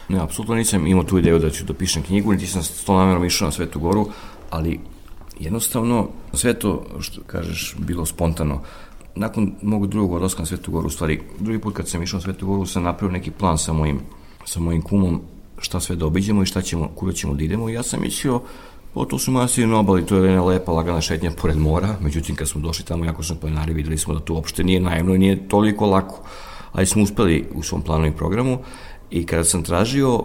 Ne, 0.10 0.20
apsolutno 0.20 0.56
nisam 0.56 0.88
imao 0.88 1.04
tu 1.04 1.18
ideju 1.18 1.40
da 1.40 1.50
ću 1.50 1.66
da 1.66 1.74
pišem 1.74 2.04
knjigu, 2.04 2.32
niti 2.32 2.48
sam 2.48 2.64
s 2.64 2.86
to 2.86 2.98
namjerom 2.98 3.26
išao 3.26 3.46
na 3.46 3.52
Svetu 3.52 3.80
Goru, 3.80 4.08
ali 4.50 4.80
jednostavno 5.40 6.10
sve 6.34 6.54
to, 6.54 6.86
što 7.00 7.22
kažeš, 7.22 7.76
bilo 7.78 8.06
spontano. 8.06 8.62
Nakon 9.16 9.54
mog 9.62 9.88
drugog 9.88 10.14
odlaska 10.14 10.42
na 10.42 10.46
Svetu 10.46 10.72
Goru, 10.72 10.88
u 10.88 10.90
stvari, 10.90 11.22
drugi 11.40 11.60
put 11.60 11.76
kad 11.76 11.88
sam 11.88 12.04
išao 12.04 12.18
na 12.18 12.22
Svetu 12.22 12.48
Goru, 12.48 12.66
sam 12.66 12.84
napravio 12.84 13.14
neki 13.14 13.32
plan 13.32 13.58
sa 13.58 13.74
mojim, 13.74 14.00
sa 14.46 14.60
mojim 14.60 14.82
kumom 14.82 15.22
šta 15.60 15.80
sve 15.80 15.96
da 15.96 16.06
obiđemo 16.06 16.44
i 16.44 16.46
šta 16.46 16.62
ćemo, 16.62 16.88
kuda 16.96 17.14
ćemo 17.14 17.34
da 17.34 17.44
idemo. 17.44 17.70
Ja 17.70 17.84
sam 17.84 18.02
mislio 18.02 18.42
O, 18.94 19.06
to 19.06 19.20
su 19.20 19.32
na 19.32 19.80
obali, 19.80 20.06
to 20.06 20.16
je 20.16 20.30
jedna 20.30 20.44
lepa, 20.44 20.72
lagana 20.72 21.02
šetnja 21.02 21.32
pored 21.32 21.58
mora, 21.58 21.96
međutim 22.02 22.36
kad 22.36 22.50
smo 22.50 22.62
došli 22.62 22.86
tamo, 22.86 23.06
jako 23.06 23.24
smo 23.24 23.36
planari, 23.36 23.74
videli 23.74 23.98
smo 23.98 24.14
da 24.14 24.20
to 24.20 24.34
uopšte 24.34 24.64
nije 24.64 24.80
najemno 24.80 25.16
i 25.16 25.18
nije 25.18 25.48
toliko 25.48 25.86
lako, 25.86 26.20
ali 26.72 26.86
smo 26.86 27.04
uspeli 27.04 27.48
u 27.54 27.64
svom 27.64 27.82
planu 27.82 28.08
i 28.08 28.12
programu 28.12 28.58
i 29.12 29.26
kada 29.26 29.44
sam 29.44 29.64
tražio 29.64 30.24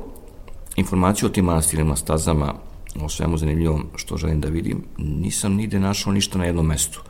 informaciju 0.76 1.26
o 1.26 1.32
tim 1.32 1.44
manastirima, 1.44 1.96
stazama, 1.96 2.54
o 3.00 3.08
svemu 3.08 3.38
zanimljivom 3.38 3.86
što 3.96 4.16
želim 4.16 4.40
da 4.40 4.48
vidim, 4.48 4.84
nisam 4.98 5.54
nigde 5.54 5.80
našao 5.80 6.12
ništa 6.12 6.38
na 6.38 6.44
jednom 6.44 6.66
mestu. 6.66 7.02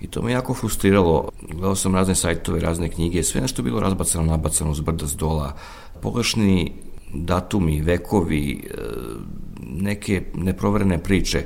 I 0.00 0.06
to 0.06 0.22
me 0.22 0.32
jako 0.32 0.54
frustriralo. 0.54 1.28
Gledao 1.50 1.74
sam 1.74 1.94
razne 1.94 2.14
sajtove, 2.14 2.60
razne 2.60 2.88
knjige, 2.88 3.22
sve 3.22 3.40
nešto 3.40 3.62
je 3.62 3.64
bilo 3.64 3.80
razbacano, 3.80 4.24
nabacano 4.24 4.74
s 4.74 4.80
brda, 4.80 5.06
s 5.06 5.16
dola. 5.16 5.54
Pogrešni 6.00 6.72
datumi, 7.14 7.80
vekovi, 7.80 8.52
e, 8.52 8.78
neke 9.60 10.22
neproverene 10.34 11.02
priče. 11.02 11.44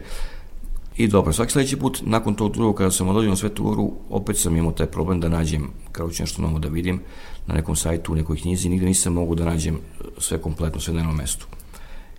I 0.96 1.08
dobro, 1.08 1.32
svaki 1.32 1.52
sledeći 1.52 1.76
put, 1.76 2.02
nakon 2.04 2.34
tog 2.34 2.52
drugog, 2.52 2.76
kada 2.76 2.90
sam 2.90 3.08
odlazio 3.08 3.30
na 3.30 3.36
Svetu 3.36 3.62
Goru, 3.62 3.92
opet 4.10 4.38
sam 4.38 4.56
imao 4.56 4.72
taj 4.72 4.86
problem 4.86 5.20
da 5.20 5.28
nađem, 5.28 5.68
kao 5.92 6.10
ću 6.10 6.22
nešto 6.22 6.42
novo 6.42 6.58
da 6.58 6.68
vidim, 6.68 7.00
na 7.46 7.54
nekom 7.54 7.76
sajtu, 7.76 8.12
u 8.12 8.16
nekoj 8.16 8.36
knjizi, 8.36 8.68
nigde 8.68 8.86
nisam 8.86 9.12
mogu 9.12 9.34
da 9.34 9.44
nađem 9.44 9.78
sve 10.18 10.38
kompletno, 10.42 10.80
sve 10.80 10.94
na 10.94 11.00
jednom 11.00 11.16
mestu. 11.16 11.46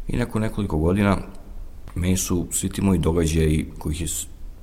I 0.07 0.17
nakon 0.17 0.41
nekoliko 0.41 0.77
godina, 0.77 1.17
meni 1.95 2.17
su 2.17 2.47
svi 2.51 2.69
ti 2.69 2.81
moji 2.81 2.99
događaji, 2.99 3.65
kojih 3.77 4.01
je 4.01 4.07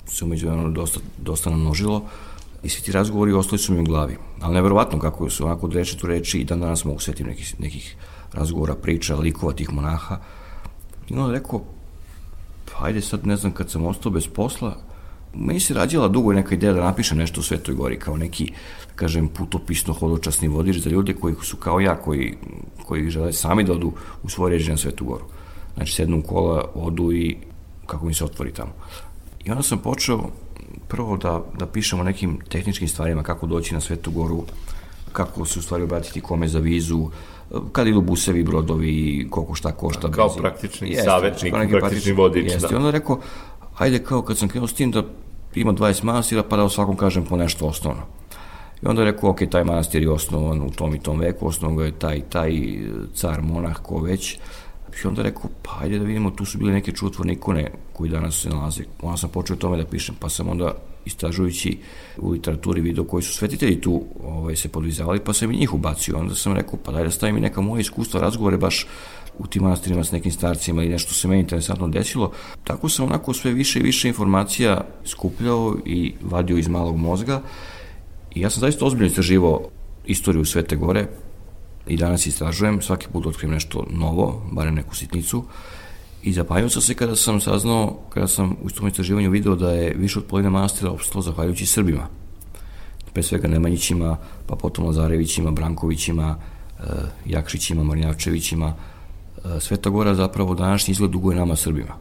se 0.07 0.24
umeđu 0.24 0.49
dosta, 0.72 1.01
dosta 1.18 1.51
namnožilo, 1.51 2.03
i 2.62 2.68
svi 2.68 2.82
ti 2.82 2.93
razgovori 2.93 3.32
ostali 3.32 3.59
su 3.59 3.72
mi 3.72 3.80
u 3.80 3.85
glavi. 3.85 4.16
Ali 4.41 4.55
neverovatno 4.55 4.99
kako 4.99 5.30
su 5.30 5.47
onako 5.47 5.66
od 5.66 5.74
reči 5.74 5.99
tu 5.99 6.07
reči 6.07 6.39
i 6.39 6.45
dan 6.45 6.61
danas 6.61 6.85
mogu 6.85 7.01
setiti 7.01 7.24
nekih, 7.24 7.61
nekih 7.61 7.97
razgovora, 8.35 8.74
priča, 8.74 9.16
likova 9.16 9.53
tih 9.53 9.72
monaha. 9.72 10.18
I 11.09 11.14
onda 11.14 11.32
rekao, 11.32 11.61
pa 12.64 12.85
ajde 12.85 13.01
sad 13.01 13.26
ne 13.26 13.37
znam 13.37 13.53
kad 13.53 13.70
sam 13.70 13.87
ostao 13.87 14.12
bez 14.12 14.26
posla, 14.26 14.76
meni 15.35 15.61
se 15.61 15.74
rađala 15.74 16.09
dugo 16.09 16.32
neka 16.32 16.55
ideja 16.55 16.72
da 16.72 16.85
napišem 16.85 17.18
nešto 17.18 17.41
u 17.41 17.43
Svetoj 17.43 17.74
Gori 17.74 17.99
kao 17.99 18.16
neki, 18.16 18.53
da 18.89 18.95
kažem, 18.95 19.28
putopisno 19.28 19.95
hodočasni 19.95 20.49
vodič 20.49 20.76
za 20.76 20.91
ljude 20.91 21.14
koji 21.14 21.35
su 21.43 21.57
kao 21.57 21.80
ja, 21.80 21.97
koji, 21.97 22.37
koji 22.87 23.11
žele 23.11 23.32
sami 23.32 23.64
da 23.64 23.72
odu 23.72 23.93
u 24.22 24.28
svoj 24.28 24.51
ređe 24.51 24.70
na 24.70 24.76
Svetu 24.76 25.05
Goru. 25.05 25.24
Znači, 25.74 25.93
sednu 25.93 26.18
u 26.18 26.22
kola, 26.22 26.70
odu 26.74 27.12
i 27.12 27.37
kako 27.87 28.07
mi 28.07 28.14
se 28.14 28.24
otvori 28.24 28.53
tamo. 28.53 28.72
I 29.45 29.51
onda 29.51 29.62
sam 29.62 29.78
počeo 29.78 30.30
prvo 30.89 31.16
da, 31.16 31.43
da 31.59 31.66
pišemo 31.66 32.03
nekim 32.03 32.39
tehničkim 32.49 32.89
stvarima, 32.89 33.22
kako 33.22 33.47
doći 33.47 33.74
na 33.74 33.80
Svetu 33.80 34.11
Goru, 34.11 34.45
kako 35.12 35.45
se 35.45 35.59
u 35.59 35.62
stvari 35.62 35.85
obratiti 35.85 36.20
kome 36.20 36.49
za 36.49 36.59
vizu, 36.59 37.11
kad 37.73 37.87
idu 37.87 38.01
busevi, 38.01 38.43
brodovi, 38.43 39.27
koliko 39.31 39.55
šta 39.55 39.73
košta. 39.73 40.11
Kao 40.11 40.29
bez... 40.29 40.37
praktični 40.37 40.89
jeste, 40.91 41.05
savjetnik, 41.05 41.53
praktični, 41.53 41.81
praktični 41.81 42.13
vodič. 42.13 42.53
Jeste. 42.53 42.69
Da. 42.69 42.75
I 42.75 42.77
onda 42.77 42.91
rekao, 42.91 43.21
ajde 43.79 43.99
kao 43.99 44.23
kad 44.23 44.39
sam 44.39 44.49
krenuo 44.49 44.69
s 44.69 44.75
tim 44.75 44.91
da 44.91 45.03
ima 45.55 45.73
20 45.73 46.05
manastira, 46.05 46.43
pa 46.43 46.57
da 46.57 46.65
o 46.65 46.69
svakom 46.69 46.97
kažem 46.97 47.25
po 47.25 47.37
nešto 47.37 47.67
osnovno. 47.67 48.03
I 48.83 48.87
onda 48.87 49.03
je 49.03 49.13
rekao, 49.13 49.31
ok, 49.31 49.39
taj 49.51 49.65
manastir 49.65 50.03
je 50.03 50.11
osnovan 50.11 50.63
u 50.63 50.71
tom 50.71 50.95
i 50.95 50.99
tom 50.99 51.21
veku, 51.21 51.47
osnovan 51.47 51.77
ga 51.77 51.85
je 51.85 51.99
taj, 51.99 52.21
taj 52.21 52.53
car, 53.15 53.43
monah, 53.43 53.77
ko 53.83 53.99
već. 53.99 54.39
I 55.05 55.07
onda 55.07 55.22
rekao, 55.22 55.51
pa 55.62 55.78
ajde 55.80 55.99
da 55.99 56.05
vidimo, 56.05 56.30
tu 56.30 56.45
su 56.45 56.59
bile 56.59 56.72
neke 56.72 56.92
čutvorne 56.92 57.32
ikone 57.32 57.70
koji 57.92 58.11
danas 58.11 58.42
se 58.42 58.49
nalaze. 58.49 58.84
Onda 59.03 59.16
sam 59.16 59.30
počeo 59.30 59.57
tome 59.57 59.76
da 59.76 59.84
pišem, 59.84 60.14
pa 60.20 60.28
sam 60.28 60.49
onda 60.49 60.74
istražujući 61.05 61.78
u 62.18 62.30
literaturi 62.30 62.80
video 62.80 63.05
koji 63.05 63.22
su 63.22 63.34
svetitelji 63.34 63.80
tu 63.80 64.05
ovaj, 64.24 64.57
se 64.57 64.68
podvizavali, 64.68 65.20
pa 65.20 65.32
sam 65.32 65.51
i 65.51 65.57
njih 65.57 65.74
ubacio. 65.74 66.18
Onda 66.18 66.34
sam 66.34 66.53
rekao, 66.53 66.78
pa 66.84 66.92
daj 66.92 67.05
da 67.05 67.11
stavim 67.11 67.36
i 67.36 67.40
neka 67.40 67.61
moja 67.61 67.80
iskustva, 67.80 68.20
razgovore 68.20 68.57
baš 68.57 68.86
u 69.38 69.47
tim 69.47 69.62
manastirima 69.62 70.05
s 70.05 70.12
nekim 70.12 70.32
starcima 70.32 70.82
i 70.82 70.88
nešto 70.88 71.14
se 71.14 71.28
meni 71.28 71.40
interesantno 71.40 71.88
desilo. 71.88 72.32
Tako 72.64 72.88
sam 72.88 73.07
onako 73.07 73.32
sve 73.32 73.53
više 73.53 73.78
i 73.78 73.82
više 73.82 74.09
informacija 74.09 74.84
skupljao 75.05 75.76
i 75.86 76.14
vadio 76.22 76.59
iz 76.59 76.68
malog 76.68 76.97
mozga 76.97 77.42
i 78.34 78.40
ja 78.40 78.51
sam 78.51 78.61
zaista 78.61 78.84
ozbiljno 78.84 79.07
istraživao 79.07 79.68
istoriju 80.07 80.45
Svete 80.45 80.76
Gore, 80.76 81.07
i 81.87 81.97
danas 81.97 82.26
istražujem, 82.26 82.82
svaki 82.82 83.07
put 83.12 83.26
otkrijem 83.26 83.55
nešto 83.55 83.87
novo, 83.91 84.43
barem 84.53 84.74
neku 84.74 84.97
sitnicu, 84.97 85.45
i 86.22 86.32
zapanjio 86.32 86.68
sam 86.68 86.82
se 86.82 86.95
kada 86.95 87.16
sam 87.16 87.41
saznao, 87.41 87.99
kada 88.09 88.26
sam 88.26 88.57
u 88.62 88.70
tom 88.70 88.89
istraživanju 88.89 89.30
video 89.30 89.57
da 89.57 89.70
je 89.72 89.95
više 89.95 90.18
od 90.18 90.24
polovine 90.24 90.51
manastira 90.51 90.91
opstalo 90.91 91.22
zahvaljujući 91.22 91.66
Srbima. 91.66 92.09
Pre 93.12 93.22
svega 93.22 93.49
Nemanjićima, 93.49 94.16
pa 94.47 94.57
potom 94.57 94.87
Lazarevićima, 94.87 95.51
Brankovićima, 95.51 96.37
e, 96.80 96.82
Jakšićima, 97.26 97.85
Marnjavčevićima. 97.85 98.74
E, 99.45 99.61
Sveta 99.61 99.91
Gora 99.91 100.14
zapravo 100.14 100.55
današnji 100.55 100.93
izgled 100.93 101.11
duguje 101.11 101.37
nama 101.37 101.57
Srbima. 101.57 101.95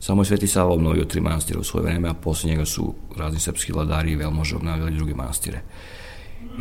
Samo 0.00 0.22
je 0.22 0.26
Sveti 0.26 0.46
Sava 0.46 0.72
obnovio 0.72 1.04
tri 1.04 1.20
manastira 1.20 1.60
u 1.60 1.64
svoje 1.64 1.84
vreme, 1.84 2.08
a 2.08 2.14
posle 2.14 2.50
njega 2.50 2.64
su 2.64 2.94
razni 3.16 3.40
srpski 3.40 3.72
vladari 3.72 4.12
i 4.12 4.16
velmože 4.16 4.56
obnavljali 4.56 4.96
druge 4.96 5.14
manastire. 5.14 5.60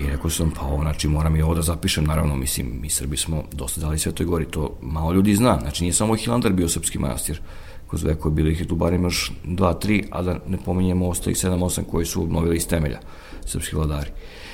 I 0.01 0.07
rekao 0.07 0.29
sam, 0.29 0.51
pa 0.51 0.61
ovo, 0.61 0.81
znači 0.81 1.07
moram 1.07 1.35
i 1.35 1.41
ovo 1.41 1.55
da 1.55 1.61
zapišem, 1.61 2.05
naravno, 2.05 2.35
mislim, 2.35 2.79
mi 2.81 2.89
Srbi 2.89 3.17
smo 3.17 3.43
dosta 3.51 3.81
dali 3.81 3.99
Svetoj 3.99 4.25
Gori, 4.25 4.45
to 4.45 4.77
malo 4.81 5.13
ljudi 5.13 5.35
zna, 5.35 5.57
znači 5.61 5.83
nije 5.83 5.93
samo 5.93 6.15
Hilandar 6.15 6.53
bio 6.53 6.69
srpski 6.69 6.99
manastir, 6.99 7.41
kroz 7.89 8.03
veko 8.03 8.29
je 8.29 8.33
bilo 8.33 8.49
ih 8.49 8.59
je 8.59 8.67
tu 8.67 8.75
barem 8.75 9.03
još 9.03 9.31
dva, 9.43 9.73
tri, 9.73 10.03
a 10.11 10.21
da 10.21 10.39
ne 10.47 10.57
pominjemo 10.65 11.09
ostalih 11.09 11.37
sedam, 11.37 11.63
osam 11.63 11.83
koji 11.83 12.05
su 12.05 12.23
obnovili 12.23 12.57
iz 12.57 12.67
temelja, 12.67 12.99
srpski 13.45 13.75
vladari. 13.75 14.11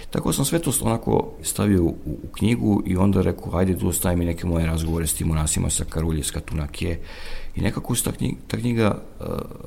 Tako 0.10 0.34
sam 0.34 0.46
sve 0.46 0.60
to 0.60 0.72
onako 0.82 1.32
stavio 1.42 1.84
u, 1.84 1.96
u 2.06 2.28
knjigu 2.34 2.84
i 2.86 2.98
onda 2.98 3.22
rekao, 3.22 3.58
ajde 3.58 3.78
tu 3.78 3.92
stavim 3.92 4.22
i 4.22 4.26
neke 4.26 4.48
moje 4.48 4.66
razgovore 4.66 5.08
s 5.08 5.14
tim 5.14 5.28
monasima 5.28 5.70
sa 5.70 5.86
Karulje, 5.90 6.24
s 6.24 6.32
Katunakije. 6.32 7.00
I 7.56 7.62
nekako 7.62 7.96
ta 7.96 8.12
knjiga, 8.12 8.38
ta 8.48 8.58
knjiga 8.58 9.02
uh, 9.20 9.26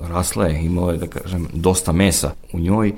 rasla 0.08 0.46
je, 0.46 0.64
imala 0.64 0.92
je, 0.92 0.98
da 0.98 1.06
kažem, 1.06 1.48
dosta 1.52 1.92
mesa 1.92 2.34
u 2.52 2.58
njoj 2.58 2.92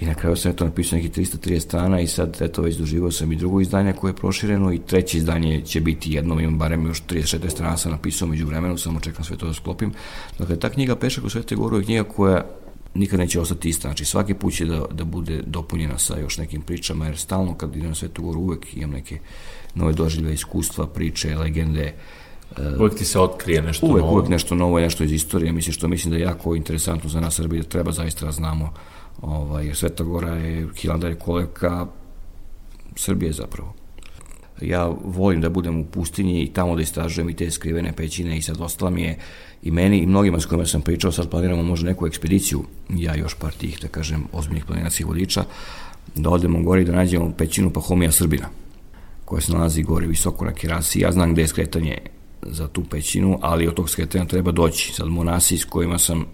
I 0.00 0.06
na 0.06 0.14
kraju 0.14 0.36
sam 0.36 0.50
eto 0.50 0.64
napisao 0.64 0.96
nekih 0.96 1.12
330 1.12 1.58
strana 1.58 2.00
i 2.00 2.06
sad 2.06 2.38
eto 2.40 2.62
već 2.62 2.76
doživao 2.76 3.10
sam 3.10 3.32
i 3.32 3.36
drugo 3.36 3.60
izdanje 3.60 3.92
koje 3.92 4.10
je 4.10 4.16
prošireno 4.16 4.72
i 4.72 4.78
treće 4.78 5.18
izdanje 5.18 5.60
će 5.60 5.80
biti 5.80 6.12
jedno, 6.12 6.40
imam 6.40 6.58
barem 6.58 6.86
još 6.86 7.02
34 7.02 7.48
strana 7.48 7.76
sam 7.76 7.92
napisao 7.92 8.28
među 8.28 8.46
vremenu, 8.46 8.78
samo 8.78 9.00
čekam 9.00 9.24
sve 9.24 9.36
to 9.36 9.46
da 9.46 9.54
sklopim. 9.54 9.92
Dakle, 10.38 10.56
ta 10.56 10.70
knjiga 10.70 10.96
Pešak 10.96 11.24
u 11.24 11.30
Svete 11.30 11.54
Goru 11.54 11.76
je 11.76 11.84
knjiga 11.84 12.04
koja 12.04 12.44
nikad 12.94 13.18
neće 13.18 13.40
ostati 13.40 13.68
ista, 13.68 13.88
znači 13.88 14.04
svaki 14.04 14.34
put 14.34 14.54
će 14.54 14.66
da, 14.66 14.84
da 14.92 15.04
bude 15.04 15.42
dopunjena 15.46 15.98
sa 15.98 16.18
još 16.18 16.38
nekim 16.38 16.62
pričama, 16.62 17.06
jer 17.06 17.18
stalno 17.18 17.54
kad 17.54 17.76
idem 17.76 17.88
na 17.88 17.94
Svetu 17.94 18.22
Goru 18.22 18.40
uvek 18.40 18.76
imam 18.76 18.90
neke 18.90 19.18
nove 19.74 19.92
doživlje, 19.92 20.34
iskustva, 20.34 20.86
priče, 20.86 21.36
legende, 21.36 21.94
e, 22.58 22.76
Uvek 22.78 22.94
ti 22.94 23.04
se 23.04 23.20
otkrije 23.20 23.62
nešto 23.62 23.86
uvek, 23.86 24.02
novo. 24.02 24.12
Uvek 24.14 24.28
nešto 24.28 24.54
novo, 24.54 24.80
nešto 24.80 25.04
iz 25.04 25.12
istorije, 25.12 25.52
mislim 25.52 25.72
što 25.72 25.88
mislim 25.88 26.10
da 26.10 26.16
je 26.16 26.22
jako 26.22 26.56
interesantno 26.56 27.10
za 27.10 27.20
nas 27.20 27.34
Srbije, 27.34 27.62
da 27.62 27.68
treba 27.68 27.92
zaista 27.92 28.26
da 28.26 28.32
znamo 28.32 28.72
Ovaj, 29.20 29.74
Sveta 29.74 30.04
Gora 30.04 30.34
je, 30.34 30.68
Hilandar 30.76 31.10
je 31.10 31.18
kolevka 31.18 31.86
Srbije 32.96 33.32
zapravo. 33.32 33.74
Ja 34.60 34.92
volim 35.04 35.40
da 35.40 35.48
budem 35.48 35.80
u 35.80 35.84
pustinji 35.84 36.42
i 36.42 36.52
tamo 36.52 36.76
da 36.76 36.82
istražujem 36.82 37.30
i 37.30 37.36
te 37.36 37.50
skrivene 37.50 37.92
pećine 37.92 38.38
i 38.38 38.42
sad 38.42 38.60
ostala 38.60 38.90
mi 38.90 39.02
je 39.02 39.18
i 39.62 39.70
meni 39.70 39.98
i 39.98 40.06
mnogima 40.06 40.40
s 40.40 40.46
kojima 40.46 40.66
sam 40.66 40.80
pričao, 40.80 41.12
sad 41.12 41.30
planiramo 41.30 41.62
možda 41.62 41.88
neku 41.88 42.06
ekspediciju, 42.06 42.64
ja 42.90 43.16
još 43.16 43.34
par 43.34 43.52
tih, 43.52 43.78
da 43.82 43.88
kažem, 43.88 44.24
ozbiljnih 44.32 44.64
planinacijih 44.64 45.06
vodiča, 45.06 45.44
da 46.14 46.30
odemo 46.30 46.62
gori 46.62 46.84
da 46.84 46.92
nađemo 46.92 47.32
pećinu 47.38 47.70
Pahomija 47.70 48.12
Srbina, 48.12 48.48
koja 49.24 49.40
se 49.40 49.52
nalazi 49.52 49.82
gore 49.82 50.06
visoko 50.06 50.44
na 50.44 50.52
Kirasi. 50.52 51.00
Ja 51.00 51.12
znam 51.12 51.32
gde 51.32 51.42
je 51.42 51.48
skretanje 51.48 51.98
za 52.42 52.68
tu 52.68 52.84
pećinu, 52.84 53.38
ali 53.42 53.68
od 53.68 53.74
tog 53.74 53.90
skretanja 53.90 54.24
treba 54.24 54.52
doći. 54.52 54.92
Sad 54.92 55.08
monasi 55.08 55.58
s 55.58 55.64
kojima 55.64 55.98
sam 55.98 56.24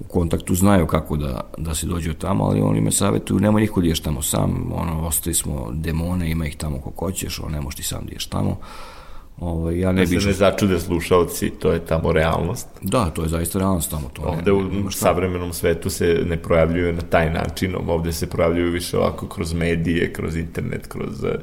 u 0.00 0.04
kontaktu 0.04 0.54
znaju 0.54 0.86
kako 0.86 1.16
da, 1.16 1.40
da 1.58 1.74
se 1.74 1.86
dođe 1.86 2.14
tamo, 2.14 2.44
ali 2.44 2.60
oni 2.60 2.80
me 2.80 2.92
savjetuju, 2.92 3.40
nemoj 3.40 3.60
niko 3.60 3.80
da 3.80 3.86
ješ 3.86 4.00
tamo 4.00 4.22
sam, 4.22 4.72
ono, 4.74 5.06
ostavi 5.06 5.34
smo 5.34 5.70
demone, 5.72 6.30
ima 6.30 6.46
ih 6.46 6.56
tamo 6.56 6.76
kako 6.78 7.04
hoćeš, 7.04 7.40
ono, 7.40 7.48
ne 7.48 7.60
možeš 7.60 7.76
ti 7.76 7.82
sam 7.82 8.06
da 8.06 8.12
ješ 8.12 8.26
tamo. 8.26 8.56
Ovaj, 9.40 9.78
ja 9.78 9.92
ne 9.92 10.00
da 10.00 10.20
se 10.20 10.26
ne 10.26 10.32
začude 10.32 10.80
slušalci, 10.80 11.50
to 11.50 11.72
je 11.72 11.84
tamo 11.86 12.12
realnost. 12.12 12.68
Da, 12.82 13.10
to 13.10 13.22
je 13.22 13.28
zaista 13.28 13.58
realnost 13.58 13.90
tamo. 13.90 14.10
To 14.12 14.22
ovde 14.22 14.52
ne, 14.52 14.86
u 14.86 14.90
savremenom 14.90 15.52
svetu 15.52 15.90
se 15.90 16.22
ne 16.26 16.36
projavljuju 16.36 16.92
na 16.92 17.00
taj 17.00 17.30
način, 17.30 17.74
ovde 17.86 18.12
se 18.12 18.26
projavljuju 18.26 18.72
više 18.72 18.98
ovako 18.98 19.28
kroz 19.28 19.52
medije, 19.52 20.12
kroz 20.12 20.36
internet, 20.36 20.86
kroz 20.86 21.24
eh, 21.24 21.38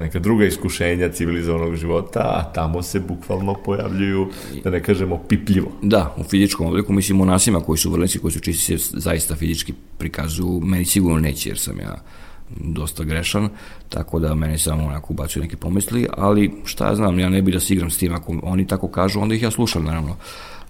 neka 0.00 0.18
druga 0.18 0.44
iskušenja 0.44 1.08
civilizovanog 1.08 1.76
života, 1.76 2.20
a 2.20 2.52
tamo 2.54 2.82
se 2.82 3.00
bukvalno 3.00 3.54
pojavljuju, 3.64 4.28
da 4.64 4.70
ne 4.70 4.82
kažemo, 4.82 5.22
pipljivo. 5.28 5.72
Da, 5.82 6.14
u 6.16 6.24
fizičkom 6.24 6.66
obliku, 6.66 6.92
mislim, 6.92 7.20
u 7.20 7.24
nasima 7.24 7.60
koji 7.60 7.78
su 7.78 7.90
vrlici, 7.90 8.18
koji 8.18 8.32
su 8.32 8.40
čisti 8.40 8.78
se 8.78 8.98
zaista 9.00 9.36
fizički 9.36 9.74
prikazuju, 9.98 10.60
meni 10.60 10.84
sigurno 10.84 11.20
neće, 11.20 11.48
jer 11.48 11.58
sam 11.58 11.80
ja 11.80 12.02
dosta 12.50 13.04
grešan, 13.04 13.48
tako 13.88 14.18
da 14.18 14.34
mene 14.34 14.58
samo 14.58 14.86
onako 14.86 15.12
ubacuju 15.12 15.42
neke 15.42 15.56
pomisli, 15.56 16.08
ali 16.16 16.52
šta 16.64 16.86
ja 16.86 16.94
znam, 16.94 17.18
ja 17.18 17.28
ne 17.28 17.42
bi 17.42 17.52
da 17.52 17.60
se 17.60 17.74
igram 17.74 17.90
s 17.90 17.98
tim, 17.98 18.14
ako 18.14 18.34
oni 18.42 18.66
tako 18.66 18.88
kažu, 18.88 19.20
onda 19.20 19.34
ih 19.34 19.42
ja 19.42 19.50
slušam 19.50 19.84
naravno. 19.84 20.16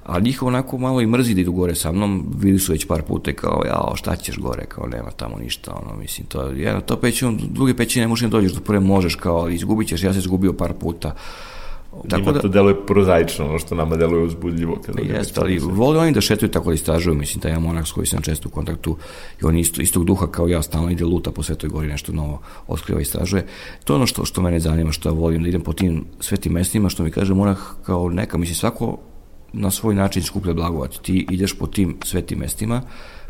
A 0.06 0.20
njih 0.20 0.42
onako 0.42 0.78
malo 0.78 1.00
i 1.00 1.06
mrzi 1.06 1.34
da 1.34 1.40
idu 1.40 1.52
gore 1.52 1.74
sa 1.74 1.92
mnom, 1.92 2.26
vidi 2.38 2.58
su 2.58 2.72
već 2.72 2.86
par 2.86 3.02
puta 3.02 3.32
kao, 3.32 3.62
jao, 3.66 3.96
šta 3.96 4.16
ćeš 4.16 4.38
gore, 4.38 4.64
kao 4.68 4.86
nema 4.86 5.10
tamo 5.10 5.38
ništa, 5.38 5.72
ono, 5.82 5.96
mislim, 5.96 6.26
to, 6.26 6.42
jedno, 6.42 6.80
to 6.80 6.96
pećino, 7.00 7.38
druge 7.50 7.74
pećine 7.74 8.04
ne 8.04 8.08
možeš 8.08 8.22
ne 8.22 8.28
dođeš 8.28 8.52
do 8.52 8.60
prve 8.60 8.80
možeš, 8.80 9.14
kao, 9.14 9.48
izgubit 9.48 9.88
ćeš, 9.88 10.02
ja 10.02 10.12
se 10.12 10.18
izgubio 10.18 10.52
par 10.52 10.72
puta, 10.72 11.14
Tako 12.08 12.20
Njima 12.20 12.32
da, 12.32 12.40
to 12.40 12.48
deluje 12.48 12.86
prozaično, 12.86 13.48
ono 13.48 13.58
što 13.58 13.74
nama 13.74 13.96
deluje 13.96 14.24
uzbudljivo. 14.24 14.80
Kada 14.86 15.02
jeste, 15.02 15.40
ali 15.40 15.58
vole 15.58 15.98
oni 15.98 16.12
da 16.12 16.20
šetuju 16.20 16.50
tako 16.50 16.68
da 16.68 16.74
istražuju, 16.74 17.14
mislim, 17.14 17.40
taj 17.40 17.58
monak 17.58 17.86
s 17.86 17.92
koji 17.92 18.06
sam 18.06 18.22
često 18.22 18.48
u 18.48 18.52
kontaktu 18.52 18.96
i 19.42 19.44
on 19.44 19.58
isto, 19.58 19.82
istog 19.82 20.04
duha 20.04 20.26
kao 20.26 20.48
ja, 20.48 20.62
stalno 20.62 20.90
ide 20.90 21.04
luta 21.04 21.30
po 21.30 21.42
Svetoj 21.42 21.70
gori, 21.70 21.88
nešto 21.88 22.12
novo 22.12 22.40
otkriva 22.68 23.00
i 23.00 23.02
istražuje. 23.02 23.46
To 23.84 23.92
je 23.92 23.96
ono 23.96 24.06
što, 24.06 24.24
što 24.24 24.42
mene 24.42 24.60
zanima, 24.60 24.92
što 24.92 25.08
ja 25.08 25.12
volim, 25.12 25.42
da 25.42 25.48
idem 25.48 25.60
po 25.60 25.72
tim 25.72 26.04
svetim 26.20 26.52
mestima, 26.52 26.88
što 26.88 27.02
mi 27.02 27.10
kaže 27.10 27.34
monak 27.34 27.58
kao 27.86 28.10
neka, 28.10 28.38
mislim, 28.38 28.54
svako 28.54 28.98
na 29.52 29.70
svoj 29.70 29.94
način 29.94 30.22
skuplja 30.22 30.54
blagovat. 30.54 30.98
Ti 31.02 31.26
ideš 31.30 31.58
po 31.58 31.66
tim 31.66 31.96
svetim 32.04 32.38
mestima, 32.38 32.82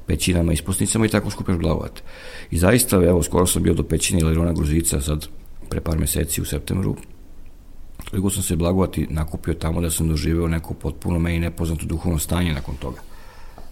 pećinama, 0.07 0.53
isposnicama 0.53 1.07
i 1.07 1.09
tako 1.09 1.31
skupljaš 1.31 1.59
blagovat. 1.59 2.03
I 2.51 2.59
zaista, 2.59 2.97
evo, 2.97 3.23
skoro 3.23 3.47
sam 3.47 3.63
bio 3.63 3.75
do 3.75 3.83
pećine 3.83 4.21
Ilirona 4.21 4.53
Gruzica, 4.53 5.01
sad 5.01 5.27
pre 5.69 5.81
par 5.81 5.99
meseci 5.99 6.43
u 6.43 6.45
septembru, 6.45 6.97
toliko 8.11 8.31
sam 8.31 8.43
se 8.43 8.57
blagovati 8.57 9.07
nakupio 9.11 9.55
tamo 9.55 9.81
da 9.81 9.91
sam 9.91 10.09
doživeo 10.09 10.49
neko 10.49 10.75
potpuno 10.75 11.19
meni 11.19 11.41
nepoznato 11.41 11.87
duhovno 11.87 12.19
stanje 12.19 12.53
nakon 12.53 12.77
toga. 12.77 13.01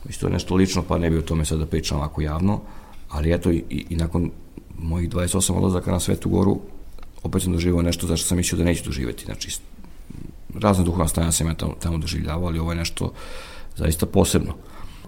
Mislim, 0.05 0.21
to 0.21 0.27
je 0.27 0.33
nešto 0.33 0.55
lično, 0.55 0.83
pa 0.83 0.99
ne 0.99 1.11
bi 1.11 1.19
o 1.19 1.23
tome 1.23 1.45
sada 1.45 1.67
pričam 1.67 1.99
ovako 1.99 2.23
javno, 2.23 2.61
ali 3.09 3.33
eto 3.33 3.51
i, 3.51 3.65
i, 3.71 3.87
i 3.91 3.97
nakon 3.97 4.31
mojih 4.79 5.11
28 5.11 5.53
odlazaka 5.53 5.93
na 5.93 6.01
Svetu 6.01 6.29
Goru, 6.29 6.61
opet 7.23 7.43
sam 7.43 7.53
doživao 7.53 7.83
nešto 7.83 8.07
zašto 8.07 8.29
sam 8.29 8.37
mislio 8.37 8.59
da 8.59 8.65
neću 8.65 8.85
doživeti. 8.85 9.25
Znači, 9.25 9.59
razne 10.55 10.85
duhovna 10.85 11.09
stanja 11.09 11.33
sam 11.33 11.47
ja 11.47 11.55
tamo, 11.55 11.75
tamo 11.81 11.99
doživljavao, 11.99 12.47
ali 12.47 12.59
ovo 12.59 12.73
je 12.73 12.77
nešto 12.77 13.13
zaista 13.77 14.07
posebno. 14.07 14.55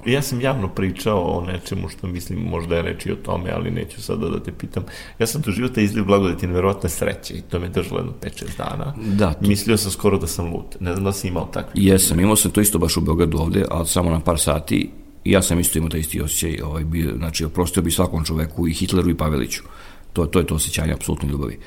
Ja 0.05 0.23
sam 0.23 0.41
javno 0.41 0.69
pričao 0.69 1.23
o 1.23 1.45
nečemu 1.45 1.89
što 1.89 2.07
mislim 2.07 2.39
možda 2.39 2.77
je 2.77 2.83
reči 2.83 3.13
o 3.13 3.17
tome, 3.17 3.51
ali 3.51 3.71
neću 3.71 4.03
sada 4.03 4.29
da 4.29 4.43
te 4.43 4.53
pitam. 4.53 4.85
Ja 5.19 5.27
sam 5.27 5.43
doživio 5.43 5.69
taj 5.69 5.85
izliv 5.85 6.05
blagodeti 6.05 6.47
nevjerojatne 6.47 6.89
sreće 6.89 7.35
i 7.35 7.41
to 7.41 7.61
me 7.61 7.69
držalo 7.69 7.99
jedno 7.99 8.13
5-6 8.23 8.45
dana. 8.59 8.95
Da. 8.97 9.33
To... 9.33 9.49
Mislio 9.49 9.77
sam 9.77 9.91
skoro 9.91 10.19
da 10.19 10.27
sam 10.27 10.53
lut. 10.53 10.81
Ne 10.81 10.93
znam 10.93 11.05
da 11.05 11.13
sam 11.13 11.29
imao 11.29 11.45
takvi. 11.45 11.85
Jesam, 11.85 12.21
imao 12.21 12.37
sam 12.37 12.51
to 12.51 12.61
isto 12.61 12.79
baš 12.79 12.97
u 12.97 13.01
Beogradu 13.01 13.39
ovde, 13.39 13.65
ali 13.71 13.87
samo 13.87 14.11
na 14.11 14.21
par 14.21 14.39
sati 14.39 14.91
i 15.25 15.33
ja 15.33 15.43
sam 15.43 15.61
isto 15.61 15.79
imao 15.79 15.91
taj 15.91 16.01
isti 16.01 16.21
osjećaj, 16.21 16.61
ovaj, 16.65 16.85
bio, 16.85 17.15
znači 17.17 17.45
oprostio 17.45 17.83
bi 17.83 17.91
svakom 17.91 18.25
čoveku 18.25 18.69
i 18.69 18.73
Hitleru 18.73 19.11
i 19.11 19.17
Paveliću. 19.17 19.63
To, 20.17 20.27
to 20.27 20.39
je 20.39 20.47
to 20.47 20.55
osjećanje 20.55 20.93
apsolutne 20.93 21.29
ljubavi. 21.29 21.59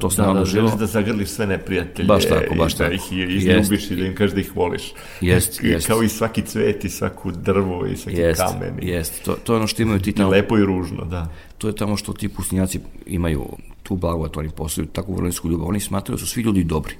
To 0.00 0.10
se 0.10 0.22
da, 0.22 0.32
da, 0.32 0.44
želiš 0.44 0.72
da 0.72 0.86
zagrliš 0.86 1.28
sve 1.28 1.46
neprijatelje. 1.46 2.06
Baš 2.06 2.28
tako, 2.28 2.54
baš 2.54 2.74
i 2.74 2.78
da 2.78 2.90
ih 2.90 3.02
izljubiš 3.12 3.90
i 3.90 3.96
da 3.96 4.06
im 4.06 4.14
kažeš 4.14 4.34
da 4.34 4.40
ih 4.40 4.56
voliš. 4.56 4.92
Jest, 5.20 5.64
I, 5.64 5.68
jest. 5.68 5.86
Kao 5.86 6.02
i 6.02 6.08
svaki 6.08 6.42
cvet 6.42 6.84
i 6.84 6.88
svaku 6.88 7.30
drvo 7.30 7.86
i 7.86 7.96
svaki 7.96 8.18
jest, 8.18 8.40
kamen. 8.40 8.78
I... 8.82 8.88
Jest, 8.88 9.24
to, 9.24 9.36
to 9.44 9.52
je 9.52 9.56
ono 9.56 9.66
što 9.66 9.82
imaju 9.82 10.00
ti 10.00 10.12
tamo. 10.12 10.30
Lepo 10.30 10.58
i 10.58 10.64
ružno, 10.64 11.04
da. 11.04 11.32
To 11.58 11.68
je 11.68 11.74
tamo 11.74 11.96
što 11.96 12.12
ti 12.12 12.28
pustinjaci 12.28 12.80
imaju 13.06 13.46
tu 13.82 13.96
blagodat, 13.96 14.36
oni 14.36 14.50
posluju 14.50 14.86
takvu 14.86 15.14
vrlinsku 15.14 15.48
ljubav. 15.48 15.68
Oni 15.68 15.80
smatraju 15.80 16.16
da 16.16 16.20
su 16.20 16.26
svi 16.26 16.42
ljudi 16.42 16.64
dobri. 16.64 16.94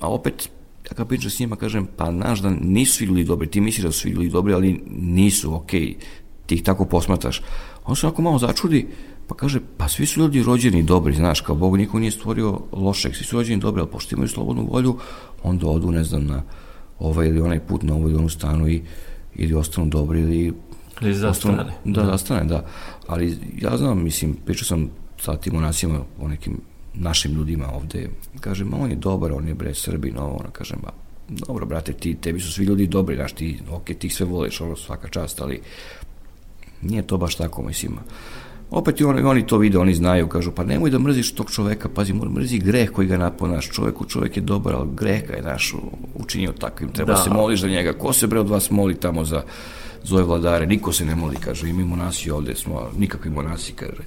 A 0.00 0.08
opet, 0.08 0.48
ja 0.90 0.96
kad 0.96 1.08
pričam 1.08 1.30
s 1.30 1.38
njima, 1.38 1.56
kažem, 1.56 1.88
pa 1.96 2.12
znaš 2.12 2.40
da 2.40 2.50
nisu 2.50 2.96
svi 2.96 3.06
ljudi 3.06 3.24
dobri, 3.24 3.48
ti 3.48 3.60
misliš 3.60 3.84
da 3.84 3.92
su 3.92 4.00
svi 4.00 4.10
ljudi 4.10 4.28
dobri, 4.28 4.54
ali 4.54 4.80
nisu, 4.90 5.54
okej, 5.54 5.80
okay. 5.80 5.94
ti 6.46 6.54
ih 6.54 6.62
tako 6.62 6.84
posmataš. 6.84 7.42
On 7.84 7.96
se 7.96 8.06
onako 8.06 8.22
malo 8.22 8.38
začudi, 8.38 8.86
Pa 9.26 9.34
kaže, 9.34 9.60
pa 9.76 9.88
svi 9.88 10.06
su 10.06 10.20
ljudi 10.20 10.42
rođeni 10.42 10.82
dobri, 10.82 11.14
znaš, 11.14 11.40
kao 11.40 11.56
Bog 11.56 11.76
niko 11.76 11.98
nije 11.98 12.10
stvorio 12.10 12.60
lošeg, 12.72 13.16
svi 13.16 13.24
su 13.24 13.36
rođeni 13.36 13.60
dobri, 13.60 13.80
ali 13.80 13.90
pošto 13.90 14.14
imaju 14.14 14.28
slobodnu 14.28 14.68
volju, 14.70 14.98
onda 15.42 15.66
odu, 15.66 15.90
ne 15.90 16.04
znam, 16.04 16.26
na 16.26 16.42
ovaj 16.98 17.28
ili 17.28 17.40
onaj 17.40 17.60
put, 17.60 17.82
na 17.82 17.94
ovu 17.94 18.08
ili 18.08 18.18
onu 18.18 18.28
stanu 18.28 18.68
i 18.68 18.82
ili 19.34 19.54
ostanu 19.54 19.86
dobri 19.86 20.20
ili... 20.20 20.54
Ili 21.00 21.14
zastane. 21.14 21.54
Ostanu, 21.54 21.72
da, 21.84 22.02
da, 22.02 22.06
zastane, 22.06 22.44
da. 22.44 22.66
Ali 23.06 23.38
ja 23.60 23.76
znam, 23.76 24.04
mislim, 24.04 24.36
pričao 24.46 24.64
sam 24.64 24.90
sa 25.20 25.36
tim 25.36 25.54
monasima 25.54 26.00
o 26.20 26.28
nekim 26.28 26.60
našim 26.94 27.32
ljudima 27.32 27.72
ovde, 27.72 28.08
kažem, 28.40 28.74
on 28.74 28.90
je 28.90 28.96
dobar, 28.96 29.32
on 29.32 29.48
je 29.48 29.54
bre 29.54 29.74
Srbin, 29.74 30.18
ovo, 30.18 30.36
ono, 30.36 30.50
kažem, 30.50 30.78
ba, 30.82 30.90
dobro, 31.28 31.66
brate, 31.66 31.92
ti, 31.92 32.14
tebi 32.14 32.40
su 32.40 32.52
svi 32.52 32.64
ljudi 32.64 32.86
dobri, 32.86 33.16
znaš, 33.16 33.32
ti, 33.32 33.58
ok, 33.70 33.84
ti 33.98 34.10
sve 34.10 34.26
voliš, 34.26 34.60
ono, 34.60 34.76
svaka 34.76 35.08
čast, 35.08 35.40
ali 35.40 35.60
nije 36.82 37.02
to 37.02 37.16
baš 37.16 37.34
tako, 37.34 37.62
mislim, 37.62 37.98
Opet 38.74 39.00
i 39.00 39.04
oni, 39.04 39.22
oni 39.22 39.46
to 39.46 39.58
vide, 39.58 39.78
oni 39.78 39.94
znaju, 39.94 40.28
kažu, 40.28 40.50
pa 40.50 40.64
nemoj 40.64 40.90
da 40.90 40.98
mrziš 40.98 41.34
tog 41.34 41.50
čoveka, 41.50 41.88
pazi, 41.88 42.12
mrzi 42.12 42.58
greh 42.58 42.90
koji 42.90 43.08
ga 43.08 43.18
napao 43.18 43.48
naš 43.48 43.70
čoveku, 43.70 44.04
čovek 44.04 44.36
je 44.36 44.42
dobar, 44.42 44.74
ali 44.74 44.88
greh 44.94 45.26
ga 45.26 45.36
je 45.36 45.42
naš 45.42 45.74
učinio 46.14 46.52
takvim, 46.52 46.90
treba 46.92 47.12
da. 47.12 47.18
se 47.22 47.30
moliš 47.30 47.60
za 47.60 47.68
njega. 47.68 47.92
Ko 47.92 48.12
se 48.12 48.26
bre 48.26 48.40
od 48.40 48.48
vas 48.48 48.70
moli 48.70 48.94
tamo 48.94 49.24
za 49.24 49.42
zove 50.02 50.22
vladare? 50.22 50.66
Niko 50.66 50.92
se 50.92 51.04
ne 51.04 51.14
moli, 51.14 51.36
kaže, 51.36 51.68
i 51.68 51.72
mi 51.72 51.84
monasi 51.84 52.30
ovde 52.30 52.54
smo, 52.54 52.88
nikakvi 52.98 53.30
monasi, 53.30 53.72
kaže. 53.72 54.02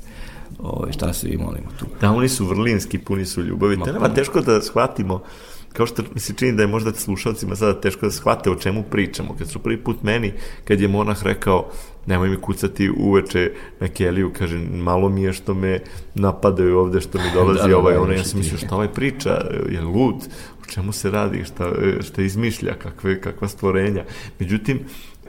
Ove, 0.60 0.94
šta 0.94 1.14
se 1.14 1.28
vi 1.28 1.38
molimo 1.38 1.70
tu? 1.80 1.86
Da, 2.02 2.12
oni 2.12 2.30
su 2.30 2.46
vrlinski, 2.46 2.98
puni 2.98 3.26
su 3.26 3.42
ljubavi. 3.42 3.78
Te 3.84 3.94
nema 3.94 4.10
teško 4.10 4.42
da 4.42 4.62
shvatimo 4.62 5.22
kao 5.78 5.86
što 5.86 6.04
mi 6.14 6.20
se 6.20 6.34
čini 6.34 6.52
da 6.52 6.64
je 6.64 6.68
možda 6.68 6.94
slušalcima 6.94 7.56
sada 7.56 7.82
teško 7.82 8.06
da 8.06 8.12
shvate 8.12 8.50
o 8.52 8.56
čemu 8.56 8.84
pričamo. 8.84 9.36
Kad 9.38 9.50
su 9.50 9.60
prvi 9.60 9.78
put 9.78 10.04
meni, 10.04 10.34
kad 10.64 10.82
je 10.82 10.88
monah 10.88 11.24
rekao 11.24 11.72
nemoj 12.06 12.30
mi 12.30 12.42
kucati 12.42 12.90
uveče 12.98 13.52
na 13.80 13.88
keliju, 13.88 14.32
kaže, 14.38 14.58
malo 14.58 15.10
mi 15.10 15.24
je 15.24 15.34
što 15.34 15.54
me 15.54 15.80
napadaju 16.16 16.80
ovde, 16.80 17.02
što 17.02 17.18
mi 17.18 17.24
dolazi 17.38 17.60
da, 17.62 17.68
da, 17.68 17.78
ovaj, 17.78 17.94
da, 17.94 18.02
ono, 18.02 18.14
ja 18.14 18.24
sam 18.24 18.40
mislio 18.40 18.58
šta 18.58 18.76
ovaj 18.76 18.94
priča, 18.94 19.30
je 19.70 19.82
lud, 19.82 20.16
o 20.62 20.66
čemu 20.70 20.92
se 20.92 21.12
radi, 21.12 21.44
šta, 21.44 21.72
šta 22.02 22.22
izmišlja, 22.22 22.74
kakve, 22.74 23.22
kakva 23.22 23.48
stvorenja. 23.48 24.06
Međutim, 24.40 24.80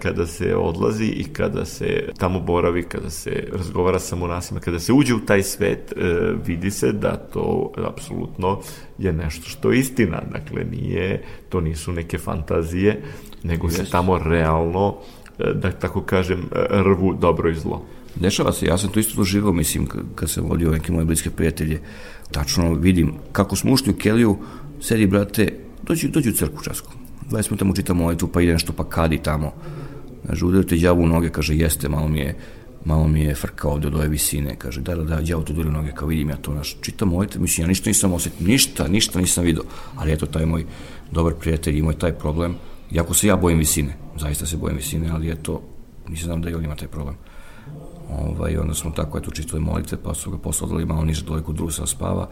kada 0.02 0.26
se 0.26 0.56
odlazi 0.56 1.04
i 1.04 1.24
kada 1.24 1.64
se 1.64 2.08
tamo 2.18 2.40
boravi, 2.40 2.82
kada 2.82 3.10
se 3.10 3.48
razgovara 3.52 3.98
sa 3.98 4.16
monasima, 4.16 4.60
kada 4.60 4.80
se 4.80 4.92
uđe 4.92 5.14
u 5.14 5.20
taj 5.20 5.42
svet, 5.42 5.92
e, 5.92 6.34
vidi 6.46 6.70
se 6.70 6.92
da 6.92 7.16
to 7.16 7.72
apsolutno 7.76 8.60
je 8.98 9.12
nešto 9.12 9.48
što 9.48 9.72
je 9.72 9.78
istina. 9.78 10.22
Dakle, 10.32 10.64
nije, 10.64 11.22
to 11.48 11.60
nisu 11.60 11.92
neke 11.92 12.18
fantazije, 12.18 13.02
nego 13.42 13.70
se 13.70 13.90
tamo 13.90 14.18
realno 14.18 14.96
E, 15.38 15.54
da 15.54 15.70
tako 15.72 16.02
kažem, 16.02 16.48
rvu 16.70 17.14
dobro 17.20 17.50
i 17.50 17.54
zlo. 17.54 17.82
Dešava 18.14 18.52
se, 18.52 18.66
ja 18.66 18.78
sam 18.78 18.90
to 18.90 19.00
isto 19.00 19.16
doživao, 19.16 19.52
mislim, 19.52 19.86
kad 20.14 20.30
sam 20.30 20.44
vodio 20.44 20.70
neke 20.70 20.92
moje 20.92 21.04
bliske 21.04 21.30
prijatelje, 21.30 21.80
tačno 22.30 22.74
vidim 22.74 23.12
kako 23.32 23.56
smo 23.56 23.72
ušli 23.72 23.92
u 23.92 23.96
Keliju, 23.96 24.36
sedi, 24.80 25.06
brate, 25.06 25.52
dođi, 25.82 26.08
dođi 26.08 26.30
u 26.30 26.32
crku 26.32 26.62
časku. 26.62 26.92
20 27.30 27.50
minuta 27.50 27.64
mu 27.64 27.74
čitamo 27.74 28.04
ovaj 28.04 28.16
tu, 28.16 28.28
pa 28.28 28.40
ide 28.40 28.52
nešto, 28.52 28.72
pa 28.72 28.84
kadi 28.84 29.18
tamo. 29.18 29.52
Kaže, 30.28 30.44
udario 30.44 30.68
te 30.68 30.76
djavu 30.76 31.02
u 31.02 31.06
noge, 31.06 31.30
kaže, 31.30 31.56
jeste, 31.56 31.88
malo 31.88 32.08
mi 32.08 32.18
je, 32.18 32.36
malo 32.84 33.08
mi 33.08 33.20
je 33.20 33.34
frka 33.34 33.68
ovde 33.68 33.88
od 33.88 33.94
ove 33.94 34.08
visine, 34.08 34.56
kaže, 34.58 34.80
da, 34.80 34.94
da, 34.94 35.04
da, 35.04 35.20
djavu 35.20 35.44
te 35.44 35.52
udario 35.52 35.72
noge, 35.72 35.92
kao 35.92 36.08
vidim 36.08 36.30
ja 36.30 36.36
to, 36.36 36.54
naš, 36.54 36.76
čitam 36.80 37.12
ovaj, 37.12 37.28
mislim, 37.38 37.64
ja 37.64 37.68
ništa 37.68 37.90
nisam 37.90 38.12
osetio, 38.12 38.46
ništa, 38.46 38.88
ništa 38.88 39.20
nisam 39.20 39.44
video, 39.44 39.64
ali 39.96 40.12
eto, 40.12 40.26
taj 40.26 40.46
moj 40.46 40.66
dobar 41.12 41.34
prijatelj 41.34 41.78
imao 41.78 41.90
je 41.90 41.98
taj 41.98 42.12
problem, 42.12 42.54
Iako 42.90 43.14
se 43.14 43.26
ja 43.26 43.36
bojim 43.36 43.58
visine, 43.58 43.96
zaista 44.16 44.46
se 44.46 44.56
bojim 44.56 44.76
visine, 44.76 45.10
ali 45.10 45.30
eto, 45.30 45.62
nisam 46.08 46.24
znam 46.24 46.42
da 46.42 46.50
i 46.50 46.54
on 46.54 46.64
ima 46.64 46.74
taj 46.74 46.88
problem. 46.88 47.14
Ovaj, 48.10 48.56
onda 48.56 48.74
smo 48.74 48.90
tako 48.90 49.18
eto 49.18 49.30
čitali 49.30 49.62
molitve, 49.62 49.98
pa 50.02 50.14
su 50.14 50.30
ga 50.30 50.38
poslali 50.38 50.86
malo 50.86 51.04
niže 51.04 51.24
dole 51.24 51.42
kod 51.42 51.56
drusa 51.56 51.86
spava, 51.86 52.28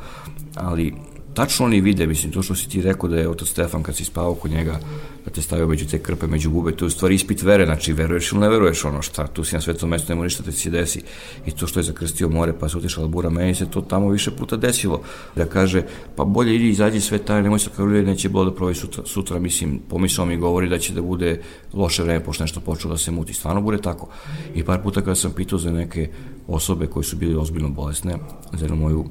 ali 0.55 0.94
tačno 1.37 1.66
oni 1.66 1.80
vide, 1.80 2.07
mislim, 2.07 2.32
to 2.32 2.43
što 2.43 2.55
si 2.55 2.68
ti 2.68 2.82
rekao 2.82 3.09
da 3.09 3.18
je 3.18 3.28
otac 3.28 3.49
Stefan 3.49 3.82
kad 3.82 3.97
si 3.97 4.05
spavao 4.05 4.34
kod 4.34 4.51
njega, 4.51 4.78
da 5.24 5.30
te 5.30 5.43
stavio 5.43 5.66
među 5.66 5.87
te 5.87 5.99
krpe, 5.99 6.26
među 6.26 6.51
bube, 6.51 6.72
to 6.72 6.84
je 6.84 6.87
u 6.87 6.91
stvari 6.91 7.14
ispit 7.14 7.43
vere, 7.43 7.66
znači 7.66 7.93
veruješ 7.93 8.32
ili 8.32 8.41
ne 8.41 8.49
veruješ 8.49 8.84
ono 8.84 9.03
šta, 9.03 9.26
tu 9.26 9.45
si 9.45 9.55
na 9.55 9.61
svetom 9.61 9.91
mestu, 9.91 10.12
nema 10.12 10.24
ništa 10.24 10.43
da 10.43 10.51
ti 10.51 10.57
se 10.57 10.70
desi. 10.70 11.03
I 11.47 11.51
to 11.51 11.66
što 11.66 11.80
je 11.80 11.84
zakrstio 11.84 12.28
more, 12.28 12.53
pa 12.61 12.68
se 12.68 12.78
otišao 12.78 13.09
bura, 13.09 13.30
meni 13.30 13.55
se 13.55 13.66
to 13.70 13.80
tamo 13.80 14.09
više 14.09 14.30
puta 14.30 14.57
desilo, 14.57 15.03
da 15.37 15.47
kaže, 15.47 15.82
pa 16.16 16.24
bolje 16.24 16.55
idi 16.57 16.68
izađi 16.68 17.01
sve 17.01 17.18
taj, 17.18 17.43
nemoj 17.43 17.59
se 17.59 17.70
kao 17.76 17.87
neće 17.87 18.28
bilo 18.28 18.45
da 18.45 18.55
provi 18.55 18.74
sutra, 18.74 19.05
sutra, 19.07 19.39
mislim, 19.39 19.80
pomisao 19.89 20.26
mi 20.26 20.37
govori 20.37 20.68
da 20.68 20.78
će 20.78 20.95
da 20.95 21.03
bude 21.03 21.43
loše 21.72 22.03
vreme, 22.03 22.24
pošto 22.24 22.45
nešto 22.45 22.61
počelo 22.61 22.95
da 22.95 22.99
se 22.99 23.11
muti, 23.11 23.34
stvarno 23.34 23.61
bude 23.61 23.78
tako. 23.78 24.09
I 24.55 24.64
par 24.64 24.82
puta 24.82 25.01
kada 25.01 25.14
sam 25.14 25.32
pitao 25.32 25.59
za 25.59 25.70
neke 25.70 26.09
osobe 26.49 26.87
koji 26.87 27.05
su 27.05 27.16
bili 27.16 27.37
ozbiljno 27.37 27.68
bolesne, 27.68 28.18
za 28.53 28.64
jednu 28.64 28.76
moju 28.76 29.05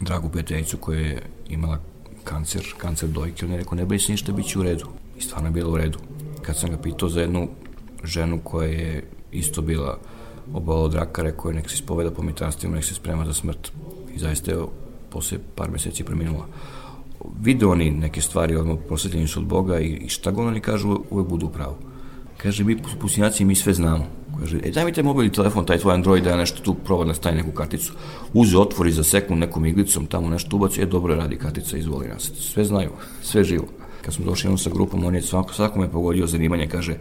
dragu 0.00 0.28
prijateljicu 0.28 0.76
koja 0.76 1.00
je 1.00 1.22
imala 1.48 1.78
kancer, 2.24 2.62
kancer 2.78 3.08
dojke, 3.08 3.44
on 3.46 3.52
je 3.52 3.58
rekao, 3.58 3.74
ne 3.74 3.84
boj 3.84 3.98
se 3.98 4.12
ništa, 4.12 4.32
bit 4.32 4.46
će 4.46 4.58
u 4.58 4.62
redu. 4.62 4.86
I 5.18 5.20
stvarno 5.20 5.48
je 5.48 5.52
bilo 5.52 5.72
u 5.72 5.76
redu. 5.76 5.98
Kad 6.42 6.56
sam 6.56 6.70
ga 6.70 6.78
pitao 6.78 7.08
za 7.08 7.20
jednu 7.20 7.48
ženu 8.04 8.40
koja 8.44 8.68
je 8.68 9.04
isto 9.32 9.62
bila 9.62 9.98
obola 10.52 10.80
od 10.80 10.94
raka, 10.94 11.22
rekao 11.22 11.50
je, 11.50 11.54
nek 11.54 11.68
se 11.70 11.74
ispoveda 11.74 12.10
po 12.10 12.22
mitranstvima, 12.22 12.76
nek 12.76 12.84
se 12.84 12.94
sprema 12.94 13.24
za 13.24 13.34
smrt. 13.34 13.72
I 14.14 14.18
zaista 14.18 14.50
je 14.50 14.58
posle 15.10 15.38
par 15.54 15.70
meseci 15.70 16.04
preminula. 16.04 16.46
Vide 17.40 17.66
oni 17.66 17.90
neke 17.90 18.20
stvari, 18.20 18.56
odmah 18.56 18.78
prosvetljeni 18.88 19.28
su 19.28 19.40
od 19.40 19.46
Boga 19.46 19.80
i 19.80 20.08
šta 20.08 20.30
god 20.30 20.46
oni 20.46 20.60
kažu, 20.60 21.00
uvek 21.10 21.28
budu 21.28 21.46
u 21.46 21.50
pravu. 21.50 21.76
Kaže, 22.36 22.64
mi 22.64 22.78
pustinjaci, 23.00 23.44
mi 23.44 23.54
sve 23.54 23.74
znamo. 23.74 24.06
Kaže, 24.40 24.58
e 24.64 24.70
daj 24.70 24.84
mi 24.84 24.92
te 24.92 25.02
mobilni 25.02 25.32
telefon, 25.32 25.66
taj 25.66 25.78
tvoj 25.78 25.94
Android, 25.94 26.24
da 26.24 26.30
ja 26.30 26.36
nešto 26.36 26.62
tu 26.62 26.74
probam 26.74 27.08
da 27.08 27.14
staje 27.14 27.36
neku 27.36 27.50
karticu. 27.50 27.92
Uze, 28.32 28.58
otvori 28.58 28.92
za 28.92 29.04
sekund 29.04 29.40
nekom 29.40 29.66
iglicom, 29.66 30.06
tamo 30.06 30.28
nešto 30.28 30.56
ubaci, 30.56 30.82
e 30.82 30.86
dobro 30.86 31.14
radi 31.14 31.36
kartica, 31.36 31.76
izvoli 31.76 32.08
nas. 32.08 32.32
Sve 32.38 32.64
znaju, 32.64 32.90
sve 33.22 33.44
živo. 33.44 33.66
Kad 34.02 34.14
smo 34.14 34.24
došli 34.24 34.58
sa 34.58 34.70
grupom, 34.70 35.04
on 35.04 35.14
je 35.14 35.22
svako, 35.22 35.54
svako 35.54 35.80
me 35.80 35.90
pogodio 35.90 36.26
zanimanje, 36.26 36.66
kaže, 36.66 36.96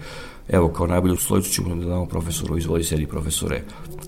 evo, 0.49 0.69
kao 0.69 0.87
najbolju 0.87 1.15
slojicu 1.15 1.51
ćemo 1.51 1.75
da 1.75 1.85
damo 1.85 2.05
profesoru, 2.05 2.57
izvoli, 2.57 2.83
sedi 2.83 3.05
profesore, 3.05 3.61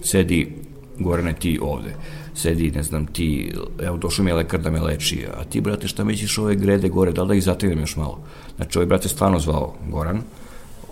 sedi, 0.03 0.55
Gorane, 0.99 1.34
ti 1.34 1.59
ovde 1.61 1.95
sedi, 2.34 2.71
ne 2.71 2.84
znam, 2.84 3.05
ti, 3.05 3.53
evo, 3.79 3.97
došao 3.97 4.25
mi 4.25 4.32
je 4.32 4.36
lekar 4.36 4.59
da 4.59 4.71
me 4.71 4.82
leči, 4.82 5.25
a 5.38 5.43
ti, 5.43 5.61
brate, 5.61 5.88
šta 5.88 6.03
misliš 6.03 6.38
ove 6.38 6.55
grede 6.55 6.89
gore, 6.89 7.11
da 7.11 7.21
li 7.21 7.27
da 7.27 7.36
ih 7.36 7.43
zategnem 7.43 7.79
još 7.79 7.95
malo? 7.95 8.19
Znači, 8.55 8.77
ovaj 8.77 8.86
brate 8.86 9.09
stvarno 9.09 9.39
zvao 9.39 9.75
Goran, 9.89 10.21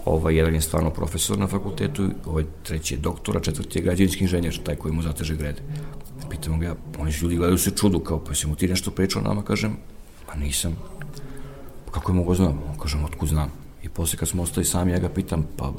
ovaj 0.09 0.35
jedan 0.35 0.55
je 0.55 0.61
stvarno 0.61 0.89
profesor 0.89 1.37
na 1.39 1.47
fakultetu, 1.47 2.09
ovaj 2.25 2.43
treći 2.63 2.93
je 2.93 2.97
doktora, 2.97 3.39
četvrti 3.39 3.79
je 3.79 3.83
građevinski 3.83 4.23
inženjer, 4.23 4.59
taj 4.63 4.75
koji 4.75 4.93
mu 4.93 5.01
zateže 5.01 5.35
grede. 5.35 5.61
Pitamo 6.29 6.57
ga, 6.57 6.75
oni 6.99 7.11
ljudi 7.21 7.35
gledaju 7.35 7.57
se 7.57 7.71
čudu, 7.71 7.99
kao, 7.99 8.19
pa 8.19 8.35
si 8.35 8.47
mu 8.47 8.55
ti 8.55 8.67
nešto 8.67 8.91
pričao 8.91 9.21
nama, 9.21 9.43
kažem, 9.43 9.77
pa 10.27 10.35
nisam. 10.35 10.75
Pa 11.85 11.91
kako 11.91 12.11
je 12.11 12.15
mogo 12.15 12.35
znam? 12.35 12.59
Kažem, 12.81 13.05
otkud 13.05 13.29
znam? 13.29 13.51
I 13.83 13.89
posle 13.89 14.19
kad 14.19 14.27
smo 14.27 14.43
ostali 14.43 14.65
sami, 14.65 14.91
ja 14.91 14.99
ga 14.99 15.09
pitam, 15.09 15.47
pa 15.57 15.73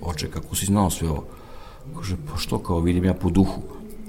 oče, 0.00 0.30
kako 0.30 0.56
si 0.56 0.66
znao 0.66 0.90
sve 0.90 1.08
ovo? 1.08 1.24
Kaže, 1.96 2.16
pa 2.30 2.36
što, 2.36 2.58
kao 2.58 2.80
vidim 2.80 3.04
ja 3.04 3.14
po 3.14 3.30
duhu. 3.30 3.62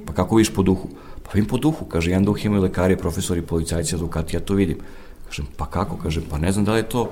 Pa 0.05 0.14
kako 0.14 0.36
vidiš 0.36 0.53
po 0.53 0.64
duhu? 0.64 0.89
Pa 1.24 1.32
vidim 1.34 1.49
po 1.49 1.57
duhu, 1.57 1.86
kaže, 1.86 2.11
jedan 2.11 2.26
duh 2.26 2.45
imaju 2.45 2.64
lekari, 2.64 2.97
profesori, 2.97 3.41
policajci, 3.41 3.95
advokati, 3.95 4.36
ja 4.36 4.39
to 4.39 4.53
vidim. 4.53 4.78
Kažem, 5.26 5.45
pa 5.57 5.66
kako? 5.66 5.97
Kaže, 5.97 6.22
pa 6.30 6.38
ne 6.38 6.51
znam 6.51 6.66
da 6.66 6.74
li 6.74 6.80
je 6.80 6.89
to 6.89 7.11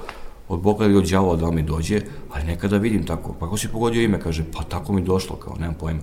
od 0.54 0.62
Boga 0.62 0.86
ili 0.86 0.98
od 0.98 1.10
đavola 1.10 1.36
da 1.36 1.52
mi 1.52 1.64
dođe, 1.64 2.02
ali 2.30 2.44
nekada 2.44 2.78
vidim 2.78 3.06
tako. 3.06 3.34
Pa 3.34 3.46
kako 3.46 3.58
si 3.58 3.68
pogodio 3.68 4.04
ime? 4.04 4.20
Kaže, 4.20 4.44
pa 4.52 4.64
tako 4.64 4.94
mi 4.94 5.02
došlo, 5.02 5.36
kao, 5.36 5.56
nemam 5.60 5.76
pojma. 5.80 6.02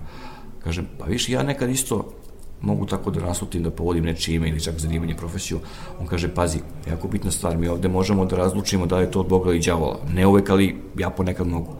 Kažem, 0.63 0.87
pa 0.99 1.05
viš, 1.05 1.29
ja 1.29 1.43
nekad 1.43 1.69
isto 1.69 2.13
mogu 2.61 2.85
tako 2.85 3.11
da 3.11 3.25
naslutim 3.25 3.63
da 3.63 3.71
povodim 3.71 4.05
nečije 4.05 4.35
ime 4.35 4.49
ili 4.49 4.63
čak 4.63 4.79
zanimanje 4.79 5.15
profesiju. 5.15 5.59
On 5.99 6.07
kaže, 6.07 6.33
pazi, 6.33 6.59
jako 6.89 7.07
bitna 7.07 7.31
stvar, 7.31 7.57
mi 7.57 7.67
ovde 7.67 7.87
možemo 7.87 8.25
da 8.25 8.37
razlučimo 8.37 8.85
da 8.85 8.99
je 8.99 9.11
to 9.11 9.19
od 9.19 9.27
Boga 9.27 9.49
ili 9.49 9.59
đavola. 9.59 9.99
Ne 10.13 10.27
uvek, 10.27 10.49
ali 10.49 10.75
ja 10.97 11.09
ponekad 11.09 11.47
mogu. 11.47 11.73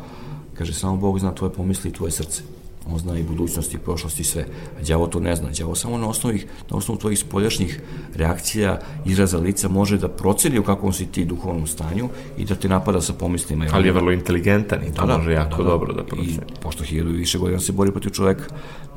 Kaže, 0.53 0.74
samo 0.74 0.97
Bog 0.97 1.20
zna 1.20 1.36
tvoje 1.36 1.53
pomisli 1.53 1.89
i 1.89 1.93
tvoje 1.93 2.11
srce. 2.11 2.43
On 2.88 3.00
zna 3.00 3.18
i 3.20 3.24
budućnost 3.24 3.74
i 3.74 3.78
prošlost 3.78 4.20
i 4.20 4.24
sve. 4.24 4.46
A 4.80 4.84
đavo 4.88 5.08
to 5.08 5.20
ne 5.20 5.36
zna. 5.36 5.50
Đavo 5.60 5.76
samo 5.76 5.98
na 5.98 6.10
osnovu, 6.10 6.38
na 6.70 6.78
osnovu 6.78 7.00
tvojih 7.00 7.20
spoljašnjih 7.20 7.82
reakcija, 8.16 8.80
izraza 9.06 9.38
lica 9.38 9.70
može 9.70 9.98
da 9.98 10.08
proceni 10.08 10.60
u 10.60 10.64
kakvom 10.64 10.94
si 10.94 11.06
ti 11.06 11.26
duhovnom 11.26 11.68
stanju 11.68 12.10
i 12.38 12.46
da 12.46 12.56
te 12.56 12.70
napada 12.70 13.02
sa 13.02 13.14
pomislima. 13.14 13.66
Ali 13.72 13.88
je 13.88 13.92
vrlo 13.92 14.12
inteligentan 14.12 14.80
i 14.84 14.94
to 14.94 15.06
da, 15.06 15.18
može 15.18 15.32
jako 15.32 15.58
da, 15.58 15.64
da, 15.64 15.70
dobro 15.70 15.94
da 15.94 16.04
proceni. 16.04 16.34
I 16.34 16.62
pošto 16.62 16.84
hiljadu 16.84 17.10
i 17.10 17.18
više 17.18 17.38
godina 17.38 17.60
se 17.60 17.72
bori 17.72 17.92
protiv 17.92 18.10
čoveka, 18.10 18.46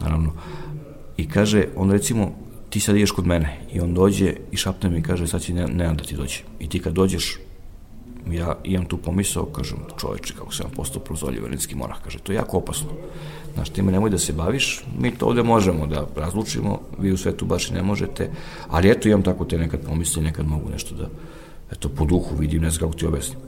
naravno. 0.00 0.32
I 1.16 1.28
kaže, 1.28 1.64
on 1.76 1.90
recimo, 1.90 2.32
ti 2.70 2.80
sad 2.80 2.96
ideš 2.96 3.10
kod 3.10 3.26
mene 3.26 3.60
i 3.72 3.80
on 3.80 3.94
dođe 3.94 4.34
i 4.52 4.56
šapne 4.56 4.90
mi 4.90 4.98
i 4.98 5.02
kaže, 5.02 5.26
sad 5.26 5.42
će 5.42 5.54
ne, 5.54 5.66
ne 5.66 5.94
da 5.94 6.04
ti 6.04 6.16
dođe. 6.16 6.38
I 6.60 6.68
ti 6.68 6.78
kad 6.78 6.92
dođeš, 6.92 7.38
ja 8.30 8.56
imam 8.64 8.84
tu 8.84 8.96
pomisao, 8.96 9.44
kažem, 9.44 9.78
čoveče, 10.00 10.34
kako 10.34 10.54
sam 10.54 10.70
postao 10.76 11.02
prozoljiv 11.02 11.42
verenski 11.42 11.74
monah, 11.74 11.96
kaže, 12.04 12.18
to 12.18 12.32
je 12.32 12.36
jako 12.36 12.56
opasno. 12.56 12.88
Znaš, 13.54 13.70
time 13.70 13.92
nemoj 13.92 14.10
da 14.10 14.18
se 14.18 14.32
baviš, 14.32 14.84
mi 14.98 15.10
to 15.10 15.26
ovde 15.26 15.42
možemo 15.42 15.86
da 15.86 16.06
razlučimo, 16.16 16.80
vi 16.98 17.12
u 17.12 17.16
svetu 17.16 17.46
baš 17.46 17.70
i 17.70 17.74
ne 17.74 17.82
možete, 17.82 18.30
ali 18.68 18.90
eto, 18.90 19.08
imam 19.08 19.22
tako 19.22 19.44
te 19.44 19.58
nekad 19.58 19.80
pomisli, 19.80 20.22
nekad 20.22 20.46
mogu 20.46 20.70
nešto 20.70 20.94
da, 20.94 21.08
eto, 21.72 21.88
po 21.88 22.04
duhu 22.04 22.36
vidim, 22.36 22.62
ne 22.62 22.70
znam 22.70 22.80
kako 22.80 22.98
ti 22.98 23.06
objasnim. 23.06 23.38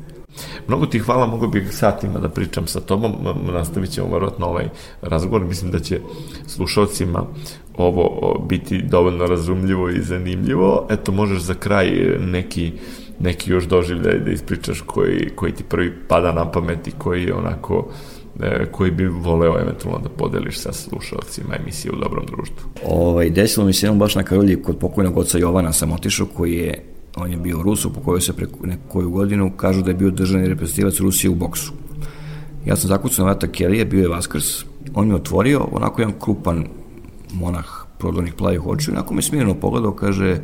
Mnogo 0.68 0.86
ti 0.86 0.98
hvala, 0.98 1.26
mogu 1.26 1.48
bih 1.48 1.68
satima 1.72 2.18
da 2.18 2.28
pričam 2.28 2.66
sa 2.66 2.80
tobom, 2.80 3.12
nastavit 3.52 3.90
ćemo 3.90 4.08
verovatno 4.12 4.46
ovaj 4.46 4.68
razgovor, 5.02 5.44
mislim 5.44 5.70
da 5.70 5.80
će 5.80 6.00
slušalcima 6.46 7.26
ovo 7.76 8.38
biti 8.48 8.82
dovoljno 8.82 9.26
razumljivo 9.26 9.88
i 9.90 10.02
zanimljivo. 10.02 10.86
Eto, 10.90 11.12
možeš 11.12 11.42
za 11.42 11.54
kraj 11.54 11.90
neki 12.20 12.72
neki 13.20 13.50
još 13.50 13.64
doživljaj 13.64 14.18
da 14.18 14.30
ispričaš 14.30 14.80
koji, 14.80 15.30
koji 15.34 15.52
ti 15.52 15.64
prvi 15.64 15.92
pada 16.08 16.32
na 16.32 16.50
pamet 16.50 16.88
i 16.88 16.92
koji 16.98 17.24
je 17.24 17.34
onako 17.34 17.88
e, 18.40 18.66
koji 18.72 18.90
bi 18.90 19.06
voleo 19.06 19.60
eventualno 19.60 19.98
da 19.98 20.08
podeliš 20.08 20.58
sa 20.58 20.72
slušalcima 20.72 21.56
emisije 21.60 21.92
u 21.92 21.96
dobrom 21.96 22.26
društvu? 22.26 22.68
Ovaj, 22.86 23.30
desilo 23.30 23.66
mi 23.66 23.72
se 23.72 23.86
jednom 23.86 23.98
baš 23.98 24.14
na 24.14 24.22
Karolji 24.22 24.62
kod 24.62 24.78
pokojnog 24.78 25.18
oca 25.18 25.38
Jovana 25.38 25.72
sam 25.72 25.92
otišao 25.92 26.26
koji 26.26 26.52
je 26.52 26.84
on 27.16 27.30
je 27.30 27.36
bio 27.36 27.62
Rusu, 27.62 27.92
po 27.92 28.00
kojoj 28.00 28.20
se 28.20 28.32
pre 28.32 28.46
koju 28.88 29.10
godinu 29.10 29.52
kažu 29.56 29.82
da 29.82 29.90
je 29.90 29.94
bio 29.94 30.10
državni 30.10 30.48
reprezentativac 30.48 31.00
Rusije 31.00 31.30
u 31.30 31.34
boksu. 31.34 31.72
Ja 32.66 32.76
sam 32.76 32.88
zakucao 32.88 33.24
na 33.24 33.30
vrata 33.30 33.46
Kelije, 33.46 33.84
bio 33.84 34.02
je 34.02 34.08
Vaskrs, 34.08 34.64
on 34.94 35.08
mi 35.08 35.14
otvorio, 35.14 35.68
onako 35.72 36.02
jedan 36.02 36.14
krupan 36.20 36.66
monah 37.32 37.66
prodornih 37.98 38.34
plavih 38.34 38.66
očiju, 38.66 38.94
onako 38.94 39.14
me 39.14 39.22
smirno 39.22 39.54
pogledao, 39.54 39.92
kaže, 39.92 40.38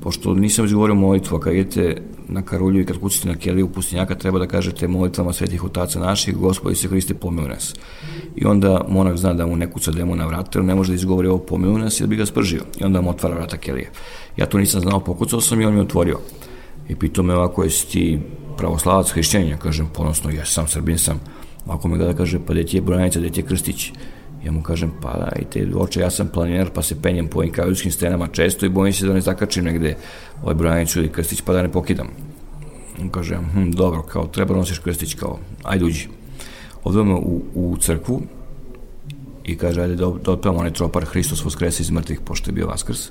pošto 0.00 0.34
nisam 0.34 0.64
izgovorio 0.64 0.94
molitvu, 0.94 1.36
a 1.36 1.40
kad 1.40 1.54
idete 1.54 2.02
na 2.28 2.42
Karulju 2.42 2.80
i 2.80 2.86
kad 2.86 2.98
kucite 2.98 3.28
na 3.28 3.36
Keliju 3.36 3.68
pustinjaka, 3.68 4.14
treba 4.14 4.38
da 4.38 4.46
kažete 4.46 4.88
molitvama 4.88 5.32
svetih 5.32 5.64
otaca 5.64 6.00
naših, 6.00 6.36
gospodi 6.36 6.76
se 6.76 6.88
Hriste 6.88 7.14
pomilu 7.14 7.48
nas. 7.48 7.74
I 8.36 8.44
onda 8.44 8.84
monak 8.88 9.16
zna 9.16 9.34
da 9.34 9.46
mu 9.46 9.56
ne 9.56 9.70
kuca 9.70 9.90
demo 9.90 10.14
na 10.14 10.26
vrata, 10.26 10.62
ne 10.62 10.74
može 10.74 10.92
da 10.92 10.94
izgovori 10.94 11.28
ovo 11.28 11.38
pomilu 11.38 11.78
nas, 11.78 12.00
jer 12.00 12.08
bi 12.08 12.16
ga 12.16 12.26
spržio. 12.26 12.62
I 12.80 12.84
onda 12.84 13.00
mu 13.00 13.10
otvara 13.10 13.34
vrata 13.34 13.56
Kelije. 13.56 13.90
Ja 14.36 14.46
to 14.46 14.58
nisam 14.58 14.80
znao, 14.80 15.00
pokucao 15.00 15.40
sam 15.40 15.60
i 15.60 15.64
on 15.64 15.74
mi 15.74 15.80
otvorio. 15.80 16.18
I 16.88 16.96
pitao 16.96 17.24
me 17.24 17.34
ovako, 17.34 17.64
jesi 17.64 17.90
ti 17.90 18.18
pravoslavac 18.56 19.10
hrišćanja? 19.10 19.56
Kažem, 19.56 19.88
ponosno, 19.94 20.30
ja 20.30 20.44
sam 20.44 20.68
srbin 20.68 20.98
sam. 20.98 21.20
Ako 21.66 21.88
me 21.88 21.96
gleda, 21.96 22.14
kaže, 22.14 22.38
pa 22.46 22.52
gde 22.52 22.64
ti 22.64 22.76
je 22.76 22.80
Brojanica, 22.80 23.18
gde 23.18 23.30
ti 23.30 23.40
je 23.40 23.44
Krstić? 23.44 23.92
Ja 24.44 24.52
mu 24.52 24.62
kažem, 24.62 24.92
pa 25.02 25.12
dajte, 25.18 25.66
oče, 25.74 26.00
ja 26.00 26.10
sam 26.10 26.28
planinar, 26.28 26.70
pa 26.74 26.82
se 26.82 27.02
penjem 27.02 27.28
po 27.28 27.42
kraljevskim 27.52 27.92
stenama 27.92 28.26
često 28.26 28.66
i 28.66 28.68
bojim 28.68 28.92
se 28.92 29.06
da 29.06 29.14
ne 29.14 29.20
zakačim 29.20 29.64
negde 29.64 29.96
ovaj 30.42 30.54
brojanicu 30.54 30.98
ili 30.98 31.12
krstić, 31.12 31.40
pa 31.40 31.52
da 31.52 31.62
ne 31.62 31.72
pokidam. 31.72 32.08
On 33.00 33.08
kaže, 33.08 33.36
hm, 33.52 33.70
dobro, 33.70 34.02
kao, 34.02 34.26
treba 34.26 34.54
da 34.54 34.58
nosiš 34.58 34.78
krstić, 34.78 35.14
kao, 35.14 35.38
ajde 35.62 35.84
uđi. 35.84 36.08
Odveo 36.84 37.16
u, 37.16 37.42
u 37.54 37.76
crkvu 37.76 38.22
i 39.44 39.56
kaže, 39.56 39.82
ajde 39.82 39.96
da, 39.96 40.10
da 40.24 40.32
otpevamo 40.32 40.60
onaj 40.60 40.72
tropar 40.72 41.04
Hristos 41.04 41.44
Voskresa 41.44 41.82
iz 41.82 41.90
mrtvih, 41.90 42.20
pošto 42.20 42.50
je 42.50 42.54
bio 42.54 42.66
Vaskrs. 42.66 43.08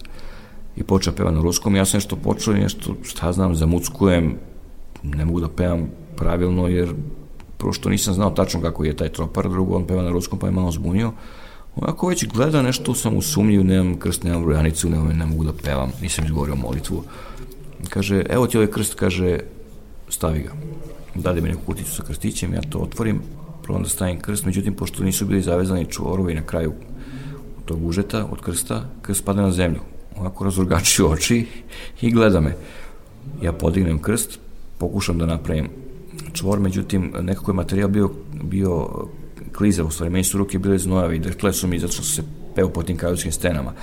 I 0.75 0.83
počeo 0.83 1.13
peva 1.13 1.31
na 1.31 1.41
ruskom, 1.41 1.75
ja 1.75 1.85
sam 1.85 1.97
nešto 1.97 2.15
počeo 2.15 2.53
nešto, 2.53 2.95
šta 3.03 3.33
znam, 3.33 3.55
zamuckujem, 3.55 4.35
ne 5.03 5.25
mogu 5.25 5.39
da 5.39 5.49
pevam 5.49 5.89
pravilno, 6.15 6.67
jer 6.67 6.93
prvo 7.63 7.73
što 7.73 7.89
nisam 7.89 8.13
znao 8.13 8.29
tačno 8.29 8.61
kako 8.61 8.83
je 8.83 8.95
taj 8.95 9.09
tropar, 9.09 9.49
drugo 9.49 9.75
on 9.75 9.85
peva 9.87 10.01
na 10.03 10.09
ruskom 10.11 10.39
pa 10.39 10.47
je 10.47 10.51
malo 10.51 10.71
zbunio. 10.71 11.11
Onako 11.75 12.07
već 12.07 12.25
gleda 12.27 12.61
nešto 12.61 12.95
sam 12.95 13.17
u 13.17 13.21
sumnju, 13.21 13.63
nemam 13.63 13.95
krst, 13.99 14.23
nemam 14.23 14.43
brojanicu, 14.43 14.89
nemam, 14.89 15.17
ne 15.17 15.25
mogu 15.25 15.43
da 15.43 15.53
pevam, 15.53 15.91
nisam 16.01 16.25
izgovorio 16.25 16.55
molitvu. 16.55 17.03
Kaže, 17.89 18.23
evo 18.29 18.47
ti 18.47 18.57
ovaj 18.57 18.71
krst, 18.71 18.93
kaže, 18.93 19.39
stavi 20.09 20.39
ga. 20.39 20.51
Dade 21.15 21.41
mi 21.41 21.49
neku 21.49 21.61
kuticu 21.65 21.91
sa 21.91 22.03
krstićem, 22.03 22.53
ja 22.53 22.61
to 22.61 22.79
otvorim, 22.79 23.21
prvo 23.63 23.79
da 23.79 23.89
stavim 23.89 24.19
krst, 24.19 24.45
međutim, 24.45 24.73
pošto 24.73 25.03
nisu 25.03 25.25
bili 25.25 25.41
zavezani 25.41 25.85
čuvorovi 25.85 26.35
na 26.35 26.41
kraju 26.41 26.73
tog 27.65 27.85
užeta 27.85 28.25
od 28.31 28.41
krsta, 28.41 28.83
krst 29.01 29.25
pada 29.25 29.41
na 29.41 29.51
zemlju. 29.51 29.79
Ovako 30.17 30.43
razrugači 30.43 31.03
oči 31.03 31.45
i 32.01 32.11
gleda 32.11 32.39
me. 32.39 32.55
Ja 33.41 33.53
podignem 33.53 34.01
krst, 34.01 34.39
pokušam 34.77 35.17
da 35.17 35.25
napravim 35.25 35.82
čvor, 36.33 36.59
međutim, 36.59 37.13
nekako 37.21 37.51
je 37.51 37.55
materijal 37.55 37.89
bio, 37.89 38.09
bio 38.43 38.89
klizav, 39.55 39.87
u 39.87 39.91
stvari, 39.91 40.11
meni 40.11 40.23
su 40.23 40.37
ruke 40.37 40.59
bile 40.59 40.77
znojavi, 40.77 41.19
drhtile 41.19 41.53
su 41.53 41.67
mi 41.67 41.79
zato 41.79 41.93
što 41.93 42.03
se 42.03 42.23
peo 42.55 42.69
po 42.69 42.83
tim 42.83 42.97
kajovskim 42.97 43.31
stenama 43.31 43.73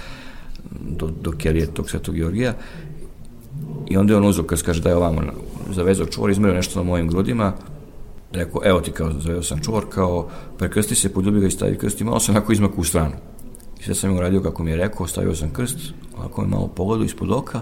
do, 0.80 1.10
do 1.22 1.32
kelije 1.32 1.66
tog 1.66 1.90
svetog 1.90 2.14
Georgija 2.14 2.54
i 3.88 3.96
onda 3.96 4.12
je 4.12 4.16
on 4.16 4.24
uzao, 4.24 4.44
kad 4.44 4.62
kaže 4.62 4.82
daj 4.82 4.92
ovamo, 4.92 5.22
zavezao 5.74 6.06
čvor, 6.06 6.30
izmerio 6.30 6.56
nešto 6.56 6.78
na 6.78 6.84
mojim 6.84 7.08
grudima, 7.08 7.52
rekao, 8.32 8.62
evo 8.64 8.80
ti 8.80 8.90
kao, 8.90 9.12
zavezao 9.12 9.42
sam 9.42 9.60
čvor, 9.60 9.86
kao, 9.88 10.28
prekrsti 10.58 10.94
se, 10.94 11.12
poljubi 11.12 11.40
ga 11.40 11.46
i 11.46 11.50
stavi 11.50 11.78
krst 11.78 12.00
i 12.00 12.04
malo 12.04 12.20
sam 12.20 12.36
onako 12.36 12.52
izmaku 12.52 12.80
u 12.80 12.84
stranu. 12.84 13.14
I 13.80 13.82
sve 13.82 13.94
sam 13.94 14.10
im 14.10 14.16
uradio 14.16 14.40
kako 14.40 14.62
mi 14.62 14.70
je 14.70 14.76
rekao, 14.76 15.06
stavio 15.06 15.34
sam 15.34 15.50
krst, 15.50 15.78
onako 16.18 16.42
mi 16.42 16.48
malo 16.48 16.68
pogledao 16.68 17.04
ispod 17.04 17.30
oka, 17.30 17.60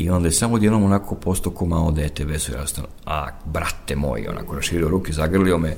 I 0.00 0.10
onda 0.10 0.28
je 0.28 0.32
samo 0.32 0.54
odjednom 0.54 0.84
onako 0.84 1.14
postao 1.14 1.52
ko 1.52 1.66
malo 1.66 1.90
dete 1.90 2.24
veso 2.24 2.52
jasno. 2.52 2.84
A, 3.06 3.28
brate 3.44 3.96
moj, 3.96 4.26
onako 4.30 4.56
raširio 4.56 4.88
ruke, 4.88 5.12
zagrlio 5.12 5.58
me. 5.58 5.76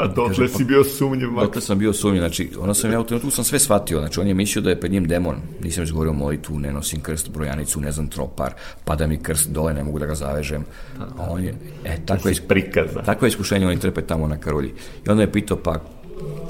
A 0.00 0.06
dotle 0.06 0.28
Kaže, 0.28 0.48
si 0.48 0.64
bio 0.64 0.84
sumnjiv. 0.84 1.28
Dotle 1.40 1.62
sam 1.62 1.78
bio 1.78 1.92
sumnjiv, 1.92 2.20
znači, 2.20 2.50
ono 2.58 2.74
sam 2.74 2.92
ja 2.92 3.00
u 3.00 3.04
trenutku 3.04 3.30
sam 3.30 3.44
sve 3.44 3.58
shvatio, 3.58 3.98
znači 3.98 4.20
on 4.20 4.26
je 4.26 4.34
mislio 4.34 4.62
da 4.62 4.70
je 4.70 4.80
pred 4.80 4.92
njim 4.92 5.06
demon, 5.08 5.36
nisam 5.62 5.84
izgovorio 5.84 6.12
molitvu, 6.12 6.58
ne 6.58 6.72
nosim 6.72 7.00
krst, 7.00 7.30
brojanicu, 7.30 7.80
ne 7.80 7.92
znam, 7.92 8.08
tropar, 8.08 8.52
pada 8.84 9.06
mi 9.06 9.16
krst 9.18 9.50
dole, 9.50 9.74
ne 9.74 9.84
mogu 9.84 9.98
da 9.98 10.06
ga 10.06 10.14
zavežem. 10.14 10.64
Da, 10.98 11.04
da. 11.04 11.30
On 11.30 11.44
je, 11.44 11.54
e, 11.84 11.96
tako 12.06 12.28
je, 12.28 12.34
prikaza. 12.48 13.02
Takvo 13.02 13.26
je 13.26 13.28
iskušenje 13.28 13.66
oni 13.66 13.80
trpe 13.80 14.02
tamo 14.02 14.28
na 14.28 14.36
karulji. 14.36 14.74
I 15.06 15.10
onda 15.10 15.22
je 15.22 15.32
pitao, 15.32 15.56
pa, 15.56 15.80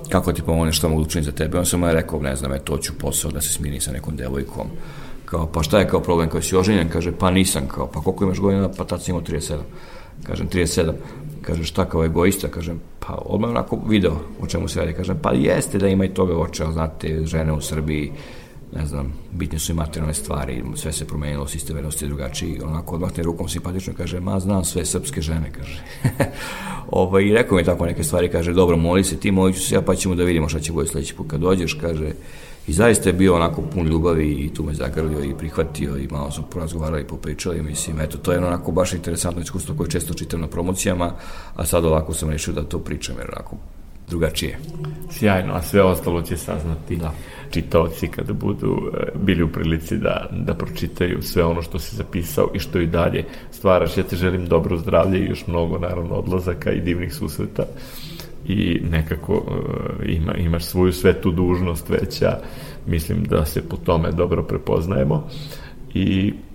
kako 0.08 0.32
ti 0.32 0.42
pomogne, 0.42 0.72
što 0.72 0.88
mogu 0.88 1.02
da 1.02 1.06
učiniti 1.06 1.30
za 1.30 1.36
tebe? 1.36 1.58
On 1.58 1.66
sam 1.66 1.80
mu 1.80 1.86
rekao, 1.86 2.20
ne 2.20 2.36
znam, 2.36 2.52
e, 2.52 2.58
to 2.58 2.78
ću 2.78 2.92
posao 2.98 3.30
da 3.30 3.40
se 3.40 3.52
smirim 3.52 3.80
sa 3.80 3.92
nekom 3.92 4.16
devojkom 4.16 4.66
Kao, 5.26 5.46
pa 5.46 5.62
šta 5.62 5.78
je 5.78 5.88
kao 5.88 6.00
problem, 6.00 6.28
kao 6.28 6.42
si 6.42 6.56
oženjen? 6.56 6.88
Kaže, 6.88 7.12
pa 7.12 7.30
nisam, 7.30 7.68
kao, 7.68 7.86
pa 7.86 8.00
koliko 8.00 8.24
imaš 8.24 8.38
godina? 8.38 8.68
Pa 8.76 8.84
tad 8.84 9.02
sam 9.02 9.10
imao 9.10 9.22
37. 9.22 9.56
Kažem, 10.22 10.48
37. 10.48 10.92
Kaže, 11.42 11.64
šta 11.64 11.84
kao 11.84 12.04
egoista? 12.04 12.48
Kažem, 12.48 12.80
pa 12.98 13.14
odmah 13.14 13.50
onako 13.50 13.78
video 13.88 14.16
o 14.40 14.46
čemu 14.46 14.68
se 14.68 14.80
radi. 14.80 14.92
Kažem, 14.92 15.18
pa 15.22 15.32
jeste 15.32 15.78
da 15.78 15.88
ima 15.88 16.04
i 16.04 16.14
toga 16.14 16.36
oče, 16.36 16.64
znate, 16.72 17.26
žene 17.26 17.52
u 17.52 17.60
Srbiji, 17.60 18.12
ne 18.74 18.86
znam, 18.86 19.12
bitne 19.32 19.58
su 19.58 19.72
i 19.72 19.74
materijalne 19.74 20.14
stvari, 20.14 20.62
sve 20.74 20.92
se 20.92 21.06
promenilo, 21.06 21.46
sistem 21.46 21.74
vrednosti 21.74 22.04
je 22.04 22.08
drugačiji, 22.08 22.60
onako 22.64 22.94
odmahne 22.94 23.22
rukom 23.22 23.48
simpatično 23.48 23.92
kaže, 23.96 24.20
ma 24.20 24.40
znam 24.40 24.64
sve 24.64 24.84
srpske 24.84 25.20
žene, 25.20 25.52
kaže. 25.52 25.82
ovaj, 26.90 27.24
I 27.24 27.32
rekao 27.32 27.58
mi 27.58 27.64
tako 27.64 27.86
neke 27.86 28.04
stvari, 28.04 28.28
kaže, 28.28 28.52
dobro, 28.52 28.76
moli 28.76 29.04
se 29.04 29.16
ti, 29.16 29.30
molit 29.30 29.56
ću 29.56 29.62
se 29.62 29.74
ja, 29.74 29.82
pa 29.82 29.94
ćemo 29.94 30.14
da 30.14 30.24
vidimo 30.24 30.48
šta 30.48 30.60
će 30.60 30.72
bude 30.72 30.88
sledeći 30.88 31.14
put 31.14 31.30
kad 31.30 31.40
dođeš, 31.40 31.74
kaže, 31.74 32.12
I 32.66 32.72
zaista 32.72 33.08
je 33.08 33.12
bio 33.12 33.34
onako 33.34 33.62
pun 33.62 33.86
ljubavi 33.86 34.32
i 34.32 34.54
tu 34.54 34.62
me 34.62 34.74
zagrlio 34.74 35.24
i 35.24 35.34
prihvatio 35.38 35.96
i 35.96 36.08
malo 36.10 36.30
smo 36.30 36.44
porazgovarali 36.44 37.02
i 37.02 37.06
popričali, 37.06 37.62
mislim, 37.62 38.00
eto, 38.00 38.18
to 38.18 38.32
je 38.32 38.38
onako 38.38 38.72
baš 38.72 38.92
interesantno 38.92 39.42
iskustvo 39.42 39.74
koje 39.74 39.90
često 39.90 40.14
čitam 40.14 40.40
na 40.40 40.46
promocijama, 40.46 41.12
a 41.56 41.66
sad 41.66 41.84
ovako 41.84 42.14
sam 42.14 42.30
rešio 42.30 42.54
da 42.54 42.64
to 42.64 42.78
pričam, 42.78 43.16
jer 43.18 43.30
onako 43.32 43.56
drugačije. 44.08 44.58
Sjajno, 45.10 45.54
a 45.54 45.62
sve 45.62 45.82
ostalo 45.82 46.22
će 46.22 46.36
saznati 46.36 46.96
da. 46.96 47.12
čitaoci 47.50 48.08
kada 48.08 48.32
budu 48.32 48.76
e, 48.94 49.06
bili 49.14 49.42
u 49.42 49.52
prilici 49.52 49.96
da, 49.96 50.28
da 50.32 50.54
pročitaju 50.54 51.22
sve 51.22 51.44
ono 51.44 51.62
što 51.62 51.78
si 51.78 51.96
zapisao 51.96 52.50
i 52.54 52.58
što 52.58 52.80
i 52.80 52.86
dalje 52.86 53.24
stvaraš. 53.50 53.96
Ja 53.96 54.04
te 54.04 54.16
želim 54.16 54.46
dobro 54.46 54.76
zdravlje 54.76 55.18
i 55.18 55.28
još 55.28 55.46
mnogo, 55.46 55.78
naravno, 55.78 56.14
odlazaka 56.14 56.72
i 56.72 56.80
divnih 56.80 57.14
susreta 57.14 57.64
i 58.48 58.80
nekako 58.90 59.34
uh, 59.34 60.06
ima, 60.06 60.34
imaš 60.34 60.64
svoju 60.64 60.92
svetu 60.92 61.30
dužnost 61.30 61.88
veća, 61.88 62.38
mislim 62.86 63.24
da 63.24 63.44
se 63.44 63.68
po 63.68 63.76
tome 63.76 64.12
dobro 64.12 64.42
prepoznajemo 64.42 65.28
i 65.94 66.32
uh, 66.32 66.46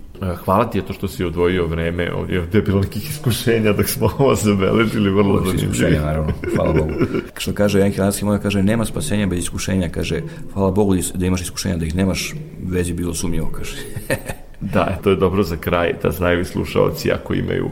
Hvala 0.44 0.70
ti 0.70 0.78
je 0.78 0.86
to 0.86 0.92
što 0.92 1.08
si 1.08 1.24
odvojio 1.24 1.66
vreme, 1.66 2.12
ovdje, 2.12 2.40
ovdje 2.40 2.58
je 2.58 2.62
bilo 2.62 2.80
nekih 2.80 3.10
iskušenja 3.10 3.72
dok 3.72 3.88
smo 3.88 4.08
ovo 4.18 4.34
zabeležili, 4.34 5.10
vrlo 5.10 5.38
zanimljivo. 5.38 5.72
Iskušenja, 5.72 6.00
naravno, 6.00 6.32
hvala 6.56 6.72
Bogu. 6.72 6.92
Što 7.38 7.52
kaže 7.52 7.80
Jan 7.80 7.90
Hilanski 7.90 8.24
moja, 8.24 8.38
kaže, 8.38 8.62
nema 8.62 8.84
spasenja 8.84 9.26
bez 9.26 9.38
iskušenja, 9.38 9.88
kaže, 9.88 10.20
hvala 10.52 10.70
Bogu 10.70 10.94
da 11.14 11.26
imaš 11.26 11.42
iskušenja, 11.42 11.76
da 11.76 11.84
ih 11.84 11.94
nemaš, 11.94 12.34
vezi 12.66 12.92
bilo 12.92 13.14
sumnjivo, 13.14 13.50
kaže. 13.52 13.76
da, 14.74 14.98
to 15.02 15.10
je 15.10 15.16
dobro 15.16 15.42
za 15.42 15.56
kraj, 15.56 15.94
da 16.02 16.10
znaju 16.10 16.40
i 16.40 16.44
slušalci 16.44 17.12
ako 17.12 17.34
imaju 17.34 17.70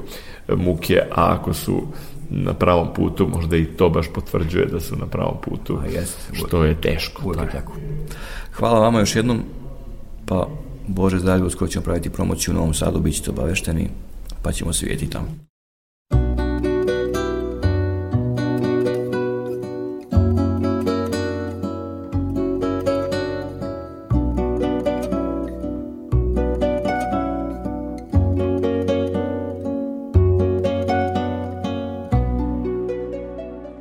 muke, 0.56 1.00
a 1.10 1.34
ako 1.34 1.54
su 1.54 1.82
na 2.30 2.54
pravom 2.54 2.88
putu, 2.94 3.28
možda 3.28 3.56
i 3.56 3.64
to 3.64 3.88
baš 3.88 4.06
potvrđuje 4.14 4.66
da 4.66 4.80
su 4.80 4.96
na 4.96 5.06
pravom 5.06 5.36
putu, 5.44 5.78
A 5.82 5.86
jest, 5.86 6.18
što 6.32 6.64
je 6.64 6.80
teško. 6.80 7.22
Uvijek 7.24 7.42
je 7.42 7.50
tako. 7.50 7.72
Hvala 8.52 8.80
vama 8.80 9.00
još 9.00 9.16
jednom, 9.16 9.42
pa 10.26 10.48
Bože 10.86 11.18
zdravlje, 11.18 11.44
uskoro 11.44 11.70
ćemo 11.70 11.84
praviti 11.84 12.10
promociju 12.10 12.54
u 12.54 12.56
Novom 12.56 12.74
Sadu, 12.74 13.00
bit 13.00 13.14
ćete 13.14 13.30
obavešteni, 13.30 13.88
pa 14.42 14.52
ćemo 14.52 14.72
se 14.72 14.86
vidjeti 14.86 15.10
tamo. 15.10 15.49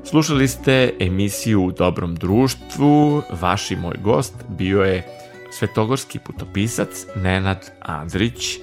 Slušali 0.09 0.47
ste 0.47 0.93
emisiju 0.99 1.65
U 1.65 1.71
dobrom 1.71 2.15
društvu. 2.15 3.21
Vaš 3.41 3.71
i 3.71 3.75
moj 3.75 3.95
gost 4.03 4.33
bio 4.47 4.83
je 4.83 5.07
svetogorski 5.51 6.19
putopisac 6.19 7.05
Nenad 7.15 7.71
Andrić. 7.81 8.57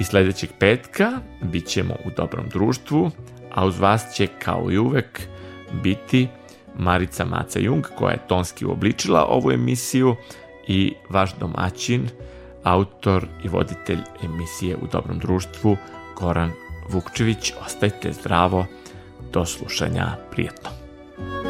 I 0.00 0.04
sledećeg 0.04 0.50
petka 0.58 1.12
bit 1.42 1.66
ćemo 1.66 1.94
u 1.94 2.10
dobrom 2.16 2.48
društvu, 2.48 3.10
a 3.54 3.66
uz 3.66 3.78
vas 3.78 4.14
će 4.14 4.26
kao 4.26 4.70
i 4.70 4.78
uvek 4.78 5.20
biti 5.82 6.28
Marica 6.78 7.24
Maca 7.24 7.58
Jung, 7.58 7.84
koja 7.98 8.12
je 8.12 8.26
tonski 8.28 8.66
uobličila 8.66 9.26
ovu 9.28 9.52
emisiju 9.52 10.16
i 10.68 10.94
vaš 11.08 11.34
domaćin, 11.34 12.08
autor 12.62 13.26
i 13.44 13.48
voditelj 13.48 14.00
emisije 14.24 14.76
U 14.76 14.86
dobrom 14.92 15.18
društvu, 15.18 15.76
Goran 16.20 16.50
Vukčević. 16.88 17.52
Ostajte 17.66 18.12
zdravo, 18.12 18.66
do 19.32 19.44
slušanja, 19.44 20.16
prijetno. 20.30 20.79
Thank 21.20 21.44
you. 21.44 21.49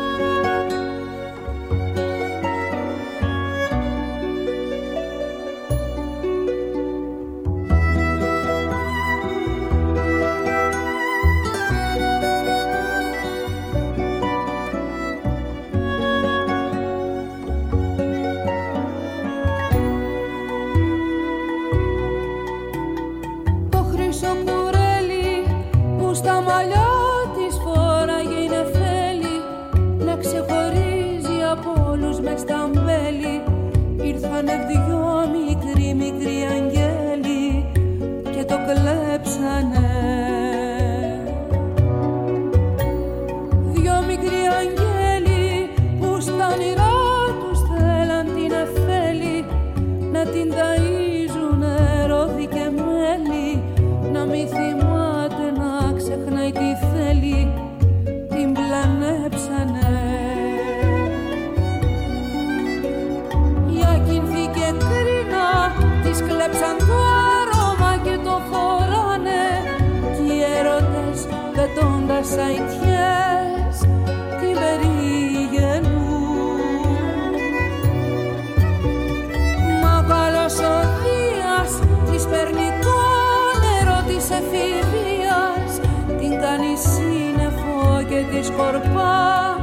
σκορπά 88.53 89.57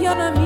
για 0.00 0.14
να 0.14 0.30
μην 0.30 0.39